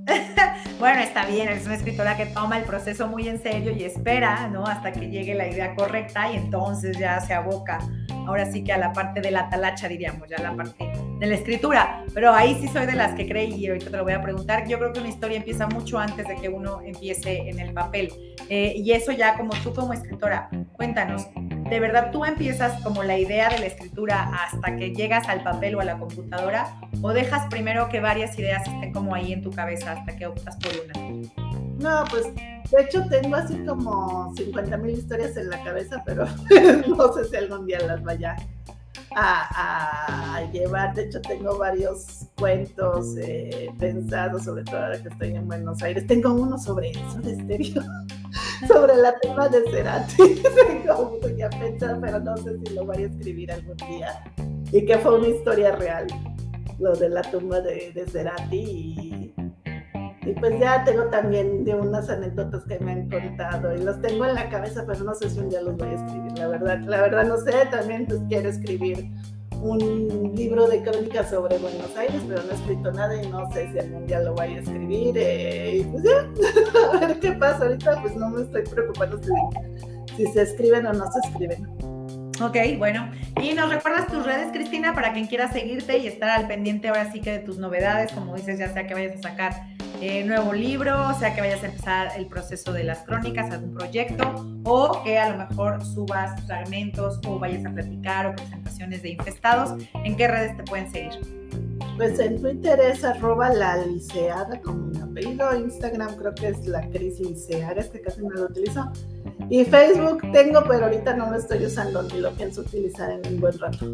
bueno, 0.79 0.99
está 0.99 1.25
bien, 1.25 1.49
es 1.49 1.65
una 1.65 1.75
escritora 1.75 2.15
que 2.17 2.27
toma 2.27 2.57
el 2.57 2.63
proceso 2.63 3.07
muy 3.07 3.27
en 3.27 3.41
serio 3.41 3.71
y 3.71 3.83
espera, 3.83 4.47
¿no? 4.47 4.65
Hasta 4.65 4.91
que 4.91 5.09
llegue 5.09 5.35
la 5.35 5.47
idea 5.47 5.75
correcta 5.75 6.31
y 6.31 6.37
entonces 6.37 6.97
ya 6.97 7.19
se 7.21 7.33
aboca 7.33 7.79
ahora 8.27 8.51
sí 8.51 8.63
que 8.63 8.73
a 8.73 8.77
la 8.77 8.93
parte 8.93 9.21
de 9.21 9.31
la 9.31 9.49
talacha, 9.49 9.87
diríamos, 9.87 10.27
ya 10.29 10.37
la 10.41 10.55
parte 10.55 10.91
de 11.19 11.27
la 11.27 11.35
escritura. 11.35 12.03
Pero 12.13 12.33
ahí 12.33 12.57
sí 12.59 12.67
soy 12.67 12.85
de 12.85 12.93
las 12.93 13.13
que 13.13 13.27
cree, 13.27 13.45
y 13.45 13.67
ahorita 13.67 13.91
te 13.91 13.97
lo 13.97 14.03
voy 14.03 14.13
a 14.13 14.21
preguntar, 14.21 14.67
yo 14.67 14.77
creo 14.77 14.93
que 14.93 14.99
una 14.99 15.09
historia 15.09 15.37
empieza 15.37 15.67
mucho 15.67 15.99
antes 15.99 16.27
de 16.27 16.35
que 16.35 16.49
uno 16.49 16.81
empiece 16.81 17.49
en 17.49 17.59
el 17.59 17.73
papel. 17.73 18.11
Eh, 18.49 18.73
y 18.75 18.91
eso 18.91 19.11
ya 19.11 19.35
como 19.37 19.51
tú 19.63 19.73
como 19.73 19.93
escritora, 19.93 20.49
cuéntanos, 20.73 21.27
¿de 21.69 21.79
verdad 21.79 22.11
tú 22.11 22.25
empiezas 22.25 22.81
como 22.83 23.03
la 23.03 23.17
idea 23.17 23.49
de 23.49 23.59
la 23.59 23.65
escritura 23.65 24.31
hasta 24.45 24.75
que 24.75 24.93
llegas 24.93 25.27
al 25.27 25.43
papel 25.43 25.75
o 25.75 25.81
a 25.81 25.85
la 25.85 25.97
computadora? 25.97 26.79
¿O 27.01 27.09
dejas 27.11 27.47
primero 27.49 27.89
que 27.89 27.99
varias 27.99 28.37
ideas 28.39 28.67
estén 28.67 28.93
como 28.93 29.15
ahí 29.15 29.33
en 29.33 29.41
tu 29.41 29.51
cabeza 29.51 29.93
hasta 29.93 30.15
que 30.15 30.27
optas 30.27 30.55
por 30.57 30.71
una? 30.83 30.93
No, 31.77 32.03
pues 32.09 32.25
de 32.71 32.81
hecho, 32.81 33.05
tengo 33.07 33.35
así 33.35 33.57
como 33.65 34.33
50 34.35 34.77
mil 34.77 34.97
historias 34.97 35.37
en 35.37 35.49
la 35.49 35.63
cabeza, 35.63 36.01
pero 36.05 36.25
no 36.87 37.13
sé 37.13 37.25
si 37.25 37.35
algún 37.35 37.67
día 37.67 37.79
las 37.79 38.03
vaya 38.03 38.35
a, 39.15 40.41
llevar. 40.51 40.93
De 40.95 41.03
hecho, 41.03 41.21
tengo 41.21 41.57
varios 41.57 42.27
cuentos 42.37 43.15
eh, 43.17 43.69
pensados, 43.79 44.43
sobre 44.43 44.63
todo 44.63 44.77
ahora 44.77 45.01
que 45.01 45.09
estoy 45.09 45.35
en 45.35 45.47
Buenos 45.47 45.81
Aires. 45.83 46.07
Tengo 46.07 46.33
uno 46.33 46.57
sobre 46.57 46.91
eso 46.91 47.19
de 47.21 47.33
estéreo, 47.33 47.83
sobre 48.73 48.95
la 48.95 49.17
tema 49.19 49.47
de 49.49 49.63
Cerati. 49.69 50.41
uno 50.87 51.37
ya 51.37 51.49
pensado, 51.49 51.99
pero 52.01 52.19
no 52.19 52.37
sé 52.37 52.57
si 52.59 52.73
lo 52.73 52.85
voy 52.85 53.03
a 53.03 53.05
escribir 53.07 53.51
algún 53.51 53.77
día. 53.77 54.23
Y 54.71 54.85
que 54.85 54.97
fue 54.97 55.17
una 55.17 55.27
historia 55.27 55.75
real, 55.75 56.07
lo 56.79 56.93
de 56.95 57.09
la 57.09 57.21
tumba 57.21 57.61
de, 57.61 57.91
de 57.93 58.05
Cerati. 58.05 58.57
Y, 58.57 59.35
y 60.25 60.33
pues 60.33 60.59
ya 60.59 60.83
tengo 60.83 61.05
también 61.05 61.63
de 61.65 61.75
unas 61.75 62.09
anécdotas 62.09 62.63
que 62.65 62.79
me 62.79 62.93
han 62.93 63.09
contado 63.09 63.75
y 63.75 63.83
los 63.83 64.01
tengo 64.01 64.25
en 64.25 64.33
la 64.33 64.49
cabeza, 64.49 64.83
pero 64.87 65.03
no 65.03 65.13
sé 65.13 65.29
si 65.29 65.39
un 65.39 65.49
día 65.49 65.61
los 65.61 65.77
voy 65.77 65.89
a 65.89 65.93
escribir, 65.93 66.37
la 66.37 66.47
verdad. 66.47 66.79
La 66.85 67.01
verdad 67.01 67.25
no 67.25 67.37
sé, 67.37 67.53
también 67.69 68.07
pues 68.07 68.21
quiero 68.27 68.49
escribir 68.49 69.11
un 69.51 70.33
libro 70.35 70.67
de 70.67 70.83
crónicas 70.83 71.29
sobre 71.29 71.57
Buenos 71.57 71.95
Aires, 71.97 72.21
pero 72.27 72.43
no 72.43 72.51
he 72.51 72.55
escrito 72.55 72.91
nada 72.91 73.21
y 73.21 73.27
no 73.27 73.51
sé 73.51 73.71
si 73.71 73.79
algún 73.79 74.05
día 74.05 74.19
lo 74.19 74.33
voy 74.33 74.55
a 74.55 74.59
escribir. 74.59 75.15
Eh, 75.17 75.77
y 75.79 75.83
pues 75.83 76.03
ya, 76.03 76.91
a 76.93 77.07
ver 77.07 77.19
qué 77.19 77.31
pasa. 77.33 77.65
Ahorita 77.65 78.01
pues 78.01 78.15
no 78.15 78.29
me 78.29 78.43
estoy 78.43 78.63
preocupando 78.63 79.19
si, 79.21 80.15
si 80.15 80.31
se 80.31 80.41
escriben 80.43 80.85
o 80.85 80.93
no 80.93 81.05
se 81.11 81.19
escriben. 81.27 81.67
Ok, 82.41 82.57
bueno. 82.77 83.09
Y 83.41 83.53
nos 83.53 83.69
recuerdas 83.69 84.07
tus 84.07 84.25
redes, 84.25 84.51
Cristina, 84.51 84.93
para 84.93 85.13
quien 85.13 85.27
quiera 85.27 85.51
seguirte 85.51 85.97
y 85.99 86.07
estar 86.07 86.29
al 86.29 86.47
pendiente 86.47 86.89
ahora 86.89 87.11
sí 87.11 87.21
que 87.21 87.31
de 87.31 87.39
tus 87.39 87.57
novedades, 87.57 88.11
como 88.11 88.35
dices, 88.35 88.59
ya 88.59 88.73
sea 88.73 88.87
que 88.87 88.93
vayas 88.93 89.15
a 89.17 89.29
sacar 89.29 89.67
eh, 90.01 90.23
nuevo 90.23 90.53
libro, 90.53 91.09
o 91.09 91.13
sea 91.13 91.33
que 91.33 91.41
vayas 91.41 91.63
a 91.63 91.67
empezar 91.67 92.09
el 92.17 92.27
proceso 92.27 92.73
de 92.73 92.83
las 92.83 92.99
crónicas, 92.99 93.51
algún 93.51 93.73
proyecto, 93.73 94.45
o 94.63 95.03
que 95.03 95.17
a 95.17 95.29
lo 95.29 95.37
mejor 95.37 95.83
subas 95.83 96.41
fragmentos 96.45 97.19
o 97.27 97.39
vayas 97.39 97.65
a 97.65 97.71
platicar 97.71 98.27
o 98.27 98.35
presentaciones 98.35 99.01
de 99.01 99.09
infestados, 99.11 99.81
¿en 100.03 100.15
qué 100.15 100.27
redes 100.27 100.57
te 100.57 100.63
pueden 100.63 100.91
seguir? 100.91 101.11
Pues 101.97 102.19
en 102.19 102.41
Twitter 102.41 102.77
es 102.79 103.03
arroba 103.03 103.49
la 103.49 103.77
liceada 103.77 104.59
como 104.61 104.87
mi 104.87 104.99
apellido, 104.99 105.55
Instagram 105.55 106.15
creo 106.17 106.35
que 106.35 106.49
es 106.49 106.65
la 106.65 106.81
Cris 106.89 107.19
Liceaga, 107.21 107.79
es 107.79 107.87
que 107.87 108.01
casi 108.01 108.21
no 108.21 108.29
lo 108.31 108.45
utilizo. 108.45 108.91
Y 109.49 109.63
Facebook 109.63 110.21
tengo, 110.33 110.63
pero 110.67 110.85
ahorita 110.85 111.15
no 111.15 111.29
lo 111.29 111.37
estoy 111.37 111.65
usando 111.65 112.03
ni 112.03 112.19
lo 112.19 112.31
pienso 112.33 112.61
utilizar 112.61 113.11
en 113.11 113.33
un 113.33 113.39
buen 113.39 113.57
rato. 113.59 113.85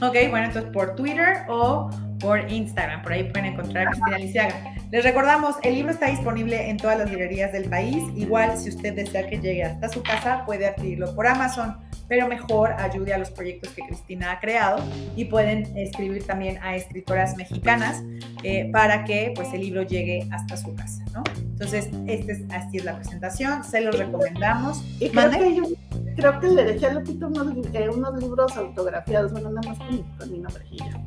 Ok, 0.00 0.30
bueno, 0.30 0.46
entonces 0.46 0.70
por 0.72 0.94
Twitter 0.94 1.38
o 1.48 1.90
por 2.20 2.50
Instagram, 2.50 3.02
por 3.02 3.12
ahí 3.12 3.24
pueden 3.24 3.46
encontrar 3.46 3.88
a 3.88 3.90
Cristina 3.90 4.18
Lisiaga. 4.18 4.79
Les 4.90 5.04
recordamos, 5.04 5.54
el 5.62 5.74
libro 5.74 5.92
está 5.92 6.06
disponible 6.06 6.68
en 6.68 6.76
todas 6.76 6.98
las 6.98 7.08
librerías 7.08 7.52
del 7.52 7.70
país. 7.70 8.02
Igual, 8.16 8.58
si 8.58 8.70
usted 8.70 8.92
desea 8.92 9.24
que 9.28 9.38
llegue 9.38 9.62
hasta 9.62 9.88
su 9.88 10.02
casa, 10.02 10.44
puede 10.44 10.66
adquirirlo 10.66 11.14
por 11.14 11.28
Amazon, 11.28 11.76
pero 12.08 12.26
mejor 12.26 12.72
ayude 12.72 13.14
a 13.14 13.18
los 13.18 13.30
proyectos 13.30 13.70
que 13.70 13.82
Cristina 13.82 14.32
ha 14.32 14.40
creado 14.40 14.82
y 15.14 15.26
pueden 15.26 15.76
escribir 15.78 16.26
también 16.26 16.58
a 16.60 16.74
escritoras 16.74 17.36
mexicanas 17.36 18.02
eh, 18.42 18.68
para 18.72 19.04
que 19.04 19.32
pues, 19.36 19.54
el 19.54 19.60
libro 19.60 19.82
llegue 19.82 20.26
hasta 20.32 20.56
su 20.56 20.74
casa. 20.74 21.04
¿no? 21.14 21.22
Entonces, 21.38 21.88
este 22.08 22.32
es, 22.32 22.40
así 22.50 22.78
es 22.78 22.84
la 22.84 22.96
presentación, 22.96 23.62
se 23.62 23.82
los 23.82 23.96
recomendamos. 23.96 24.82
Y 24.98 25.08
creo 25.10 25.30
que, 25.30 25.76
creo 26.16 26.40
que 26.40 26.48
le 26.48 26.64
dejé 26.64 26.86
a 26.86 26.94
Lupita 26.94 27.28
unos, 27.28 27.46
eh, 27.74 27.88
unos 27.88 28.20
libros 28.20 28.56
autografiados, 28.56 29.30
bueno, 29.30 29.50
nada 29.50 29.68
más 29.68 29.78
con, 29.78 30.02
con 30.18 30.32
mi 30.32 30.38
nombrejillo. 30.40 31.00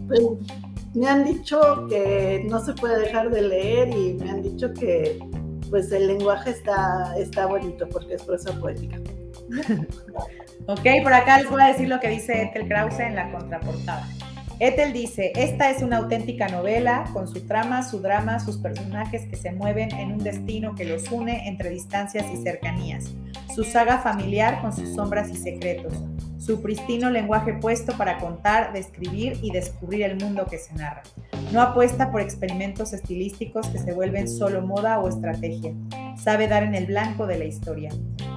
Pues, 0.08 0.22
me 0.94 1.08
han 1.08 1.24
dicho 1.24 1.88
que 1.88 2.44
no 2.50 2.60
se 2.60 2.74
puede 2.74 3.00
dejar 3.00 3.30
de 3.30 3.42
leer 3.42 3.90
y 3.90 4.14
me 4.14 4.30
han 4.30 4.42
dicho 4.42 4.74
que 4.74 5.20
pues 5.70 5.92
el 5.92 6.08
lenguaje 6.08 6.52
está, 6.52 7.14
está 7.18 7.46
bonito 7.46 7.88
porque 7.90 8.16
es 8.16 8.24
prosa 8.24 8.58
poética. 8.60 8.98
ok, 10.68 10.86
por 11.04 11.14
acá 11.14 11.40
les 11.40 11.50
voy 11.50 11.62
a 11.62 11.68
decir 11.68 11.88
lo 11.88 12.00
que 12.00 12.10
dice 12.10 12.42
Ethel 12.42 12.68
Krause 12.68 13.00
en 13.00 13.16
la 13.16 13.32
contraportada. 13.32 14.08
Ethel 14.60 14.92
dice, 14.92 15.34
esta 15.36 15.70
es 15.70 15.84
una 15.84 15.98
auténtica 15.98 16.48
novela 16.48 17.04
con 17.14 17.28
su 17.28 17.46
trama, 17.46 17.84
su 17.84 18.00
drama, 18.00 18.40
sus 18.40 18.58
personajes 18.58 19.28
que 19.30 19.36
se 19.36 19.52
mueven 19.52 19.94
en 19.94 20.14
un 20.14 20.20
destino 20.20 20.74
que 20.74 20.86
los 20.86 21.12
une 21.12 21.48
entre 21.48 21.70
distancias 21.70 22.26
y 22.34 22.38
cercanías 22.38 23.14
su 23.58 23.64
saga 23.64 23.98
familiar 23.98 24.62
con 24.62 24.72
sus 24.72 24.94
sombras 24.94 25.32
y 25.32 25.36
secretos, 25.36 25.92
su 26.38 26.62
pristino 26.62 27.10
lenguaje 27.10 27.54
puesto 27.54 27.98
para 27.98 28.20
contar, 28.20 28.72
describir 28.72 29.40
y 29.42 29.50
descubrir 29.50 30.04
el 30.04 30.16
mundo 30.16 30.46
que 30.46 30.60
se 30.60 30.76
narra. 30.76 31.02
No 31.52 31.64
apuesta 31.64 32.12
por 32.12 32.22
experimentos 32.22 32.94
estilísticos 32.94 33.66
que 33.70 33.80
se 33.80 33.96
vuelven 33.96 34.28
solo 34.28 34.62
moda 34.62 35.00
o 35.00 35.10
estrategia. 35.10 35.74
Sabe 36.22 36.48
dar 36.48 36.62
en 36.62 36.76
el 36.76 36.86
blanco 36.86 37.26
de 37.26 37.40
la 37.40 37.46
historia. 37.46 37.90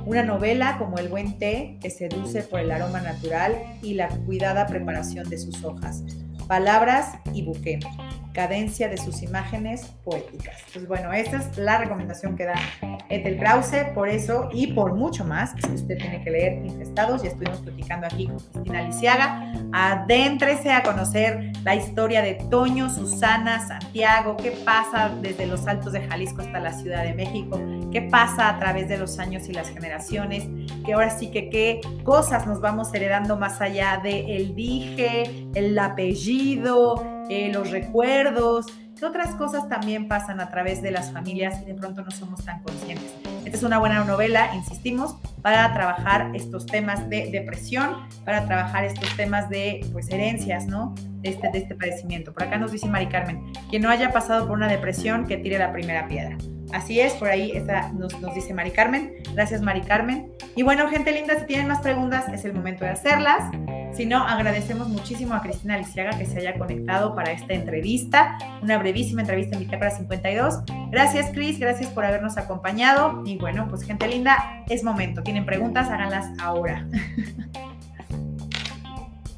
Una 0.06 0.22
novela 0.22 0.78
como 0.78 0.96
el 0.96 1.10
buen 1.10 1.38
té 1.38 1.76
que 1.82 1.90
seduce 1.90 2.40
por 2.42 2.60
el 2.60 2.70
aroma 2.70 3.02
natural 3.02 3.58
y 3.82 3.92
la 3.92 4.08
cuidada 4.08 4.66
preparación 4.68 5.28
de 5.28 5.36
sus 5.36 5.62
hojas. 5.64 6.02
Palabras 6.48 7.10
y 7.34 7.42
buque 7.42 7.78
cadencia 8.32 8.88
de 8.88 8.96
sus 8.96 9.22
imágenes 9.22 9.86
poéticas. 10.04 10.56
Pues 10.72 10.86
bueno, 10.86 11.12
esa 11.12 11.38
es 11.38 11.58
la 11.58 11.78
recomendación 11.78 12.36
que 12.36 12.44
da 12.44 12.54
Ethel 13.08 13.38
Krause, 13.38 13.92
por 13.94 14.08
eso 14.08 14.48
y 14.52 14.68
por 14.68 14.94
mucho 14.94 15.24
más, 15.24 15.54
que 15.54 15.66
usted 15.72 15.98
tiene 15.98 16.22
que 16.22 16.30
leer 16.30 16.64
Infestados, 16.64 17.24
y 17.24 17.26
estuvimos 17.26 17.60
platicando 17.60 18.06
aquí 18.06 18.26
con 18.26 18.38
Cristina 18.38 18.82
Lisiaga, 18.82 19.52
adéntrese 19.72 20.70
a 20.70 20.82
conocer 20.82 21.52
la 21.64 21.74
historia 21.74 22.22
de 22.22 22.34
Toño, 22.34 22.88
Susana, 22.88 23.66
Santiago, 23.66 24.36
qué 24.36 24.52
pasa 24.64 25.10
desde 25.20 25.46
los 25.46 25.66
altos 25.66 25.92
de 25.92 26.02
Jalisco 26.02 26.42
hasta 26.42 26.60
la 26.60 26.72
Ciudad 26.72 27.02
de 27.02 27.14
México, 27.14 27.60
qué 27.90 28.02
pasa 28.02 28.48
a 28.48 28.58
través 28.58 28.88
de 28.88 28.98
los 28.98 29.18
años 29.18 29.48
y 29.48 29.52
las 29.52 29.68
generaciones, 29.70 30.48
que 30.84 30.92
ahora 30.92 31.10
sí 31.10 31.30
que 31.30 31.50
qué 31.50 31.80
cosas 32.04 32.46
nos 32.46 32.60
vamos 32.60 32.94
heredando 32.94 33.36
más 33.36 33.60
allá 33.60 34.00
de 34.02 34.36
el 34.36 34.54
dije, 34.54 35.48
el 35.54 35.78
apellido, 35.78 37.19
eh, 37.30 37.50
los 37.52 37.70
recuerdos, 37.70 38.66
que 38.98 39.06
otras 39.06 39.36
cosas 39.36 39.68
también 39.68 40.08
pasan 40.08 40.40
a 40.40 40.50
través 40.50 40.82
de 40.82 40.90
las 40.90 41.12
familias 41.12 41.62
y 41.62 41.66
de 41.66 41.74
pronto 41.74 42.02
no 42.02 42.10
somos 42.10 42.44
tan 42.44 42.60
conscientes. 42.62 43.14
Esta 43.44 43.56
es 43.56 43.62
una 43.62 43.78
buena 43.78 44.04
novela, 44.04 44.50
insistimos, 44.54 45.16
para 45.40 45.72
trabajar 45.72 46.32
estos 46.34 46.66
temas 46.66 47.08
de 47.08 47.30
depresión, 47.30 47.96
para 48.24 48.46
trabajar 48.46 48.84
estos 48.84 49.16
temas 49.16 49.48
de 49.48 49.86
pues, 49.92 50.10
herencias, 50.10 50.66
¿no? 50.66 50.94
De 51.22 51.30
este, 51.30 51.50
de 51.50 51.58
este 51.58 51.74
padecimiento. 51.76 52.34
Por 52.34 52.42
acá 52.42 52.58
nos 52.58 52.72
dice 52.72 52.88
Mari 52.88 53.06
Carmen, 53.06 53.40
quien 53.70 53.82
no 53.82 53.90
haya 53.90 54.12
pasado 54.12 54.48
por 54.48 54.56
una 54.56 54.68
depresión, 54.68 55.26
que 55.26 55.38
tire 55.38 55.56
la 55.56 55.72
primera 55.72 56.08
piedra. 56.08 56.36
Así 56.72 57.00
es, 57.00 57.14
por 57.14 57.28
ahí 57.28 57.52
nos, 57.94 58.20
nos 58.20 58.34
dice 58.34 58.54
Mari 58.54 58.70
Carmen. 58.70 59.14
Gracias, 59.34 59.60
Mari 59.60 59.82
Carmen. 59.82 60.32
Y 60.56 60.62
bueno, 60.62 60.88
gente 60.88 61.12
linda, 61.12 61.38
si 61.38 61.46
tienen 61.46 61.68
más 61.68 61.80
preguntas, 61.80 62.26
es 62.32 62.44
el 62.44 62.52
momento 62.52 62.84
de 62.84 62.90
hacerlas. 62.90 63.50
Si 63.92 64.06
no, 64.06 64.22
agradecemos 64.22 64.88
muchísimo 64.88 65.34
a 65.34 65.42
Cristina 65.42 65.76
Lisiaga 65.76 66.16
que 66.16 66.24
se 66.24 66.38
haya 66.38 66.56
conectado 66.56 67.14
para 67.14 67.32
esta 67.32 67.54
entrevista, 67.54 68.38
una 68.62 68.78
brevísima 68.78 69.22
entrevista 69.22 69.56
en 69.56 69.64
Bitácora 69.64 69.90
52. 69.90 70.60
Gracias, 70.90 71.30
Cris, 71.32 71.58
gracias 71.58 71.90
por 71.90 72.04
habernos 72.04 72.36
acompañado. 72.36 73.22
Y 73.26 73.36
bueno, 73.36 73.66
pues 73.68 73.82
gente 73.82 74.06
linda, 74.06 74.62
es 74.68 74.84
momento. 74.84 75.22
Tienen 75.22 75.44
preguntas, 75.44 75.88
háganlas 75.88 76.30
ahora. 76.40 76.86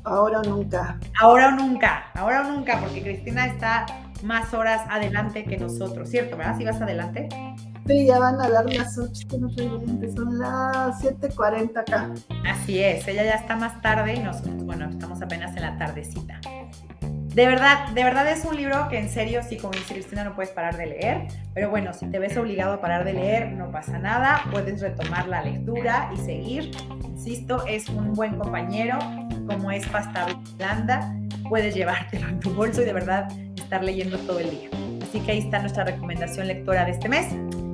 Ahora 0.05 0.41
o 0.41 0.43
nunca. 0.43 0.99
Ahora 1.21 1.49
o 1.49 1.51
nunca, 1.53 2.11
ahora 2.15 2.43
o 2.43 2.53
nunca, 2.53 2.79
porque 2.81 3.03
Cristina 3.03 3.47
está 3.47 3.87
más 4.23 4.55
horas 4.55 4.83
adelante 4.89 5.45
que 5.45 5.57
nosotros, 5.57 6.09
¿cierto? 6.09 6.37
¿Verdad? 6.37 6.57
Si 6.59 6.65
vas 6.65 6.81
adelante. 6.81 7.29
Sí, 7.87 8.07
ya 8.07 8.19
van 8.19 8.41
a 8.41 8.49
dar 8.49 8.65
las 8.73 8.97
8, 8.97 9.27
que 9.29 9.39
no 9.39 9.51
son 9.51 10.39
las 10.39 11.03
7.40 11.03 11.79
acá. 11.79 12.11
Así 12.49 12.79
es, 12.81 13.07
ella 13.09 13.25
ya 13.25 13.35
está 13.35 13.57
más 13.57 13.81
tarde 13.83 14.15
y 14.15 14.21
nosotros, 14.21 14.65
bueno, 14.65 14.89
estamos 14.89 15.21
apenas 15.21 15.57
en 15.57 15.63
la 15.63 15.77
tardecita. 15.77 16.41
De 17.01 17.47
verdad, 17.47 17.89
de 17.89 18.05
verdad 18.05 18.31
es 18.31 18.45
un 18.45 18.57
libro 18.57 18.89
que 18.89 18.99
en 18.99 19.09
serio, 19.09 19.41
sí, 19.43 19.57
como 19.57 19.73
dice 19.73 19.95
Cristina, 19.95 20.23
no 20.23 20.35
puedes 20.35 20.53
parar 20.53 20.77
de 20.77 20.87
leer, 20.87 21.29
pero 21.55 21.71
bueno, 21.71 21.93
si 21.95 22.07
te 22.07 22.19
ves 22.19 22.37
obligado 22.37 22.75
a 22.75 22.81
parar 22.81 23.05
de 23.05 23.15
leer, 23.15 23.53
no 23.53 23.71
pasa 23.71 23.99
nada, 23.99 24.43
puedes 24.51 24.81
retomar 24.83 25.27
la 25.27 25.43
lectura 25.43 26.11
y 26.15 26.19
seguir. 26.19 26.71
Insisto, 27.05 27.65
es 27.67 27.89
un 27.89 28.13
buen 28.13 28.37
compañero, 28.39 28.99
como 29.47 29.71
es 29.71 29.89
pasta 29.89 30.27
blanda, 30.57 31.17
puedes 31.49 31.75
llevártelo 31.75 32.29
en 32.29 32.39
tu 32.39 32.53
bolso 32.53 32.83
y 32.83 32.85
de 32.85 32.93
verdad 32.93 33.29
estar 33.73 33.85
leyendo 33.85 34.19
todo 34.19 34.39
el 34.39 34.51
día. 34.51 34.69
Así 35.03 35.19
que 35.21 35.33
ahí 35.33 35.39
está 35.39 35.61
nuestra 35.61 35.85
recomendación 35.85 36.47
lectora 36.47 36.85
de 36.85 36.91
este 36.91 37.09
mes, 37.09 37.29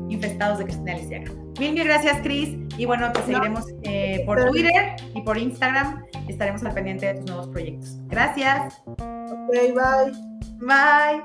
Infestados 0.08 0.58
de 0.58 0.66
Cristina 0.66 0.94
Lisiaga. 0.96 1.32
Mil, 1.58 1.72
mil 1.72 1.84
gracias, 1.84 2.20
Cris. 2.22 2.56
Y 2.78 2.84
bueno, 2.86 3.12
te 3.12 3.20
seguiremos 3.22 3.64
eh, 3.82 4.22
por 4.24 4.48
Twitter 4.48 4.94
y 5.16 5.22
por 5.22 5.36
Instagram. 5.36 6.04
Estaremos 6.28 6.62
al 6.62 6.72
pendiente 6.72 7.06
de 7.06 7.14
tus 7.14 7.26
nuevos 7.26 7.48
proyectos. 7.48 7.96
Gracias. 8.06 8.80
Ok, 8.86 9.50
bye. 9.74 10.12
Bye. 10.60 11.20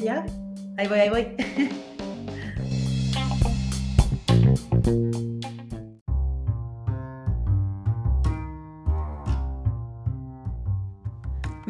¿Ya? 0.00 0.24
Ahí 0.76 0.86
voy, 0.86 0.98
ahí 1.00 1.10
voy. 1.10 1.26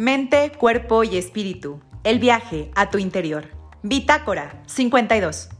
Mente, 0.00 0.50
cuerpo 0.52 1.04
y 1.04 1.18
espíritu. 1.18 1.82
El 2.04 2.20
viaje 2.20 2.70
a 2.74 2.88
tu 2.88 2.96
interior. 2.96 3.48
Bitácora 3.82 4.62
52. 4.64 5.50